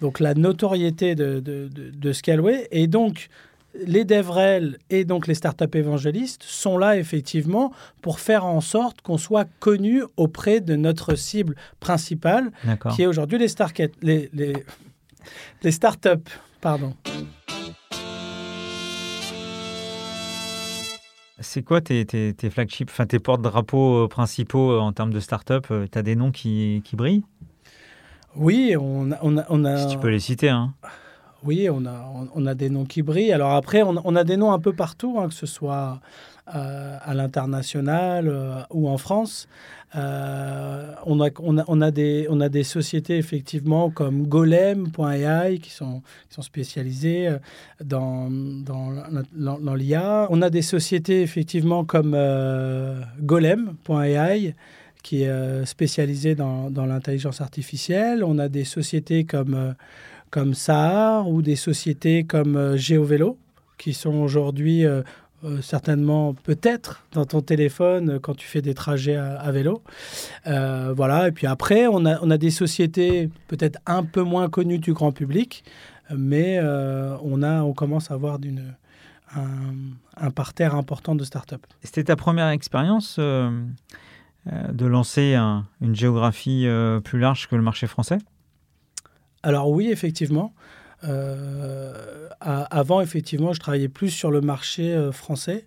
Donc 0.00 0.18
la 0.18 0.34
notoriété 0.34 1.14
de, 1.14 1.38
de, 1.40 1.68
de, 1.68 1.90
de 1.90 2.12
Scaleway. 2.12 2.66
Et 2.72 2.88
donc, 2.88 3.28
les 3.74 4.04
DevRel 4.04 4.78
et 4.90 5.04
donc 5.04 5.26
les 5.26 5.34
startups 5.34 5.74
évangélistes 5.74 6.42
sont 6.42 6.76
là 6.78 6.96
effectivement 6.96 7.72
pour 8.02 8.20
faire 8.20 8.44
en 8.44 8.60
sorte 8.60 9.00
qu'on 9.00 9.18
soit 9.18 9.48
connu 9.60 10.02
auprès 10.16 10.60
de 10.60 10.76
notre 10.76 11.14
cible 11.14 11.54
principale, 11.78 12.50
qui 12.94 13.02
est 13.02 13.06
aujourd'hui 13.06 13.38
les, 13.38 13.48
les, 14.02 14.30
les, 14.32 14.52
les 15.62 15.70
startups. 15.70 16.30
Pardon. 16.60 16.94
C'est 21.42 21.62
quoi 21.62 21.80
tes, 21.80 22.04
tes, 22.04 22.34
tes 22.34 22.50
flagships, 22.50 22.90
enfin 22.90 23.06
tes 23.06 23.18
porte-drapeaux 23.18 24.04
euh, 24.04 24.08
principaux 24.08 24.72
euh, 24.72 24.78
en 24.78 24.92
termes 24.92 25.10
de 25.10 25.20
startups 25.20 25.54
euh, 25.70 25.86
Tu 25.90 25.98
as 25.98 26.02
des 26.02 26.14
noms 26.14 26.32
qui, 26.32 26.82
qui 26.84 26.96
brillent? 26.96 27.24
Oui, 28.36 28.76
on 28.78 29.10
a, 29.10 29.18
on, 29.22 29.38
a, 29.38 29.46
on 29.48 29.64
a... 29.64 29.78
Si 29.78 29.94
tu 29.94 29.98
peux 29.98 30.10
les 30.10 30.20
citer. 30.20 30.50
Hein. 30.50 30.74
Oui, 31.44 31.68
on 31.70 31.86
a, 31.86 32.12
on 32.34 32.46
a 32.46 32.54
des 32.54 32.68
noms 32.68 32.84
qui 32.84 33.02
brillent. 33.02 33.32
Alors 33.32 33.52
après, 33.52 33.82
on, 33.82 34.16
a 34.16 34.24
des 34.24 34.36
noms 34.36 34.52
un 34.52 34.58
peu 34.58 34.72
partout, 34.72 35.16
hein, 35.18 35.28
que 35.28 35.34
ce 35.34 35.46
soit 35.46 36.00
euh, 36.54 36.98
à 37.00 37.14
l'international 37.14 38.28
euh, 38.28 38.60
ou 38.70 38.88
en 38.88 38.98
France. 38.98 39.48
Euh, 39.96 40.92
on, 41.06 41.20
a, 41.20 41.90
des, 41.90 42.62
sociétés 42.62 43.16
effectivement 43.16 43.90
comme 43.90 44.26
Golem.ai 44.26 45.58
qui 45.58 45.70
sont, 45.70 46.02
qui 46.28 46.42
spécialisées 46.42 47.36
dans, 47.84 48.28
dans, 48.30 48.92
dans, 49.32 49.74
l'IA. 49.74 50.26
On 50.30 50.42
a 50.42 50.50
des 50.50 50.62
sociétés 50.62 51.22
effectivement 51.22 51.84
comme 51.84 52.16
Golem.ai 53.20 54.54
qui 55.02 55.22
est 55.22 55.64
spécialisée 55.64 56.34
dans 56.34 56.86
l'intelligence 56.86 57.40
artificielle. 57.40 58.22
On 58.22 58.38
a 58.38 58.48
des 58.48 58.64
sociétés 58.64 59.24
comme 59.24 59.74
comme 60.30 60.54
Sahar 60.54 61.28
ou 61.28 61.42
des 61.42 61.56
sociétés 61.56 62.24
comme 62.24 62.56
euh, 62.56 62.76
GeoVélo, 62.76 63.36
qui 63.78 63.92
sont 63.94 64.14
aujourd'hui 64.14 64.84
euh, 64.84 65.02
euh, 65.44 65.60
certainement 65.60 66.34
peut-être 66.34 67.04
dans 67.12 67.24
ton 67.24 67.40
téléphone 67.40 68.20
quand 68.20 68.34
tu 68.34 68.46
fais 68.46 68.62
des 68.62 68.74
trajets 68.74 69.16
à, 69.16 69.50
vélo. 69.52 69.82
voilà, 70.44 71.28
et 71.28 71.32
puis 71.32 71.46
après, 71.46 71.86
on 71.86 72.04
a, 72.06 72.20
on 72.22 72.30
a 72.30 72.38
des 72.38 72.50
sociétés 72.50 73.30
peut-être 73.48 73.78
un 73.86 74.04
peu 74.04 74.22
moins 74.22 74.48
connues 74.48 74.78
du 74.78 74.92
grand 74.92 75.12
public, 75.12 75.64
mais 76.14 76.60
on, 76.60 77.42
a, 77.42 77.62
on 77.62 77.72
commence 77.72 78.10
à 78.10 78.14
avoir 78.14 78.38
d'une, 78.38 78.74
un, 79.34 80.30
parterre 80.30 80.74
important 80.74 81.14
de 81.14 81.24
start-up. 81.24 81.62
C'était 81.82 82.04
ta 82.04 82.16
première 82.16 82.48
expérience 82.48 83.18
de 83.18 84.86
lancer 84.86 85.36
une 85.80 85.94
géographie 85.94 86.66
plus 87.02 87.18
large 87.18 87.48
que 87.48 87.56
le 87.56 87.62
marché 87.62 87.86
français? 87.86 88.18
Alors 89.42 89.70
oui, 89.70 89.90
effectivement. 89.90 90.52
Euh, 91.04 92.28
avant, 92.40 93.00
effectivement, 93.00 93.52
je 93.52 93.60
travaillais 93.60 93.88
plus 93.88 94.10
sur 94.10 94.30
le 94.30 94.40
marché 94.40 94.92
euh, 94.92 95.12
français, 95.12 95.64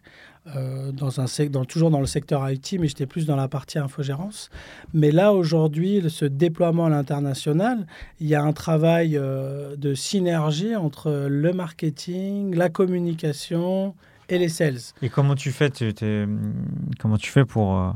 euh, 0.56 0.92
dans 0.92 1.22
un 1.22 1.26
dans, 1.50 1.66
toujours 1.66 1.90
dans 1.90 2.00
le 2.00 2.06
secteur 2.06 2.48
IT, 2.50 2.76
mais 2.80 2.88
j'étais 2.88 3.06
plus 3.06 3.26
dans 3.26 3.36
la 3.36 3.48
partie 3.48 3.80
infogérance. 3.80 4.50
Mais 4.94 5.12
là, 5.12 5.34
aujourd'hui, 5.34 6.04
ce 6.10 6.26
déploiement 6.26 6.86
à 6.86 6.90
l'international, 6.90 7.88
il 8.20 8.28
y 8.28 8.36
a 8.36 8.44
un 8.44 8.54
travail 8.54 9.14
de 9.14 9.94
synergie 9.96 10.76
entre 10.76 11.28
le 11.30 11.54
marketing, 11.54 12.56
la 12.56 12.70
communication 12.70 13.96
et 14.30 14.38
les 14.38 14.50
sales. 14.50 14.80
Et 15.02 15.10
comment 15.10 15.36
tu 15.36 15.52
fais, 15.52 15.72
comment 17.00 17.18
tu 17.18 17.32
fais 17.32 17.46
pour 17.46 17.94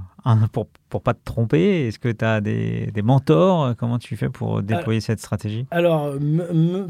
pour, 0.52 0.68
pour 0.90 1.02
pas 1.02 1.14
te 1.14 1.24
tromper? 1.24 1.88
Est-ce 1.88 2.00
que 2.00 2.10
tu 2.10 2.26
as 2.26 2.42
des, 2.42 2.92
des, 2.94 3.02
mentors? 3.02 3.76
Comment 3.78 4.00
tu 4.00 4.18
fais 4.18 4.30
pour 4.30 4.62
déployer 4.62 5.02
cette 5.02 5.20
stratégie? 5.20 5.66
Alors, 5.72 6.14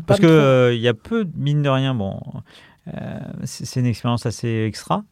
parce 0.05 0.19
qu'il 0.19 0.29
euh, 0.29 0.73
il 0.73 0.81
y 0.81 0.87
a 0.87 0.93
peu, 0.93 1.27
mine 1.35 1.61
de 1.61 1.69
rien, 1.69 1.93
bon, 1.93 2.19
euh, 2.87 3.19
c'est 3.43 3.79
une 3.79 3.85
expérience 3.85 4.25
assez 4.25 4.65
extra, 4.67 5.03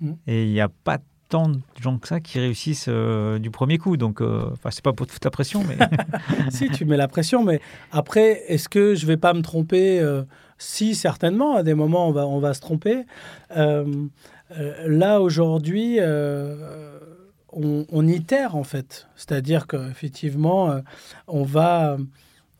mm. 0.00 0.12
et 0.26 0.44
il 0.44 0.52
n'y 0.52 0.60
a 0.60 0.68
pas 0.68 0.98
tant 1.30 1.48
de 1.48 1.60
gens 1.80 1.96
que 1.98 2.06
ça 2.06 2.20
qui 2.20 2.38
réussissent 2.38 2.86
euh, 2.88 3.38
du 3.38 3.50
premier 3.50 3.78
coup. 3.78 3.96
Donc, 3.96 4.20
enfin, 4.20 4.70
c'est 4.70 4.84
pas 4.84 4.92
pour 4.92 5.06
te 5.06 5.12
foutre 5.12 5.26
la 5.26 5.30
pression, 5.30 5.64
mais 5.64 5.78
si 6.50 6.68
tu 6.68 6.84
mets 6.84 6.96
la 6.96 7.08
pression, 7.08 7.42
mais 7.42 7.60
après, 7.92 8.42
est-ce 8.48 8.68
que 8.68 8.94
je 8.94 9.06
vais 9.06 9.16
pas 9.16 9.32
me 9.32 9.42
tromper 9.42 10.00
Si, 10.58 10.94
certainement. 10.94 11.56
À 11.56 11.62
des 11.62 11.74
moments, 11.74 12.08
on 12.08 12.12
va, 12.12 12.26
on 12.26 12.40
va 12.40 12.52
se 12.52 12.60
tromper. 12.60 13.04
là 13.50 15.20
aujourd'hui 15.20 16.00
on, 17.52 18.06
itère 18.06 18.56
en 18.56 18.64
fait. 18.64 19.06
C'est-à-dire 19.16 19.66
qu'effectivement, 19.66 20.70
euh, 20.70 20.80
on 21.26 21.42
va, 21.42 21.96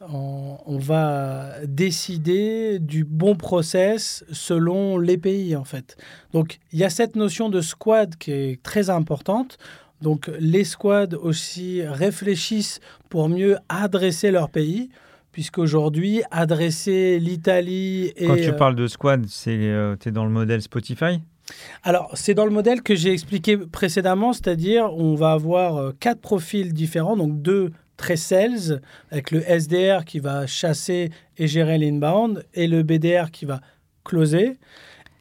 on, 0.09 0.78
va 0.78 1.53
décider 1.66 2.78
du 2.78 3.05
bon 3.05 3.36
process 3.36 4.24
selon 4.32 4.98
les 4.98 5.18
pays 5.18 5.57
en 5.57 5.64
fait. 5.64 5.96
Donc 6.32 6.59
il 6.72 6.78
y 6.78 6.84
a 6.84 6.90
cette 6.90 7.16
notion 7.16 7.48
de 7.48 7.61
squad 7.61 8.16
qui 8.16 8.32
est 8.32 8.62
très 8.62 8.90
importante. 8.90 9.59
Donc 10.01 10.30
les 10.38 10.64
squads 10.64 11.16
aussi 11.20 11.82
réfléchissent 11.82 12.80
pour 13.09 13.28
mieux 13.28 13.59
adresser 13.68 14.30
leur 14.30 14.51
pays 14.51 14.90
puisqu'aujourd'hui, 15.32 16.22
adresser 16.30 17.18
l'Italie 17.20 18.12
et... 18.16 18.26
Quand 18.26 18.36
tu 18.36 18.48
euh, 18.48 18.53
parles 18.53 18.74
de 18.74 18.86
squad, 18.86 19.26
c'est 19.28 19.57
euh, 19.57 19.96
tu 20.01 20.09
es 20.09 20.12
dans 20.12 20.24
le 20.24 20.30
modèle 20.30 20.61
Spotify? 20.62 21.20
Alors, 21.82 22.11
c'est 22.14 22.34
dans 22.34 22.44
le 22.44 22.51
modèle 22.51 22.82
que 22.82 22.94
j'ai 22.94 23.12
expliqué 23.12 23.57
précédemment, 23.57 24.32
c'est-à-dire 24.32 24.92
on 24.92 25.14
va 25.14 25.32
avoir 25.32 25.76
euh, 25.76 25.92
quatre 25.98 26.20
profils 26.20 26.72
différents, 26.72 27.16
donc 27.16 27.42
deux 27.42 27.70
très 28.01 28.16
sales, 28.16 28.80
avec 29.11 29.30
le 29.30 29.42
SDR 29.42 30.07
qui 30.07 30.20
va 30.20 30.46
chasser 30.46 31.11
et 31.36 31.46
gérer 31.46 31.76
l'inbound, 31.76 32.46
et 32.55 32.66
le 32.66 32.82
BDR 32.82 33.30
qui 33.30 33.44
va 33.44 33.61
closer. 34.05 34.59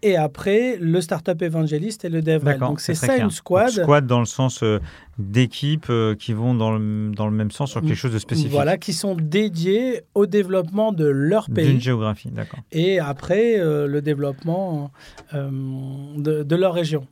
Et 0.01 0.15
après, 0.15 0.77
le 0.79 1.01
startup 1.01 1.41
évangéliste 1.41 2.05
et 2.05 2.09
le 2.09 2.21
DevRel. 2.21 2.57
Donc 2.57 2.79
c'est 2.79 2.93
ça 2.93 3.17
une 3.17 3.31
squad. 3.31 3.69
squad 3.69 4.07
dans 4.07 4.19
le 4.19 4.25
sens 4.25 4.63
euh, 4.63 4.79
d'équipes 5.17 5.87
euh, 5.89 6.15
qui 6.15 6.31
vont 6.31 6.55
dans 6.55 6.71
le, 6.71 7.11
dans 7.11 7.25
le 7.27 7.33
même 7.33 7.51
sens 7.51 7.71
sur 7.71 7.81
quelque 7.81 7.95
chose 7.95 8.13
de 8.13 8.17
spécifique. 8.17 8.53
Voilà, 8.53 8.77
qui 8.77 8.93
sont 8.93 9.15
dédiés 9.15 10.03
au 10.15 10.25
développement 10.25 10.93
de 10.93 11.05
leur 11.05 11.49
pays. 11.49 11.67
D'une 11.67 11.81
géographie, 11.81 12.29
d'accord. 12.31 12.61
Et 12.71 12.99
après, 12.99 13.59
euh, 13.59 13.87
le 13.87 14.01
développement 14.01 14.91
de, 15.33 16.43
de, 16.43 16.55
leur 16.55 16.73
région. 16.73 17.05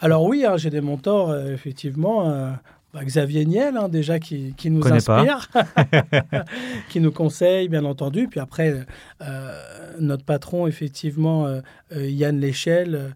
Alors 0.00 0.24
oui, 0.24 0.46
hein, 0.46 0.56
j'ai 0.56 0.70
des 0.70 0.80
mentors, 0.80 1.36
effectivement. 1.36 2.54
Bah, 2.92 3.04
Xavier 3.04 3.46
Niel, 3.46 3.78
hein, 3.78 3.88
déjà, 3.88 4.18
qui, 4.18 4.52
qui 4.54 4.70
nous 4.70 4.86
inspire, 4.86 5.48
qui 6.90 7.00
nous 7.00 7.10
conseille, 7.10 7.70
bien 7.70 7.86
entendu. 7.86 8.28
Puis 8.28 8.38
après, 8.38 8.84
euh, 9.22 9.62
notre 9.98 10.24
patron, 10.24 10.66
effectivement, 10.66 11.46
euh, 11.46 11.60
euh, 11.96 12.06
Yann 12.08 12.38
Léchelle, 12.38 13.14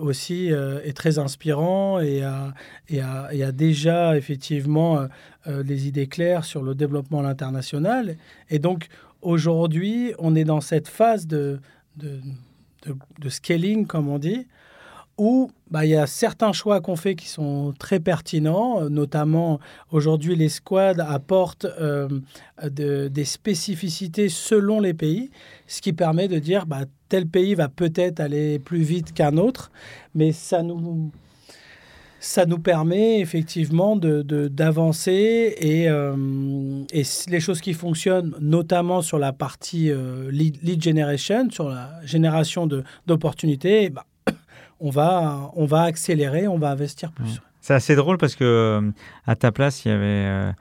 aussi, 0.00 0.48
est 0.48 0.96
très 0.96 1.20
inspirant 1.20 2.00
et 2.00 2.24
a, 2.24 2.54
et 2.88 3.00
a, 3.00 3.28
et 3.30 3.44
a 3.44 3.52
déjà, 3.52 4.16
effectivement, 4.16 5.06
les 5.46 5.86
idées 5.86 6.08
claires 6.08 6.44
sur 6.44 6.64
le 6.64 6.74
développement 6.74 7.20
à 7.20 7.22
l'international. 7.22 8.16
Et 8.48 8.58
donc, 8.58 8.88
aujourd'hui, 9.22 10.12
on 10.18 10.34
est 10.34 10.42
dans 10.42 10.60
cette 10.60 10.88
phase 10.88 11.28
de, 11.28 11.60
de, 11.98 12.18
de, 12.84 12.96
de 13.20 13.28
scaling, 13.28 13.86
comme 13.86 14.08
on 14.08 14.18
dit, 14.18 14.48
où 15.20 15.50
bah, 15.70 15.84
il 15.84 15.90
y 15.90 15.96
a 15.96 16.06
certains 16.06 16.52
choix 16.54 16.80
qu'on 16.80 16.96
fait 16.96 17.14
qui 17.14 17.28
sont 17.28 17.74
très 17.78 18.00
pertinents, 18.00 18.80
euh, 18.80 18.88
notamment 18.88 19.60
aujourd'hui 19.92 20.34
les 20.34 20.48
squads 20.48 20.98
apportent 20.98 21.66
euh, 21.66 22.08
des 22.64 23.24
spécificités 23.26 24.30
selon 24.30 24.80
les 24.80 24.94
pays, 24.94 25.30
ce 25.66 25.82
qui 25.82 25.92
permet 25.92 26.26
de 26.26 26.38
dire 26.38 26.64
bah, 26.64 26.86
tel 27.10 27.26
pays 27.26 27.54
va 27.54 27.68
peut-être 27.68 28.18
aller 28.18 28.58
plus 28.58 28.80
vite 28.80 29.12
qu'un 29.12 29.36
autre, 29.36 29.70
mais 30.14 30.32
ça 30.32 30.62
nous 30.62 31.10
ça 32.18 32.46
nous 32.46 32.58
permet 32.58 33.20
effectivement 33.20 33.96
d'avancer 33.96 34.24
de, 34.24 34.48
d'avancer 34.48 35.54
et, 35.58 35.88
euh, 35.88 36.82
et, 36.92 37.02
les 37.28 37.40
choses 37.40 37.60
qui 37.60 37.74
fonctionnent, 37.74 38.34
notamment 38.40 39.02
sur 39.02 39.18
la 39.18 39.32
partie 39.32 39.90
lead, 40.30 40.82
generation, 40.82 41.50
sur 41.50 41.70
la 41.70 41.90
génération 42.04 42.66
d'opportunités, 43.06 43.88
bah, 43.88 44.04
on, 44.80 44.90
va, 44.90 45.50
on 45.54 45.64
va 45.64 45.82
accélérer, 45.82 46.48
on 46.48 46.58
va 46.58 46.70
investir 46.70 47.12
plus. 47.12 47.40
C'est 47.60 47.74
assez 47.74 47.94
drôle 47.94 48.16
parce 48.16 48.36
que 48.36 48.44
euh, 48.44 48.90
à 49.26 49.36
ta 49.36 49.52
place, 49.52 49.84
il 49.84 49.88
y 49.88 49.92
avait 49.92 50.54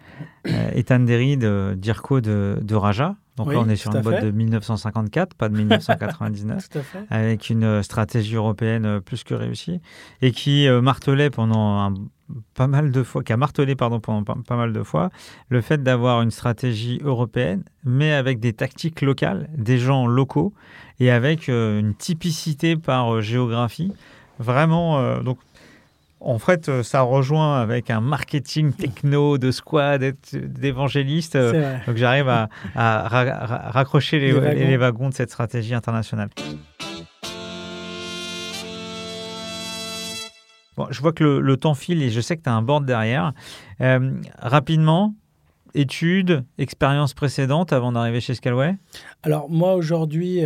Ethan 0.75 0.99
Derry 0.99 1.37
de 1.37 1.75
Dirco 1.77 2.19
de, 2.19 2.59
de 2.61 2.75
Raja, 2.75 3.15
donc 3.39 3.53
là, 3.53 3.59
on 3.59 3.69
est 3.69 3.77
sur 3.77 3.95
une 3.95 4.01
boîte 4.01 4.25
de 4.25 4.31
1954, 4.31 5.33
pas 5.33 5.47
de 5.47 5.55
1999, 5.55 6.67
avec 7.09 7.49
une 7.49 7.63
euh, 7.63 7.83
stratégie 7.83 8.35
européenne 8.35 8.85
euh, 8.85 8.99
plus 8.99 9.23
que 9.23 9.33
réussie, 9.33 9.79
et 10.21 10.33
qui 10.33 10.67
euh, 10.67 10.81
martelait 10.81 11.29
pendant 11.29 11.93
pas 12.53 12.67
mal 12.67 12.91
de 12.91 13.03
fois, 13.03 13.23
qui 13.23 13.33
a 13.33 13.37
martelé 13.37 13.75
pardon 13.75 13.99
pendant 13.99 14.23
pas, 14.23 14.55
mal 14.55 14.73
de 14.73 14.83
fois 14.83 15.09
le 15.49 15.61
fait 15.61 15.81
d'avoir 15.81 16.21
une 16.21 16.31
stratégie 16.31 16.99
européenne, 17.03 17.63
mais 17.83 18.13
avec 18.13 18.39
des 18.39 18.53
tactiques 18.53 19.01
locales, 19.01 19.49
des 19.55 19.77
gens 19.77 20.07
locaux, 20.07 20.53
et 20.99 21.11
avec 21.11 21.47
une 21.47 21.93
typicité 21.95 22.75
par 22.75 23.21
géographie. 23.21 23.93
Vraiment, 24.39 25.21
donc 25.21 25.37
en 26.21 26.37
fait, 26.37 26.67
euh, 26.67 26.83
ça 26.83 27.01
rejoint 27.01 27.61
avec 27.61 27.89
un 27.89 28.01
marketing 28.01 28.73
techno 28.73 29.37
de 29.37 29.51
squad, 29.51 30.15
d'évangéliste. 30.33 31.35
Euh, 31.35 31.77
donc 31.87 31.95
j'arrive 31.95 32.27
à, 32.27 32.49
raccrocher 33.71 34.19
les, 34.19 34.77
wagons. 34.77 35.09
de 35.09 35.13
cette 35.13 35.31
stratégie 35.31 35.73
internationale. 35.73 36.29
Bon, 40.79 40.87
je 40.89 40.99
vois 41.01 41.13
que 41.13 41.23
le, 41.23 41.57
temps 41.57 41.75
file 41.75 42.01
et 42.01 42.09
je 42.09 42.21
sais 42.21 42.35
que 42.37 42.41
tu 42.41 42.49
as 42.49 42.53
un 42.53 42.63
board 42.63 42.85
derrière. 42.85 43.33
Euh, 43.81 44.19
rapidement, 44.39 45.13
études, 45.75 46.43
expériences 46.57 47.13
précédentes 47.13 47.71
avant 47.73 47.91
d'arriver 47.91 48.21
chez 48.21 48.33
Scalway? 48.33 48.75
Alors 49.21 49.49
moi 49.49 49.75
aujourd'hui, 49.75 50.39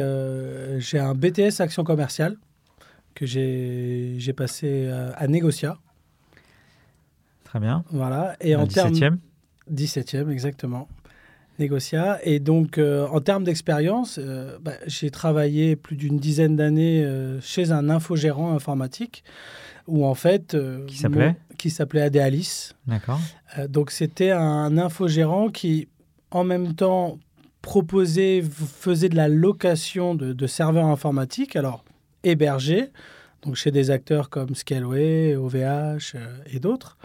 j'ai 0.80 1.00
un 1.00 1.14
BTS 1.14 1.62
Action 1.62 1.86
Commerciale 1.86 2.36
que 3.14 3.26
j'ai 3.26 4.34
passé 4.36 4.86
euh, 4.88 5.12
à 5.16 5.28
Négocia. 5.28 5.78
Très 7.44 7.60
bien. 7.60 7.84
Voilà. 7.92 8.36
Et 8.42 8.56
en 8.56 8.66
17e 8.66 9.18
17e, 9.72 10.30
exactement. 10.30 10.90
Négocia. 11.60 12.20
Et 12.24 12.40
donc, 12.40 12.78
euh, 12.78 13.08
en 13.08 13.22
termes 13.22 13.44
d'expérience, 13.44 14.20
euh, 14.22 14.58
bah, 14.62 14.74
j'ai 14.88 15.10
travaillé 15.10 15.76
plus 15.76 15.96
d'une 15.96 16.18
dizaine 16.18 16.56
d'années 16.56 17.08
chez 17.42 17.72
un 17.72 17.90
infogérant 17.90 18.54
informatique 18.54 19.24
où 19.88 20.06
en 20.06 20.16
fait... 20.16 20.58
qui 20.88 20.98
s'appelait 20.98 21.36
Qui 21.58 21.70
s'appelait 21.70 22.02
Adéalis. 22.02 22.72
D'accord. 22.88 23.20
donc, 23.70 23.92
c'était 23.92 24.32
un 24.32 24.78
infogérant 24.78 25.50
qui, 25.50 25.88
en 26.32 26.44
même 26.44 26.74
temps, 26.74 27.20
proposait, 27.62 28.42
faisait 28.42 29.10
de 29.10 29.16
la 29.16 29.28
location 29.28 30.16
de, 30.16 30.34
de 30.34 30.48
serveurs 30.48 30.86
informatiques. 30.86 31.56
Alors, 31.56 31.84
hébergés, 32.24 32.90
donc 33.44 33.56
chez 33.56 33.72
des 33.72 33.92
acteurs 33.92 34.30
comme 34.30 34.56
Scaleway, 34.56 35.36
OVH 35.36 36.16
euh, 36.16 36.38
et 36.52 36.60
d'autres, 36.60 36.98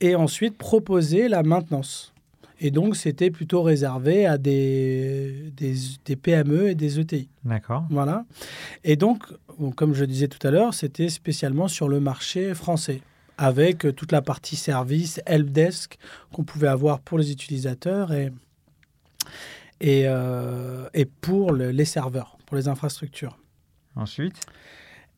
et 0.00 0.14
ensuite 0.14 0.56
proposer 0.56 1.28
la 1.28 1.42
maintenance. 1.42 2.12
Et 2.60 2.70
donc, 2.70 2.96
c'était 2.96 3.30
plutôt 3.30 3.62
réservé 3.62 4.26
à 4.26 4.36
des, 4.38 5.52
des, 5.56 6.16
PME 6.16 6.70
et 6.70 6.74
des 6.74 6.98
ETI. 6.98 7.28
D'accord. 7.44 7.84
Voilà. 7.90 8.24
Et 8.84 8.96
donc, 8.96 9.24
comme 9.76 9.94
je 9.94 10.04
disais 10.04 10.28
tout 10.28 10.44
à 10.46 10.50
l'heure, 10.50 10.74
c'était 10.74 11.08
spécialement 11.08 11.68
sur 11.68 11.88
le 11.88 12.00
marché 12.00 12.54
français, 12.54 13.00
avec 13.36 13.94
toute 13.94 14.10
la 14.10 14.22
partie 14.22 14.56
service, 14.56 15.20
helpdesk 15.26 15.98
qu'on 16.32 16.42
pouvait 16.42 16.68
avoir 16.68 16.98
pour 17.00 17.18
les 17.18 17.30
utilisateurs 17.30 18.12
et, 18.12 18.32
et, 19.80 20.04
euh, 20.06 20.88
et 20.94 21.04
pour 21.04 21.52
les 21.52 21.84
serveurs, 21.84 22.38
pour 22.46 22.56
les 22.56 22.66
infrastructures. 22.66 23.38
Ensuite? 23.94 24.40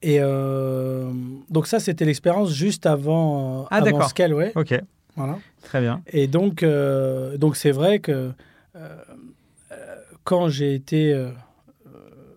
Et 0.03 0.19
euh, 0.21 1.11
donc 1.51 1.67
ça, 1.67 1.81
c'était 1.81 2.05
l'expérience 2.05 2.53
juste 2.53 2.87
avant, 2.87 3.67
ah, 3.71 3.77
avant 3.77 4.09
Scaleway. 4.09 4.53
Ok. 4.55 4.75
Voilà. 5.17 5.39
Très 5.63 5.81
bien. 5.81 6.03
Et 6.13 6.27
donc, 6.27 6.63
euh, 6.63 7.37
donc 7.37 7.57
c'est 7.57 7.73
vrai 7.73 7.99
que 7.99 8.33
euh, 8.77 8.97
quand 10.25 10.49
j'ai 10.49 10.75
été 10.75 11.31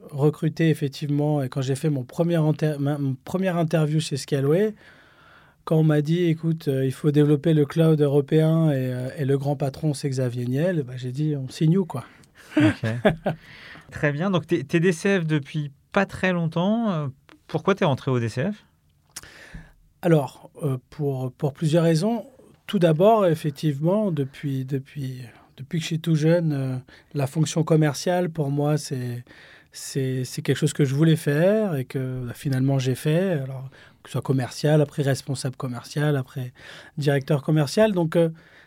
recruté 0.10 0.70
effectivement 0.70 1.42
et 1.42 1.50
quand 1.50 1.62
j'ai 1.62 1.76
fait 1.76 1.90
mon 1.90 2.04
premier 2.04 2.40
ma, 2.80 2.98
première 3.26 3.58
interview 3.58 4.00
chez 4.00 4.18
Scaleway, 4.18 4.74
quand 5.66 5.78
on 5.78 5.84
m'a 5.84 6.02
dit, 6.02 6.26
écoute, 6.26 6.68
il 6.68 6.92
faut 6.92 7.12
développer 7.12 7.54
le 7.54 7.66
cloud 7.66 8.02
européen 8.02 8.72
et, 8.72 9.24
le 9.24 9.38
grand 9.38 9.56
patron, 9.56 9.94
c'est 9.94 10.10
Xavier 10.10 10.46
Niel, 10.46 10.84
bah, 10.84 10.94
j'ai 10.98 11.12
dit, 11.12 11.36
on 11.36 11.48
signe 11.48 11.78
où, 11.78 11.86
quoi? 11.86 12.04
Très 13.92 14.12
bien. 14.12 14.32
Donc, 14.32 14.48
tu 14.48 14.56
es, 14.56 14.80
DCF 14.80 15.26
depuis 15.26 15.72
pas 15.92 16.06
très 16.06 16.34
longtemps. 16.34 16.92
Euh, 16.92 17.08
pourquoi 17.48 17.76
tu 17.76 17.84
es 17.84 17.86
rentré 17.86 18.12
au 18.12 18.20
DCF 18.20 18.66
Alors, 20.02 20.50
euh, 20.64 20.78
pour, 20.90 21.32
pour 21.34 21.54
plusieurs 21.54 21.84
raisons. 21.84 22.26
Tout 22.74 22.80
d'abord, 22.80 23.28
effectivement, 23.28 24.10
depuis, 24.10 24.66
depuis, 24.66 25.22
depuis 25.58 25.78
que 25.78 25.84
je 25.84 25.88
suis 25.90 26.00
tout 26.00 26.16
jeune, 26.16 26.54
euh, 26.54 26.76
la 27.14 27.28
fonction 27.28 27.64
commerciale, 27.64 28.32
pour 28.32 28.50
moi, 28.50 28.80
c'est, 28.80 29.24
c'est, 29.72 30.42
quelque 30.44 30.58
chose 30.58 30.74
que 30.74 30.84
je 30.84 30.96
voulais 30.96 31.16
faire 31.16 31.76
et 31.76 31.86
que 31.86 32.26
bah, 32.26 32.34
finalement 32.34 32.80
j'ai 32.80 32.96
fait. 32.96 33.34
Alors, 33.34 33.70
que 34.02 34.10
ce 34.10 34.14
soit 34.14 34.24
commercial, 34.24 34.82
après 34.82 35.04
responsable 35.04 35.56
commercial, 35.56 36.18
après 36.18 36.52
directeur 36.98 37.44
commercial. 37.44 37.92
Donc, 37.92 38.18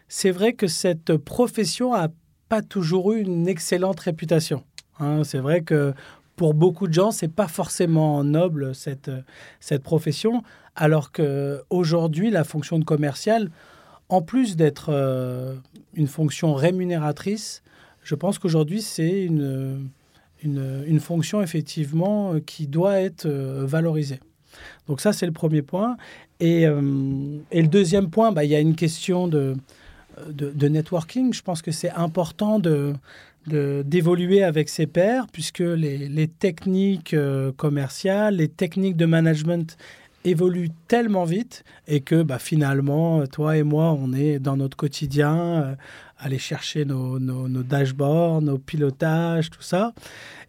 c'est 0.06 0.30
vrai 0.30 0.52
que 0.52 0.68
cette 0.68 1.16
profession 1.16 1.92
a 1.92 2.06
pas 2.48 2.62
toujours 2.62 3.12
eu 3.12 3.22
une 3.22 3.48
excellente 3.48 3.98
réputation. 3.98 4.62
Hein. 5.00 5.24
c'est 5.24 5.40
vrai 5.40 5.62
que 5.62 5.94
pour 6.36 6.54
beaucoup 6.54 6.86
de 6.86 6.94
gens, 6.94 7.10
c'est 7.10 7.34
pas 7.34 7.48
forcément 7.48 8.22
noble 8.22 8.72
cette, 8.72 9.10
cette 9.58 9.82
profession, 9.82 10.44
alors 10.76 11.10
qu'aujourd'hui, 11.10 12.30
la 12.30 12.44
fonction 12.44 12.78
de 12.78 12.84
commercial, 12.84 13.50
en 14.08 14.22
plus 14.22 14.56
d'être 14.56 14.90
euh, 14.90 15.54
une 15.94 16.06
fonction 16.06 16.54
rémunératrice, 16.54 17.62
je 18.02 18.14
pense 18.14 18.38
qu'aujourd'hui, 18.38 18.82
c'est 18.82 19.24
une, 19.24 19.88
une, 20.42 21.00
fonction 21.00 21.42
effectivement 21.42 22.38
qui 22.40 22.68
doit 22.68 23.00
être 23.00 23.26
euh, 23.26 23.64
valorisée. 23.66 24.20
Donc 24.86 25.00
ça, 25.00 25.12
c'est 25.12 25.26
le 25.26 25.32
premier 25.32 25.62
point. 25.62 25.96
Et, 26.38 26.66
euh, 26.66 27.38
et 27.50 27.62
le 27.62 27.68
deuxième 27.68 28.10
point, 28.10 28.32
bah, 28.32 28.44
il 28.44 28.50
y 28.50 28.54
a 28.54 28.60
une 28.60 28.76
question 28.76 29.26
de, 29.26 29.56
de, 30.28 30.50
de 30.50 30.68
networking. 30.68 31.32
Je 31.32 31.42
pense 31.42 31.62
que 31.62 31.72
c'est 31.72 31.90
important 31.90 32.58
de, 32.58 32.94
d'évoluer 33.46 34.42
avec 34.42 34.68
ses 34.68 34.86
pairs, 34.86 35.26
puisque 35.32 35.60
les, 35.60 36.08
les 36.08 36.28
techniques 36.28 37.14
euh, 37.14 37.52
commerciales, 37.52 38.36
les 38.36 38.48
techniques 38.48 38.96
de 38.96 39.06
management 39.06 39.76
évoluent 40.26 40.70
tellement 40.88 41.24
vite 41.24 41.64
et 41.86 42.00
que 42.00 42.22
bah, 42.22 42.38
finalement, 42.38 43.26
toi 43.26 43.56
et 43.56 43.62
moi, 43.62 43.96
on 43.98 44.12
est 44.12 44.38
dans 44.38 44.56
notre 44.56 44.76
quotidien, 44.76 45.36
euh, 45.36 45.74
aller 46.18 46.38
chercher 46.38 46.84
nos, 46.84 47.18
dashboards, 47.62 48.42
nos 48.42 48.58
pilotages, 48.58 49.50
tout 49.50 49.62
ça. 49.62 49.92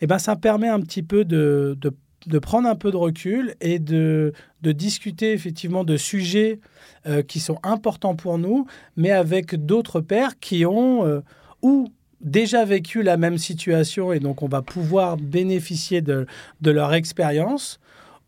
Et 0.01 0.07
ben, 0.07 0.17
ça 0.17 0.35
permet 0.35 0.67
un 0.67 0.81
petit 0.81 1.03
peu 1.03 1.25
de, 1.25 1.77
de, 2.25 2.39
prendre 2.39 2.67
un 2.67 2.75
peu 2.75 2.91
de 2.91 2.97
recul 2.97 3.55
et 3.61 3.79
de, 3.79 4.33
de 4.61 4.71
discuter 4.71 5.33
effectivement 5.33 5.83
de 5.83 5.95
sujets 5.95 6.59
euh, 7.05 7.21
qui 7.21 7.39
sont 7.39 7.59
importants 7.63 8.15
pour 8.15 8.37
nous, 8.37 8.65
mais 8.95 9.11
avec 9.11 9.55
d'autres 9.65 10.01
pairs 10.01 10.39
qui 10.39 10.65
ont 10.65 11.21
ou 11.61 11.89
déjà 12.21 12.65
vécu 12.65 13.03
la 13.03 13.17
même 13.17 13.37
situation 13.37 14.11
et 14.11 14.19
donc 14.19 14.41
on 14.41 14.47
va 14.47 14.61
pouvoir 14.61 15.17
bénéficier 15.17 16.01
de 16.01 16.25
leur 16.63 16.93
expérience. 16.93 17.79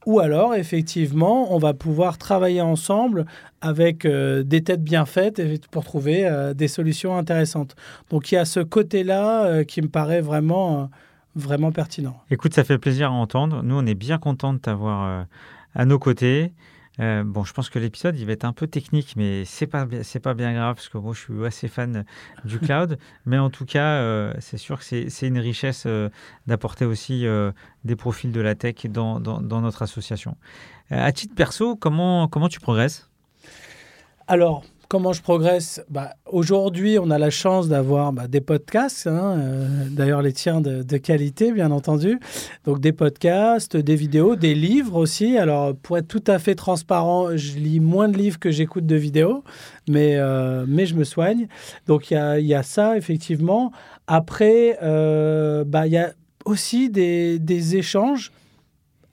Ou 0.05 0.19
alors, 0.19 0.55
effectivement, 0.55 1.53
on 1.53 1.57
va 1.57 1.73
pouvoir 1.73 2.17
travailler 2.17 2.61
ensemble 2.61 3.25
avec 3.61 4.05
euh, 4.05 4.43
des 4.43 4.63
têtes 4.63 4.83
bien 4.83 5.05
faites 5.05 5.67
pour 5.67 5.83
trouver 5.83 6.25
euh, 6.25 6.53
des 6.53 6.67
solutions 6.69 7.17
intéressantes. 7.17 7.75
Donc, 8.09 8.31
il 8.31 8.35
y 8.35 8.37
a 8.37 8.45
ce 8.45 8.61
côté-là 8.61 9.45
euh, 9.45 9.63
qui 9.63 9.81
me 9.81 9.89
paraît 9.89 10.21
vraiment, 10.21 10.89
vraiment 11.35 11.71
pertinent. 11.71 12.17
Écoute, 12.31 12.53
ça 12.53 12.63
fait 12.63 12.77
plaisir 12.77 13.09
à 13.09 13.13
entendre. 13.13 13.61
Nous, 13.61 13.75
on 13.75 13.85
est 13.85 13.95
bien 13.95 14.17
contents 14.17 14.53
de 14.53 14.59
t'avoir 14.59 15.25
à 15.75 15.85
nos 15.85 15.99
côtés. 15.99 16.53
Euh, 16.99 17.23
bon, 17.23 17.43
je 17.43 17.53
pense 17.53 17.69
que 17.69 17.79
l'épisode, 17.79 18.17
il 18.19 18.25
va 18.25 18.33
être 18.33 18.45
un 18.45 18.53
peu 18.53 18.67
technique, 18.67 19.15
mais 19.15 19.45
c'est 19.45 19.67
pas 19.67 19.87
c'est 20.03 20.19
pas 20.19 20.33
bien 20.33 20.53
grave 20.53 20.75
parce 20.75 20.89
que 20.89 20.97
moi, 20.97 21.13
je 21.13 21.19
suis 21.19 21.45
assez 21.45 21.67
fan 21.67 22.05
du 22.43 22.59
cloud. 22.59 22.97
mais 23.25 23.37
en 23.37 23.49
tout 23.49 23.65
cas, 23.65 24.01
euh, 24.01 24.33
c'est 24.39 24.57
sûr 24.57 24.79
que 24.79 24.83
c'est 24.83 25.27
une 25.27 25.39
richesse 25.39 25.83
euh, 25.85 26.09
d'apporter 26.47 26.85
aussi 26.85 27.25
des 27.83 27.95
profils 27.95 28.31
de 28.31 28.41
la 28.41 28.55
tech 28.55 28.85
dans, 28.85 29.19
dans, 29.19 29.41
dans 29.41 29.61
notre 29.61 29.81
association. 29.81 30.35
à 30.89 31.11
titre 31.11 31.35
perso, 31.35 31.75
comment 31.75 32.27
comment 32.27 32.49
tu 32.49 32.59
progresses? 32.59 33.09
Alors, 34.27 34.63
comment 34.89 35.13
je 35.13 35.21
progresse 35.21 35.81
bah, 35.89 36.15
Aujourd'hui, 36.25 36.97
on 36.99 37.11
a 37.11 37.17
la 37.17 37.29
chance 37.29 37.69
d'avoir 37.69 38.11
bah, 38.11 38.27
des 38.27 38.41
podcasts, 38.41 39.07
hein, 39.07 39.37
euh, 39.37 39.87
d'ailleurs 39.89 40.21
les 40.21 40.33
tiens 40.33 40.59
de, 40.59 40.97
qualité, 40.97 41.53
bien 41.53 41.71
entendu. 41.71 42.19
Donc 42.65 42.81
des 42.81 42.91
podcasts, 42.91 43.77
des 43.77 43.95
vidéos, 43.95 44.35
des 44.35 44.55
livres 44.55 44.95
aussi. 44.95 45.37
Alors, 45.37 45.75
pour 45.75 45.97
être 45.97 46.07
tout 46.07 46.23
à 46.27 46.39
fait 46.39 46.55
transparent, 46.55 47.37
je 47.37 47.53
lis 47.57 47.79
moins 47.79 48.09
de 48.09 48.17
livres 48.17 48.39
que 48.39 48.51
j'écoute 48.51 48.85
de 48.87 48.95
vidéos, 48.95 49.43
mais, 49.87 50.15
euh, 50.15 50.65
mais 50.67 50.87
je 50.87 50.95
me 50.95 51.03
soigne. 51.03 51.47
Donc, 51.85 52.09
il 52.11 52.17
y, 52.39 52.45
y 52.45 52.55
a, 52.55 52.63
ça, 52.63 52.97
effectivement. 52.97 53.71
Après, 54.07 54.79
euh, 54.81 55.63
bah, 55.65 55.85
il 55.85 55.93
y 55.93 55.97
a 55.97 56.13
aussi 56.45 56.89
des 56.89 57.75
échanges 57.75 58.31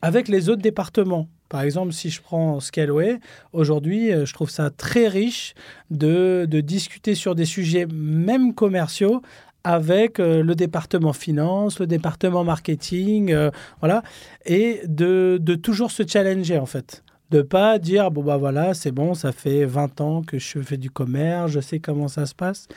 avec 0.01 0.29
les 0.29 0.49
autres 0.49 0.63
départements. 0.63 1.29
Par 1.49 1.63
exemple, 1.63 1.93
si 1.93 2.11
je 2.11 2.21
prends 2.21 2.61
Scaleway, 2.61 3.21
aujourd'hui, 3.53 4.13
euh, 4.13 4.27
je 4.27 4.35
trouve 4.35 4.51
ça 4.51 4.71
très 4.71 5.09
riche 5.09 5.55
de, 5.91 6.47
de, 6.49 6.61
discuter 6.61 7.15
sur 7.15 7.35
des 7.35 7.45
sujets 7.45 7.87
même 7.93 8.55
commerciaux 8.55 9.23
avec 9.63 10.21
euh, 10.21 10.43
le 10.43 10.55
département 10.55 11.13
finance, 11.13 11.81
le 11.81 11.87
département 11.87 12.45
marketing, 12.45 13.33
euh, 13.33 13.51
voilà, 13.81 14.03
et 14.45 14.81
de, 14.87 15.39
de, 15.41 15.55
toujours 15.55 15.91
se 15.91 16.03
challenger 16.07 16.59
en 16.59 16.67
fait. 16.67 17.03
De 17.31 17.43
pas 17.43 17.81
dire, 17.81 18.13
bon 18.13 18.23
bah 18.23 18.37
voilà, 18.37 18.75
c'est 18.75 18.93
bon, 18.93 19.15
ça 19.15 19.33
fait 19.33 19.65
20 19.65 20.01
ans 20.01 20.23
que 20.23 20.39
je 20.39 20.61
fais 20.61 20.77
du 20.77 20.91
commerce, 20.91 21.51
je 21.51 21.61
sais 21.61 21.81
comment 21.81 22.07
ça 22.07 22.27
se 22.27 22.35
passe 22.35 22.69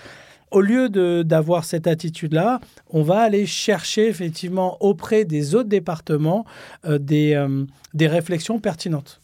au 0.51 0.61
lieu 0.61 0.89
d'avoir 1.23 1.63
cette 1.63 1.87
attitude-là, 1.87 2.59
on 2.89 3.03
va 3.03 3.19
aller 3.19 3.45
chercher 3.45 4.07
effectivement 4.07 4.77
auprès 4.79 5.25
des 5.25 5.55
autres 5.55 5.69
départements 5.69 6.45
euh, 6.85 6.97
des, 6.97 7.33
euh, 7.35 7.65
des 7.93 8.07
réflexions 8.07 8.59
pertinentes. 8.59 9.21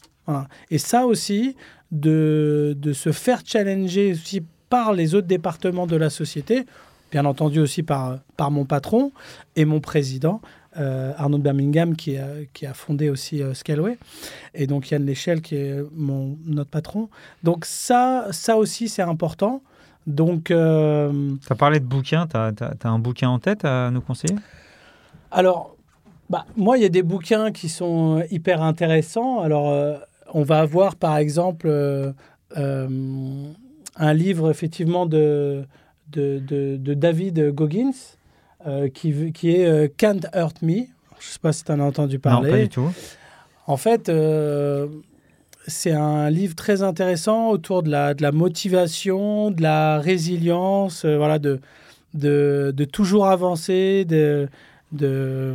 Et 0.72 0.80
ça 0.80 1.06
aussi, 1.06 1.56
de, 1.92 2.76
de, 2.80 2.94
se 2.94 3.12
faire 3.12 3.42
challenger 3.46 4.14
aussi 4.14 4.42
par 4.70 4.92
les 4.94 5.14
autres 5.14 5.28
départements 5.28 5.86
de 5.86 5.96
la 5.96 6.10
société, 6.10 6.66
bien 7.12 7.26
entendu 7.26 7.60
aussi 7.60 7.84
par, 7.84 8.18
par 8.36 8.50
mon 8.50 8.66
patron 8.66 9.12
et 9.56 9.66
mon 9.66 9.82
président, 9.82 10.42
euh, 10.78 11.14
Arnaud 11.16 11.38
Birmingham, 11.38 11.96
qui 11.96 12.18
a, 12.18 12.28
qui 12.54 12.66
a 12.66 12.74
fondé 12.74 13.12
aussi 13.12 13.44
Scaleway, 13.54 14.00
et 14.56 14.66
donc 14.66 14.90
Yann 14.90 15.06
Léchelle, 15.06 15.42
qui 15.42 15.58
est 15.58 15.84
mon, 15.94 16.40
notre 16.48 16.72
patron. 16.72 17.08
Donc 17.44 17.64
ça, 17.66 18.26
ça 18.32 18.58
aussi, 18.58 18.90
c'est 18.90 19.04
important. 19.04 19.62
Donc. 20.08 20.52
Euh, 20.52 21.36
tu 21.46 21.52
as 21.52 21.56
parlé 21.56 21.80
de 21.80 21.86
bouquins, 21.86 22.28
tu 22.28 22.38
as, 22.38 22.76
un 22.84 23.00
bouquin 23.00 23.30
en 23.30 23.40
tête 23.40 23.66
à 23.66 23.90
nous 23.92 24.02
conseiller? 24.02 24.36
Alors, 25.32 25.76
bah, 26.30 26.46
moi, 26.56 26.78
il 26.78 26.84
y 26.84 26.86
a 26.86 26.90
des 26.90 27.04
bouquins 27.04 27.52
qui 27.52 27.70
sont 27.70 28.24
hyper 28.30 28.62
intéressants. 28.62 29.42
Alors, 29.42 29.70
euh, 29.70 29.96
on 30.34 30.44
va 30.44 30.60
avoir 30.60 30.96
par 30.96 31.18
exemple 31.18 31.68
euh, 31.68 32.14
un 33.96 34.14
livre 34.14 34.50
effectivement 34.50 35.06
de, 35.06 35.66
de, 36.12 36.40
de, 36.40 36.94
David 36.94 37.52
Goggins 37.52 37.92
qui, 38.94 39.32
qui 39.32 39.52
est 39.52 39.98
Can't 39.98 40.22
Hurt 40.34 40.62
Me. 40.62 40.74
Je 41.20 41.30
ne 41.30 41.32
sais 41.32 41.40
pas 41.40 41.54
si 41.54 41.64
tu 41.64 41.72
en 41.72 41.80
as 41.80 41.84
entendu 41.84 42.20
parler. 42.20 42.50
Non, 42.50 42.56
pas 42.56 42.62
du 42.62 42.70
tout. 42.70 42.92
En 43.68 43.78
fait, 43.78 44.10
c'est 45.68 45.92
un 45.92 46.30
livre 46.30 46.56
très 46.56 46.84
intéressant 46.84 47.50
autour 47.50 47.84
de 47.84 47.90
la, 47.90 48.14
de 48.14 48.22
la 48.22 48.32
motivation, 48.32 49.52
de 49.52 49.62
la 49.62 50.00
résilience, 50.00 51.06
euh, 51.06 51.18
voilà, 51.18 51.40
de, 51.40 51.60
de, 52.14 52.74
de, 52.76 52.86
toujours 52.86 53.28
avancer, 53.28 54.06
de, 54.06 54.48
de, 54.92 55.54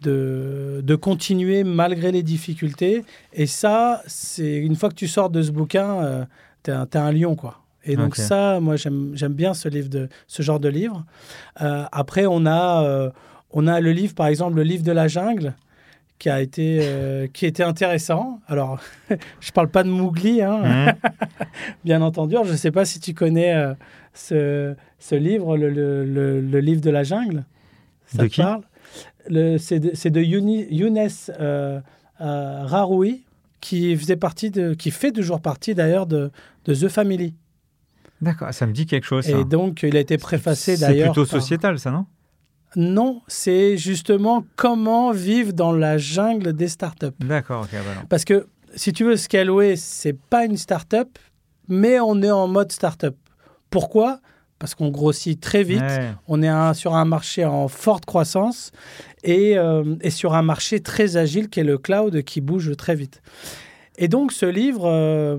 de, 0.00 0.80
de, 0.82 0.94
continuer 0.94 1.64
malgré 1.64 2.12
les 2.12 2.22
difficultés. 2.22 3.04
Et 3.32 3.46
ça, 3.46 4.02
c'est 4.06 4.56
une 4.56 4.76
fois 4.76 4.88
que 4.88 4.94
tu 4.94 5.08
sors 5.08 5.30
de 5.30 5.42
ce 5.42 5.50
bouquin, 5.50 6.02
euh, 6.02 6.24
tu 6.62 6.70
es, 6.70 6.96
un 6.96 7.12
lion, 7.12 7.34
quoi. 7.34 7.60
Et 7.84 7.96
donc 7.96 8.16
ça, 8.16 8.60
moi, 8.60 8.76
j'aime 8.76 9.32
bien 9.32 9.54
ce, 9.54 9.66
livre 9.68 9.88
de, 9.88 10.08
ce 10.26 10.42
genre 10.42 10.60
de 10.60 10.68
livre. 10.68 11.06
Euh, 11.62 11.84
après, 11.90 12.26
on 12.26 12.44
a, 12.44 13.10
on 13.50 13.66
a 13.66 13.80
le 13.80 13.92
livre, 13.92 14.14
par 14.14 14.26
exemple, 14.26 14.56
le 14.56 14.62
livre 14.62 14.82
de 14.82 14.92
la 14.92 15.08
jungle 15.08 15.54
qui 16.18 16.28
a 16.28 16.40
été 16.40 16.80
euh, 16.82 17.26
qui 17.32 17.46
était 17.46 17.62
intéressant. 17.62 18.40
Alors, 18.48 18.80
je 19.40 19.52
parle 19.52 19.68
pas 19.68 19.82
de 19.82 19.90
Mowgli, 19.90 20.42
hein, 20.42 20.58
mmh. 20.58 21.44
bien 21.84 22.02
entendu. 22.02 22.36
je 22.44 22.52
ne 22.52 22.56
sais 22.56 22.70
pas 22.70 22.84
si 22.84 23.00
tu 23.00 23.14
connais 23.14 23.54
euh, 23.54 23.74
ce, 24.14 24.74
ce, 24.98 25.14
livre, 25.14 25.56
le, 25.56 25.70
le, 25.70 26.40
le, 26.40 26.60
livre 26.60 26.80
de 26.80 26.90
la 26.90 27.04
jungle. 27.04 27.44
Ça 28.06 28.22
de 28.22 28.28
qui? 28.28 28.40
parle? 28.40 28.62
C'est 29.58 29.80
de, 29.80 30.08
de 30.08 30.20
Younes 30.20 31.08
euh, 31.38 31.80
Raroui, 32.18 33.24
qui 33.60 33.96
faisait 33.96 34.16
partie 34.16 34.50
de, 34.50 34.74
qui 34.74 34.90
fait 34.90 35.12
toujours 35.12 35.40
partie 35.40 35.74
d'ailleurs 35.74 36.06
de, 36.06 36.30
de 36.64 36.74
The 36.74 36.88
Family. 36.88 37.34
D'accord, 38.20 38.52
ça 38.52 38.66
me 38.66 38.72
dit 38.72 38.86
quelque 38.86 39.06
chose. 39.06 39.28
Et 39.28 39.44
donc, 39.44 39.84
il 39.84 39.96
a 39.96 40.00
été 40.00 40.18
préfacé 40.18 40.76
d'ailleurs. 40.76 41.14
C'est 41.14 41.20
plutôt 41.20 41.26
sociétal, 41.26 41.78
ça, 41.78 41.92
non? 41.92 42.06
Non, 42.76 43.22
c'est 43.28 43.76
justement 43.76 44.44
comment 44.56 45.12
vivre 45.12 45.52
dans 45.52 45.72
la 45.72 45.98
jungle 45.98 46.52
des 46.52 46.68
startups. 46.68 47.06
D'accord, 47.20 47.62
ok. 47.62 47.70
Bah 47.72 48.02
Parce 48.08 48.24
que 48.24 48.46
si 48.74 48.92
tu 48.92 49.04
veux, 49.04 49.16
Scaleway, 49.16 49.76
c'est 49.76 50.12
pas 50.12 50.44
une 50.44 50.56
startup, 50.56 51.18
mais 51.68 52.00
on 52.00 52.22
est 52.22 52.30
en 52.30 52.48
mode 52.48 52.72
startup. 52.72 53.16
Pourquoi? 53.70 54.20
Parce 54.58 54.74
qu'on 54.74 54.90
grossit 54.90 55.40
très 55.40 55.62
vite, 55.62 55.84
on 56.26 56.42
est 56.42 56.74
sur 56.74 56.96
un 56.96 57.04
marché 57.04 57.44
en 57.44 57.68
forte 57.68 58.04
croissance 58.06 58.72
euh, 59.26 59.96
et, 60.00 60.10
sur 60.10 60.34
un 60.34 60.42
marché 60.42 60.80
très 60.80 61.16
agile 61.16 61.48
qui 61.48 61.60
est 61.60 61.64
le 61.64 61.78
cloud 61.78 62.22
qui 62.22 62.40
bouge 62.40 62.76
très 62.76 62.96
vite. 62.96 63.22
Et 63.98 64.08
donc 64.08 64.32
ce 64.32 64.46
livre, 64.46 64.86
euh, 64.86 65.36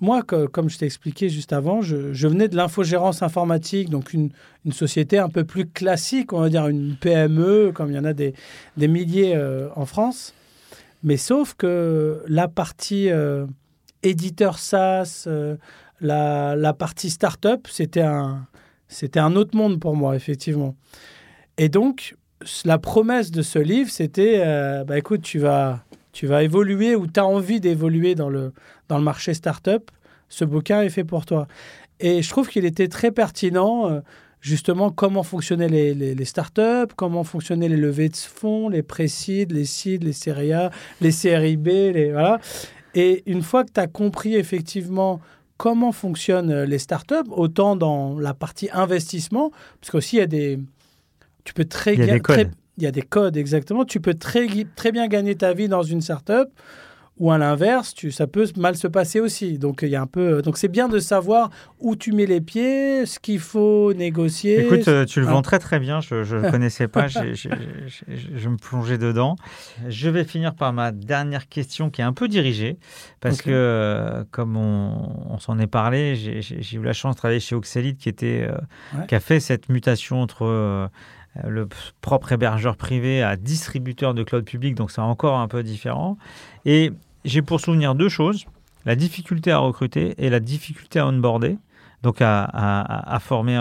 moi, 0.00 0.22
comme 0.22 0.70
je 0.70 0.78
t'ai 0.78 0.86
expliqué 0.86 1.28
juste 1.28 1.52
avant, 1.52 1.82
je, 1.82 2.26
venais 2.26 2.48
de 2.48 2.56
l'infogérance 2.56 3.22
informatique, 3.22 3.90
donc 3.90 4.14
une, 4.14 4.30
société 4.72 5.18
un 5.18 5.28
peu 5.28 5.44
plus 5.44 5.66
classique, 5.66 6.32
on 6.32 6.40
va 6.40 6.48
dire 6.48 6.68
une 6.68 6.96
PME, 6.96 7.72
comme 7.74 7.90
il 7.90 7.96
y 7.96 7.98
en 7.98 8.04
a 8.04 8.14
des, 8.14 8.34
milliers 8.78 9.34
euh, 9.36 9.68
en 9.76 9.84
France. 9.84 10.34
Mais 11.02 11.16
sauf 11.16 11.54
que 11.54 12.22
la 12.28 12.48
partie 12.48 13.10
euh, 13.10 13.46
éditeur 14.02 14.58
SaaS, 14.58 15.24
euh, 15.26 15.56
la, 16.00 16.72
partie 16.72 17.10
startup, 17.10 17.68
c'était 17.70 18.00
un, 18.00 18.46
c'était 18.88 19.20
un 19.20 19.36
autre 19.36 19.56
monde 19.56 19.80
pour 19.80 19.96
moi, 19.96 20.16
effectivement. 20.16 20.76
Et 21.58 21.68
donc, 21.68 22.16
la 22.64 22.78
promesse 22.78 23.30
de 23.30 23.42
ce 23.42 23.58
livre, 23.58 23.90
c'était, 23.90 24.38
bah, 24.86 24.96
écoute, 24.96 25.20
tu 25.20 25.38
vas 25.38 25.84
tu 26.12 26.26
vas 26.26 26.42
évoluer 26.42 26.96
ou 26.96 27.06
tu 27.06 27.20
as 27.20 27.26
envie 27.26 27.60
d'évoluer 27.60 28.14
dans 28.14 28.28
le, 28.28 28.52
dans 28.88 28.98
le 28.98 29.04
marché 29.04 29.34
startup, 29.34 29.90
ce 30.28 30.44
bouquin 30.44 30.82
est 30.82 30.90
fait 30.90 31.04
pour 31.04 31.26
toi. 31.26 31.46
Et 31.98 32.22
je 32.22 32.30
trouve 32.30 32.48
qu'il 32.48 32.64
était 32.64 32.88
très 32.88 33.10
pertinent, 33.10 33.90
euh, 33.90 34.00
justement, 34.40 34.90
comment 34.90 35.22
fonctionnaient 35.22 35.68
les, 35.68 35.94
les, 35.94 36.24
startups, 36.24 36.92
comment 36.96 37.24
fonctionnaient 37.24 37.68
les 37.68 37.76
levées 37.76 38.08
de 38.08 38.16
fonds, 38.16 38.68
les 38.68 38.82
précides, 38.82 39.52
les 39.52 39.66
seeds, 39.66 39.98
les 39.98 40.12
séries 40.12 40.52
A, 40.52 40.70
les 41.00 41.10
séries 41.10 41.56
B, 41.56 41.66
les, 41.66 42.12
voilà. 42.12 42.40
Et 42.94 43.22
une 43.26 43.42
fois 43.42 43.64
que 43.64 43.72
tu 43.72 43.80
as 43.80 43.86
compris 43.86 44.34
effectivement 44.34 45.20
comment 45.56 45.92
fonctionnent 45.92 46.50
euh, 46.50 46.66
les 46.66 46.78
startups, 46.78 47.28
autant 47.30 47.76
dans 47.76 48.18
la 48.18 48.34
partie 48.34 48.68
investissement, 48.72 49.50
parce 49.80 49.90
qu'aussi 49.90 50.16
il 50.16 50.20
y 50.20 50.22
a 50.22 50.26
des... 50.26 50.58
Tu 51.44 51.54
peux 51.54 51.64
très, 51.64 51.94
il 51.94 52.00
y 52.00 52.10
a 52.10 52.14
des 52.14 52.20
codes 52.20 52.50
il 52.80 52.84
y 52.84 52.86
a 52.86 52.92
des 52.92 53.02
codes, 53.02 53.36
exactement. 53.36 53.84
Tu 53.84 54.00
peux 54.00 54.14
très, 54.14 54.46
très 54.76 54.92
bien 54.92 55.06
gagner 55.08 55.34
ta 55.34 55.52
vie 55.52 55.68
dans 55.68 55.82
une 55.82 56.00
startup 56.00 56.48
ou 57.20 57.30
à 57.30 57.36
l'inverse, 57.36 57.94
ça 58.10 58.26
peut 58.26 58.46
mal 58.56 58.76
se 58.76 58.86
passer 58.88 59.20
aussi. 59.20 59.58
Donc 59.58 59.80
il 59.82 59.90
y 59.90 59.96
a 59.96 60.00
un 60.00 60.06
peu, 60.06 60.40
donc 60.40 60.56
c'est 60.56 60.68
bien 60.68 60.88
de 60.88 60.98
savoir 60.98 61.50
où 61.78 61.94
tu 61.94 62.12
mets 62.12 62.24
les 62.24 62.40
pieds, 62.40 63.04
ce 63.04 63.18
qu'il 63.18 63.40
faut 63.40 63.92
négocier. 63.92 64.64
Écoute, 64.64 64.88
euh, 64.88 65.04
tu 65.04 65.20
le 65.20 65.26
vends 65.26 65.42
très 65.42 65.58
très 65.58 65.78
bien. 65.78 66.00
Je 66.00 66.14
ne 66.14 66.40
le 66.40 66.50
connaissais 66.50 66.88
pas. 66.88 67.08
je 67.08 68.48
me 68.48 68.56
plongeais 68.56 68.96
dedans. 68.96 69.36
Je 69.86 70.08
vais 70.08 70.24
finir 70.24 70.54
par 70.54 70.72
ma 70.72 70.92
dernière 70.92 71.46
question 71.50 71.90
qui 71.90 72.00
est 72.00 72.04
un 72.04 72.14
peu 72.14 72.26
dirigée 72.26 72.78
parce 73.20 73.42
que 73.42 73.50
euh, 73.50 74.24
comme 74.30 74.56
on, 74.56 75.38
s'en 75.38 75.58
est 75.58 75.66
parlé, 75.66 76.16
j'ai 76.16 76.76
eu 76.76 76.82
la 76.82 76.94
chance 76.94 77.16
de 77.16 77.18
travailler 77.18 77.40
chez 77.40 77.54
Oxelite 77.54 77.98
qui 77.98 78.08
était 78.08 78.48
euh, 78.48 79.04
qui 79.06 79.14
a 79.14 79.20
fait 79.20 79.40
cette 79.40 79.68
mutation 79.68 80.22
entre 80.22 80.46
euh, 80.46 80.88
le 81.46 81.68
propre 82.00 82.32
hébergeur 82.32 82.76
privé 82.76 83.22
à 83.22 83.36
distributeur 83.36 84.14
de 84.14 84.22
cloud 84.22 84.44
public, 84.44 84.74
donc 84.74 84.90
c'est 84.90 85.00
encore 85.00 85.38
un 85.38 85.48
peu 85.48 85.62
différent. 85.62 86.16
Et 86.64 86.92
j'ai 87.24 87.42
pour 87.42 87.60
souvenir 87.60 87.94
deux 87.94 88.08
choses, 88.08 88.46
la 88.84 88.96
difficulté 88.96 89.52
à 89.52 89.58
recruter 89.58 90.14
et 90.18 90.30
la 90.30 90.40
difficulté 90.40 90.98
à 90.98 91.06
onboarder, 91.06 91.58
donc 92.02 92.18
à 92.20 93.18
former 93.20 93.58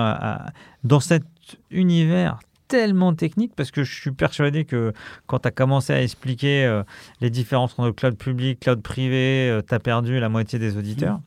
dans 0.84 1.00
cet 1.00 1.24
univers 1.72 2.40
tellement 2.70 3.14
technique 3.14 3.54
parce 3.56 3.72
que 3.72 3.84
je 3.84 3.94
suis 3.94 4.12
persuadé 4.12 4.64
que 4.64 4.94
quand 5.28 5.40
tu 5.40 5.48
as 5.50 5.52
commencé 5.52 5.92
à 5.92 6.02
expliquer 6.02 6.64
euh, 6.66 6.84
les 7.20 7.30
différences 7.30 7.78
entre 7.78 7.92
cloud 7.92 8.16
public, 8.18 8.62
cloud 8.62 8.82
privé, 8.82 9.50
euh, 9.50 9.62
tu 9.68 9.76
as 9.76 9.80
perdu 9.80 10.20
la 10.20 10.30
moitié 10.30 10.58
des 10.58 10.78
auditeurs. 10.78 11.18
Mmh. 11.18 11.22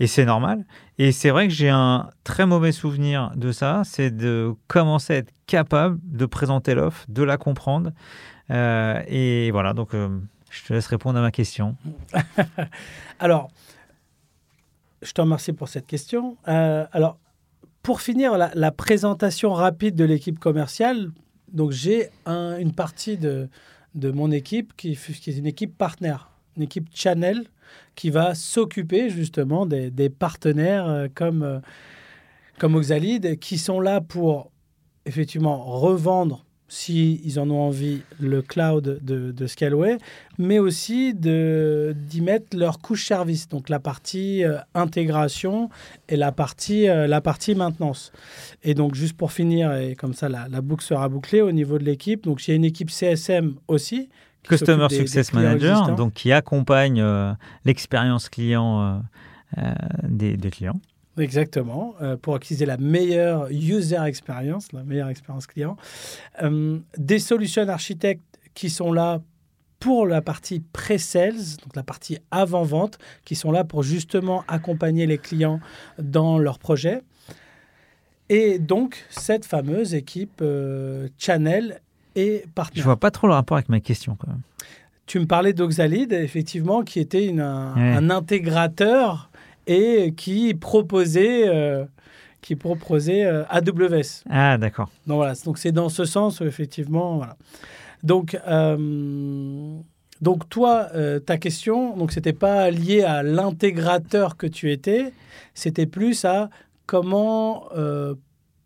Et 0.00 0.06
c'est 0.06 0.26
normal. 0.26 0.66
Et 0.98 1.12
c'est 1.12 1.30
vrai 1.30 1.48
que 1.48 1.54
j'ai 1.54 1.70
un 1.70 2.10
très 2.24 2.44
mauvais 2.44 2.72
souvenir 2.72 3.30
de 3.34 3.52
ça, 3.52 3.82
c'est 3.84 4.10
de 4.10 4.54
commencer 4.66 5.14
à 5.14 5.16
être 5.18 5.32
capable 5.46 5.98
de 6.04 6.26
présenter 6.26 6.74
l'offre, 6.74 7.06
de 7.08 7.22
la 7.22 7.38
comprendre. 7.38 7.92
Euh, 8.50 9.02
et 9.06 9.50
voilà, 9.52 9.72
donc 9.72 9.90
je 9.92 10.64
te 10.64 10.72
laisse 10.72 10.86
répondre 10.88 11.18
à 11.18 11.22
ma 11.22 11.30
question. 11.30 11.76
Alors, 13.20 13.50
je 15.02 15.12
te 15.12 15.20
remercie 15.20 15.52
pour 15.52 15.68
cette 15.68 15.86
question. 15.86 16.36
Euh, 16.48 16.86
alors, 16.92 17.18
pour 17.82 18.00
finir 18.00 18.36
la, 18.36 18.72
présentation 18.72 19.52
rapide 19.52 19.94
de 19.94 20.04
l'équipe 20.04 20.38
commerciale, 20.38 21.10
donc 21.52 21.72
j'ai 21.72 22.10
une 22.26 22.72
partie 22.72 23.16
de, 23.16 23.48
de 23.94 24.10
mon 24.10 24.30
équipe 24.30 24.74
qui, 24.76 24.92
est 24.92 25.36
une 25.36 25.46
équipe 25.46 25.76
partenaire, 25.76 26.30
une 26.56 26.64
équipe 26.64 26.88
channel 26.94 27.44
qui 27.94 28.10
va 28.10 28.34
s'occuper 28.34 29.10
justement 29.10 29.66
des, 29.66 30.10
partenaires 30.10 30.88
euh, 30.88 31.08
comme, 31.12 31.42
euh, 31.42 31.58
comme 32.58 32.74
Oxalide 32.74 33.38
qui 33.38 33.58
sont 33.58 33.80
là 33.80 34.00
pour 34.00 34.50
effectivement 35.04 35.64
revendre 35.64 36.44
s'ils 36.68 37.24
ils 37.24 37.40
en 37.40 37.50
ont 37.50 37.62
envie, 37.62 38.02
le 38.20 38.42
cloud 38.42 38.98
de, 39.02 39.32
de 39.32 39.46
Scaleway, 39.46 39.98
mais 40.38 40.58
aussi 40.58 41.14
d'y 41.14 42.20
mettre 42.20 42.56
leur 42.56 42.78
couche 42.78 43.06
service, 43.06 43.48
donc 43.48 43.68
la 43.68 43.80
partie 43.80 44.44
euh, 44.44 44.58
intégration 44.74 45.70
et 46.08 46.16
la 46.16 46.30
partie, 46.30 46.88
euh, 46.88 47.06
la 47.06 47.20
partie 47.20 47.54
maintenance. 47.54 48.12
Et 48.62 48.74
donc, 48.74 48.94
juste 48.94 49.16
pour 49.16 49.32
finir, 49.32 49.74
et 49.74 49.94
comme 49.94 50.14
ça, 50.14 50.28
la, 50.28 50.46
la 50.48 50.60
boucle 50.60 50.84
sera 50.84 51.08
bouclée 51.08 51.40
au 51.40 51.52
niveau 51.52 51.78
de 51.78 51.84
l'équipe. 51.84 52.24
Donc, 52.24 52.46
il 52.46 52.50
y 52.50 52.52
a 52.52 52.56
une 52.56 52.64
équipe 52.64 52.90
CSM 52.90 53.54
aussi. 53.66 54.08
Customer 54.42 54.88
Success 54.90 55.32
Manager, 55.32 55.94
donc 55.94 56.14
qui 56.14 56.32
accompagne 56.32 57.00
euh, 57.00 57.32
l'expérience 57.64 58.28
client 58.28 59.02
des, 60.04 60.36
des 60.36 60.50
clients. 60.50 60.80
Exactement, 61.18 61.94
euh, 62.00 62.16
pour 62.16 62.34
acquérir 62.34 62.66
la 62.68 62.76
meilleure 62.76 63.48
user 63.50 63.98
experience, 64.04 64.72
la 64.72 64.84
meilleure 64.84 65.08
expérience 65.08 65.46
client. 65.46 65.76
Euh, 66.42 66.78
des 66.96 67.18
solutions 67.18 67.68
architectes 67.68 68.22
qui 68.54 68.70
sont 68.70 68.92
là 68.92 69.20
pour 69.80 70.06
la 70.06 70.22
partie 70.22 70.60
pré-sales, 70.60 71.56
donc 71.62 71.76
la 71.76 71.82
partie 71.82 72.18
avant-vente, 72.30 72.98
qui 73.24 73.36
sont 73.36 73.52
là 73.52 73.64
pour 73.64 73.82
justement 73.82 74.44
accompagner 74.48 75.06
les 75.06 75.18
clients 75.18 75.60
dans 75.98 76.38
leurs 76.38 76.58
projets. 76.58 77.02
Et 78.28 78.58
donc, 78.58 79.04
cette 79.08 79.44
fameuse 79.44 79.94
équipe 79.94 80.40
euh, 80.42 81.08
Channel 81.16 81.80
et 82.14 82.44
partenaire. 82.54 82.82
Je 82.82 82.84
vois 82.84 82.98
pas 82.98 83.10
trop 83.10 83.26
le 83.26 83.32
rapport 83.32 83.56
avec 83.56 83.68
ma 83.68 83.80
question 83.80 84.16
quand 84.16 84.28
même. 84.28 84.42
Tu 85.06 85.18
me 85.20 85.26
parlais 85.26 85.54
d'Oxalide, 85.54 86.12
effectivement, 86.12 86.82
qui 86.82 87.00
était 87.00 87.32
un, 87.38 87.74
un 87.74 88.10
intégrateur 88.10 89.30
et 89.68 90.14
qui 90.16 90.54
proposait, 90.54 91.46
euh, 91.46 91.84
qui 92.40 92.56
proposait 92.56 93.24
euh, 93.24 93.44
AWS. 93.50 94.24
Ah, 94.28 94.58
d'accord. 94.58 94.90
Donc 95.06 95.16
voilà, 95.16 95.34
donc 95.44 95.58
c'est 95.58 95.72
dans 95.72 95.90
ce 95.90 96.04
sens, 96.04 96.40
effectivement. 96.40 97.18
Voilà. 97.18 97.36
Donc, 98.02 98.36
euh, 98.48 99.76
donc 100.20 100.48
toi, 100.48 100.88
ta 101.26 101.36
question, 101.36 101.96
donc 101.96 102.10
c'était 102.10 102.32
pas 102.32 102.70
lié 102.70 103.02
à 103.02 103.22
l'intégrateur 103.22 104.36
que 104.36 104.46
tu 104.46 104.72
étais, 104.72 105.12
c'était 105.54 105.86
plus 105.86 106.24
à 106.24 106.50
comment 106.86 107.68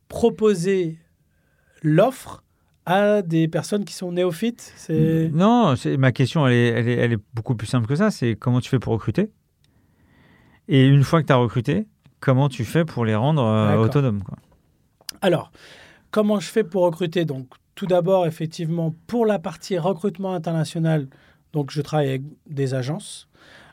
proposer 0.08 0.96
l'offre 1.82 2.42
à 2.86 3.22
des 3.22 3.48
personnes 3.48 3.84
qui 3.84 3.94
sont 3.94 4.12
néophytes 4.12 4.72
Non, 5.32 5.74
ma 5.98 6.12
question, 6.12 6.46
elle 6.46 6.52
est, 6.54 6.68
elle, 6.68 6.88
est, 6.88 6.96
elle 6.96 7.12
est 7.12 7.20
beaucoup 7.34 7.54
plus 7.54 7.66
simple 7.66 7.86
que 7.86 7.96
ça. 7.96 8.10
C'est 8.10 8.34
comment 8.34 8.60
tu 8.60 8.68
fais 8.68 8.78
pour 8.78 8.92
recruter? 8.92 9.30
Et 10.68 10.86
une 10.86 11.04
fois 11.04 11.22
que 11.22 11.26
tu 11.26 11.32
as 11.32 11.36
recruté, 11.36 11.86
comment 12.20 12.48
tu 12.48 12.64
fais 12.64 12.84
pour 12.84 13.04
les 13.04 13.14
rendre 13.14 13.42
euh, 13.42 13.76
autonomes 13.76 14.22
quoi? 14.22 14.38
Alors, 15.20 15.52
comment 16.10 16.40
je 16.40 16.48
fais 16.48 16.64
pour 16.64 16.82
recruter? 16.82 17.24
Donc, 17.24 17.46
tout 17.74 17.86
d'abord, 17.86 18.26
effectivement, 18.26 18.94
pour 19.06 19.24
la 19.26 19.38
partie 19.38 19.78
recrutement 19.78 20.34
international, 20.34 21.06
donc 21.52 21.70
je 21.70 21.80
travaille 21.80 22.08
avec 22.08 22.22
des 22.48 22.74
agences. 22.74 23.28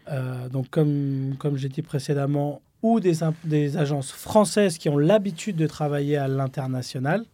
Euh, 0.10 0.50
donc, 0.50 0.70
comme, 0.70 1.36
comme 1.38 1.58
j'ai 1.58 1.70
dit 1.70 1.82
précédemment, 1.82 2.62
ou 2.82 3.00
des, 3.00 3.18
des 3.44 3.78
agences 3.78 4.12
françaises 4.12 4.78
qui 4.78 4.90
ont 4.90 4.98
l'habitude 4.98 5.56
de 5.56 5.68
travailler 5.68 6.18
à 6.18 6.28
l'international 6.28 7.26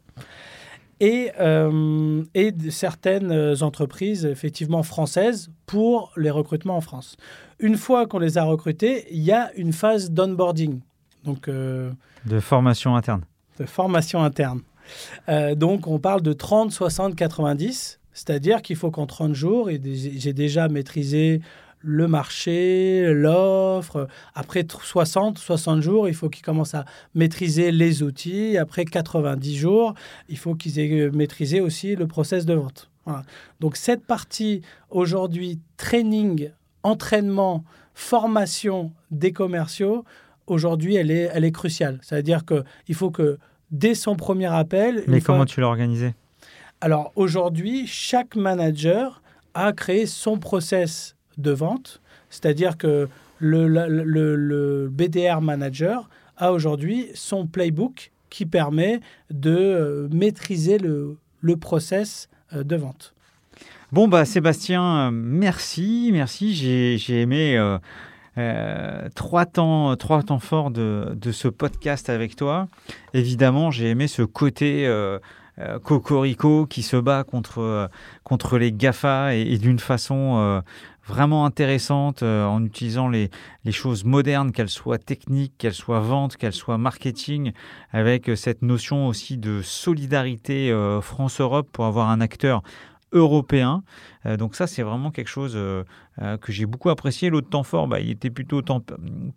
et, 1.00 1.32
euh, 1.40 2.24
et 2.34 2.54
certaines 2.70 3.62
entreprises 3.62 4.26
effectivement 4.26 4.84
françaises 4.84 5.50
pour 5.66 6.12
les 6.16 6.30
recrutements 6.30 6.78
en 6.78 6.82
France. 6.82 7.18
Une 7.60 7.78
fois 7.78 8.06
qu'on 8.06 8.20
les 8.20 8.38
a 8.38 8.44
recrutés, 8.44 9.06
il 9.12 9.24
y 9.24 9.32
a 9.32 9.52
une 9.56 9.74
phase 9.74 10.12
d'onboarding. 10.12 10.82
Donc, 11.24 11.48
euh, 11.48 11.92
de 12.26 12.40
formation 12.40 12.96
interne. 12.96 13.24
De 13.60 13.66
formation 13.66 14.24
interne. 14.24 14.62
Euh, 15.30 15.56
donc, 15.56 15.88
on 15.88 16.00
parle 16.00 16.22
de 16.22 16.34
30, 16.34 16.72
60, 16.72 17.16
90. 17.16 18.00
C'est-à-dire 18.14 18.62
qu'il 18.62 18.76
faut 18.76 18.92
qu'en 18.92 19.06
30 19.06 19.34
jours, 19.34 19.70
j'ai 19.70 20.34
déjà 20.34 20.70
maîtrisé 20.70 21.42
le 21.86 22.08
marché, 22.08 23.14
l'offre. 23.14 24.08
Après 24.34 24.66
60, 24.68 25.38
60 25.38 25.82
jours, 25.82 26.10
il 26.10 26.16
faut 26.16 26.30
qu'ils 26.30 26.44
commencent 26.44 26.74
à 26.74 26.86
maîtriser 27.14 27.72
les 27.72 28.02
outils. 28.02 28.58
Après 28.58 28.86
90 28.86 29.56
jours, 29.56 29.94
il 30.28 30.38
faut 30.38 30.56
qu'ils 30.56 30.80
aient 30.80 31.10
maîtrisé 31.12 31.62
aussi 31.62 31.96
le 31.96 32.08
process 32.08 32.46
de 32.46 32.56
vente. 32.56 32.90
Donc 33.60 33.76
cette 33.76 34.04
partie 34.04 34.62
aujourd'hui, 34.90 35.60
training 35.78 36.50
entraînement, 36.82 37.64
formation 37.94 38.92
des 39.12 39.32
commerciaux, 39.32 40.06
aujourd'hui, 40.48 40.96
elle 40.96 41.12
est, 41.12 41.30
elle 41.34 41.46
est 41.46 41.52
cruciale. 41.52 42.00
C'est-à-dire 42.02 42.44
qu'il 42.46 42.96
faut 42.96 43.12
que 43.12 43.38
dès 43.72 43.94
son 43.94 44.16
premier 44.16 44.48
appel... 44.48 45.04
Mais 45.08 45.22
comment 45.22 45.46
tu 45.46 45.62
l'as 45.62 45.68
organisé? 45.68 46.14
Alors 46.82 47.12
aujourd'hui, 47.16 47.88
chaque 47.88 48.36
manager 48.36 49.22
a 49.54 49.72
créé 49.72 50.06
son 50.06 50.38
process 50.38 51.15
de 51.38 51.52
vente, 51.52 52.02
c'est-à-dire 52.30 52.78
que 52.78 53.08
le, 53.40 53.68
le, 53.68 54.90
BDR 54.90 55.42
manager 55.42 56.10
a 56.38 56.52
aujourd'hui 56.52 57.08
son 57.14 57.48
playbook 57.48 58.12
qui 58.30 58.46
permet 58.46 59.02
de 59.30 59.56
euh, 59.56 60.08
maîtriser 60.12 60.78
le, 60.78 61.18
le 61.42 61.58
process 61.58 62.30
euh, 62.54 62.64
de 62.64 62.76
vente. 62.76 63.16
Bon, 63.92 64.08
bah, 64.08 64.26
Sébastien, 64.26 65.12
merci, 65.12 66.10
merci. 66.12 66.54
J'ai 66.54 67.22
aimé 67.22 67.56
euh, 67.56 67.78
euh, 68.38 69.08
trois, 69.16 69.46
temps, 69.46 69.96
trois 69.96 70.24
temps 70.24 70.40
forts 70.40 70.72
de, 70.72 71.14
de, 71.16 71.32
ce 71.32 71.48
podcast 71.48 72.10
avec 72.10 72.36
toi. 72.36 72.68
Évidemment, 73.14 73.72
j'ai 73.72 73.90
aimé 73.90 74.08
ce 74.08 74.24
côté 74.24 74.88
euh, 74.88 75.20
cocorico 75.84 76.66
qui 76.66 76.82
se 76.82 76.98
bat 76.98 77.24
contre, 77.24 77.90
contre 78.24 78.58
les 78.58 78.74
GAFA 78.74 79.36
et, 79.36 79.58
d'une 79.60 79.80
façon 79.80 80.62
vraiment 81.06 81.46
intéressante 81.46 82.24
en 82.24 82.64
utilisant 82.64 83.08
les, 83.08 83.30
les 83.64 83.72
choses 83.72 84.04
modernes, 84.04 84.52
qu'elles 84.52 84.70
soient 84.70 84.98
techniques, 84.98 85.54
qu'elles 85.58 85.74
soient 85.74 86.00
ventes, 86.00 86.36
qu'elles 86.38 86.54
soient 86.54 86.78
marketing, 86.78 87.52
avec 87.92 88.32
cette 88.36 88.62
notion 88.62 89.08
aussi 89.08 89.38
de 89.38 89.62
solidarité 89.62 90.74
France-Europe 91.02 91.70
pour 91.72 91.86
avoir 91.86 92.10
un 92.10 92.22
acteur 92.22 92.64
européen. 93.16 93.84
Euh, 94.26 94.38
donc 94.38 94.56
ça, 94.56 94.68
c'est 94.68 94.84
vraiment 94.84 95.10
quelque 95.10 95.30
chose 95.30 95.58
euh, 96.22 96.26
euh, 96.26 96.38
que 96.38 96.52
j'ai 96.52 96.66
beaucoup 96.66 96.90
apprécié. 96.90 97.30
L'autre 97.30 97.50
temps 97.50 97.64
fort, 97.64 97.88
bah, 97.88 98.00
il 98.00 98.10
était 98.10 98.30
plutôt 98.30 98.62
temps 98.62 98.84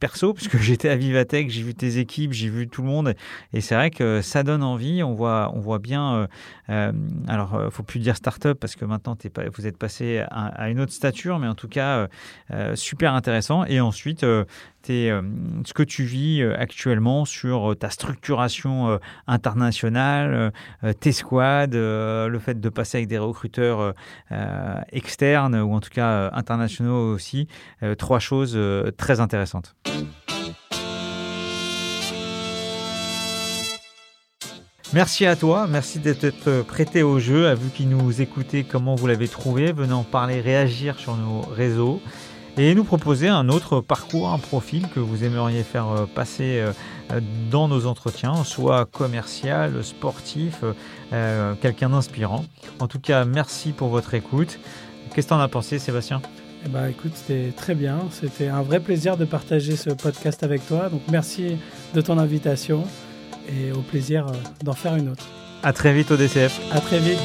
perso, 0.01 0.33
puisque 0.35 0.59
j'étais 0.59 0.89
à 0.89 0.97
Vivatech, 0.97 1.51
j'ai 1.51 1.62
vu 1.62 1.74
tes 1.74 1.99
équipes, 1.99 2.33
j'ai 2.33 2.49
vu 2.49 2.68
tout 2.68 2.83
le 2.83 2.89
monde. 2.89 3.14
Et 3.53 3.61
c'est 3.61 3.74
vrai 3.74 3.91
que 3.91 4.22
ça 4.22 4.43
donne 4.43 4.62
envie. 4.62 5.03
On 5.03 5.14
voit, 5.14 5.51
on 5.55 5.61
voit 5.61 5.79
bien... 5.79 6.29
alors, 6.68 7.61
il 7.64 7.70
faut 7.70 7.83
plus 7.83 8.01
dire 8.01 8.16
start-up, 8.16 8.59
parce 8.61 8.76
que 8.76 8.85
maintenant, 8.85 9.16
pas, 9.16 9.43
vous 9.55 9.66
êtes 9.66 9.76
passé 9.76 10.24
à, 10.31 10.70
une 10.70 10.81
autre 10.81 10.93
stature, 10.93 11.39
mais 11.39 11.49
en 11.49 11.55
tout 11.55 11.68
cas, 11.68 12.09
super 12.74 13.14
intéressant. 13.14 13.64
Et 13.64 13.81
ensuite, 13.81 14.24
euh, 14.91 15.22
ce 15.64 15.72
que 15.72 15.83
tu 15.83 16.05
vis 16.05 16.41
euh, 16.41 16.57
actuellement 16.59 17.24
sur 17.24 17.72
euh, 17.72 17.74
ta 17.74 17.91
structuration 17.91 18.99
internationale, 19.26 20.53
tes 21.01 21.12
squads, 21.12 21.66
le 21.72 22.39
fait 22.39 22.61
de 22.61 22.68
passer 22.68 22.99
avec 22.99 23.09
des 23.09 23.18
recruteurs 23.18 23.95
externes 24.93 25.57
ou 25.57 25.74
en 25.74 25.81
tout 25.81 25.91
cas 25.91 26.31
internationaux 26.33 26.68
aussi. 26.81 27.49
trois 27.99 28.19
choses 28.19 28.59
très 28.97 29.21
intéressantes. 29.21 29.75
Merci 34.95 35.27
à 35.27 35.37
toi, 35.37 35.66
merci 35.69 35.99
d'être 35.99 36.62
prêté 36.62 37.03
au 37.03 37.19
jeu, 37.19 37.47
à 37.47 37.55
vous 37.55 37.69
qui 37.69 37.85
nous 37.85 38.23
écoutez, 38.23 38.64
comment 38.64 38.95
vous 38.95 39.07
l'avez 39.07 39.29
trouvé, 39.29 39.71
venez 39.71 39.93
en 39.93 40.03
parler, 40.03 40.41
réagir 40.41 40.99
sur 40.99 41.14
nos 41.16 41.43
réseaux 41.43 42.01
et 42.59 42.75
nous 42.75 42.85
proposer 42.85 43.29
un 43.29 43.49
autre 43.49 43.81
parcours, 43.81 44.31
un 44.31 44.39
profil 44.39 44.89
que 44.89 44.99
vous 44.99 45.25
aimeriez 45.25 45.62
faire 45.62 45.89
euh, 45.89 46.07
passer 46.07 46.61
euh, 46.61 47.21
dans 47.51 47.69
nos 47.69 47.87
entretiens, 47.87 48.43
soit 48.45 48.85
commercial, 48.87 49.85
sportif, 49.85 50.64
euh, 51.12 51.55
quelqu'un 51.61 51.91
d'inspirant. 51.91 52.45
En 52.81 52.89
tout 52.89 52.99
cas, 52.99 53.25
merci 53.25 53.73
pour 53.73 53.89
votre 53.89 54.14
écoute. 54.14 54.59
Qu'est-ce 55.14 55.29
que 55.29 55.33
tu 55.33 55.35
en 55.35 55.41
as 55.41 55.49
pensé, 55.49 55.79
Sébastien? 55.79 56.21
Eh 56.65 56.69
ben, 56.69 56.87
écoute, 56.89 57.13
c'était 57.15 57.53
très 57.57 57.75
bien. 57.75 58.01
C'était 58.11 58.49
un 58.49 58.63
vrai 58.63 58.81
plaisir 58.81 59.17
de 59.17 59.25
partager 59.25 59.77
ce 59.77 59.91
podcast 59.91 60.43
avec 60.43 60.67
toi. 60.67 60.89
Donc, 60.89 61.03
merci 61.11 61.57
de 61.95 62.01
ton 62.01 62.19
invitation 62.19 62.85
et 63.49 63.73
au 63.73 63.81
plaisir 63.81 64.27
d'en 64.63 64.75
faire 64.75 64.97
une 64.97 65.09
autre. 65.09 65.25
À 65.63 65.73
très 65.73 65.93
vite 65.93 66.11
au 66.11 66.17
DCF. 66.17 66.61
À 66.73 66.81
très 66.81 66.99
vite. 66.99 67.19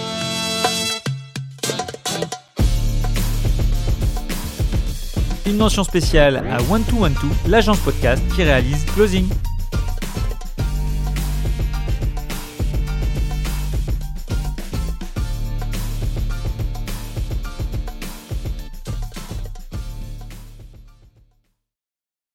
Une 5.45 5.57
mention 5.57 5.83
spéciale 5.83 6.37
à 6.37 6.57
One212, 6.59 7.49
l'agence 7.49 7.79
podcast 7.79 8.23
qui 8.33 8.43
réalise 8.43 8.85
Closing. 8.95 9.27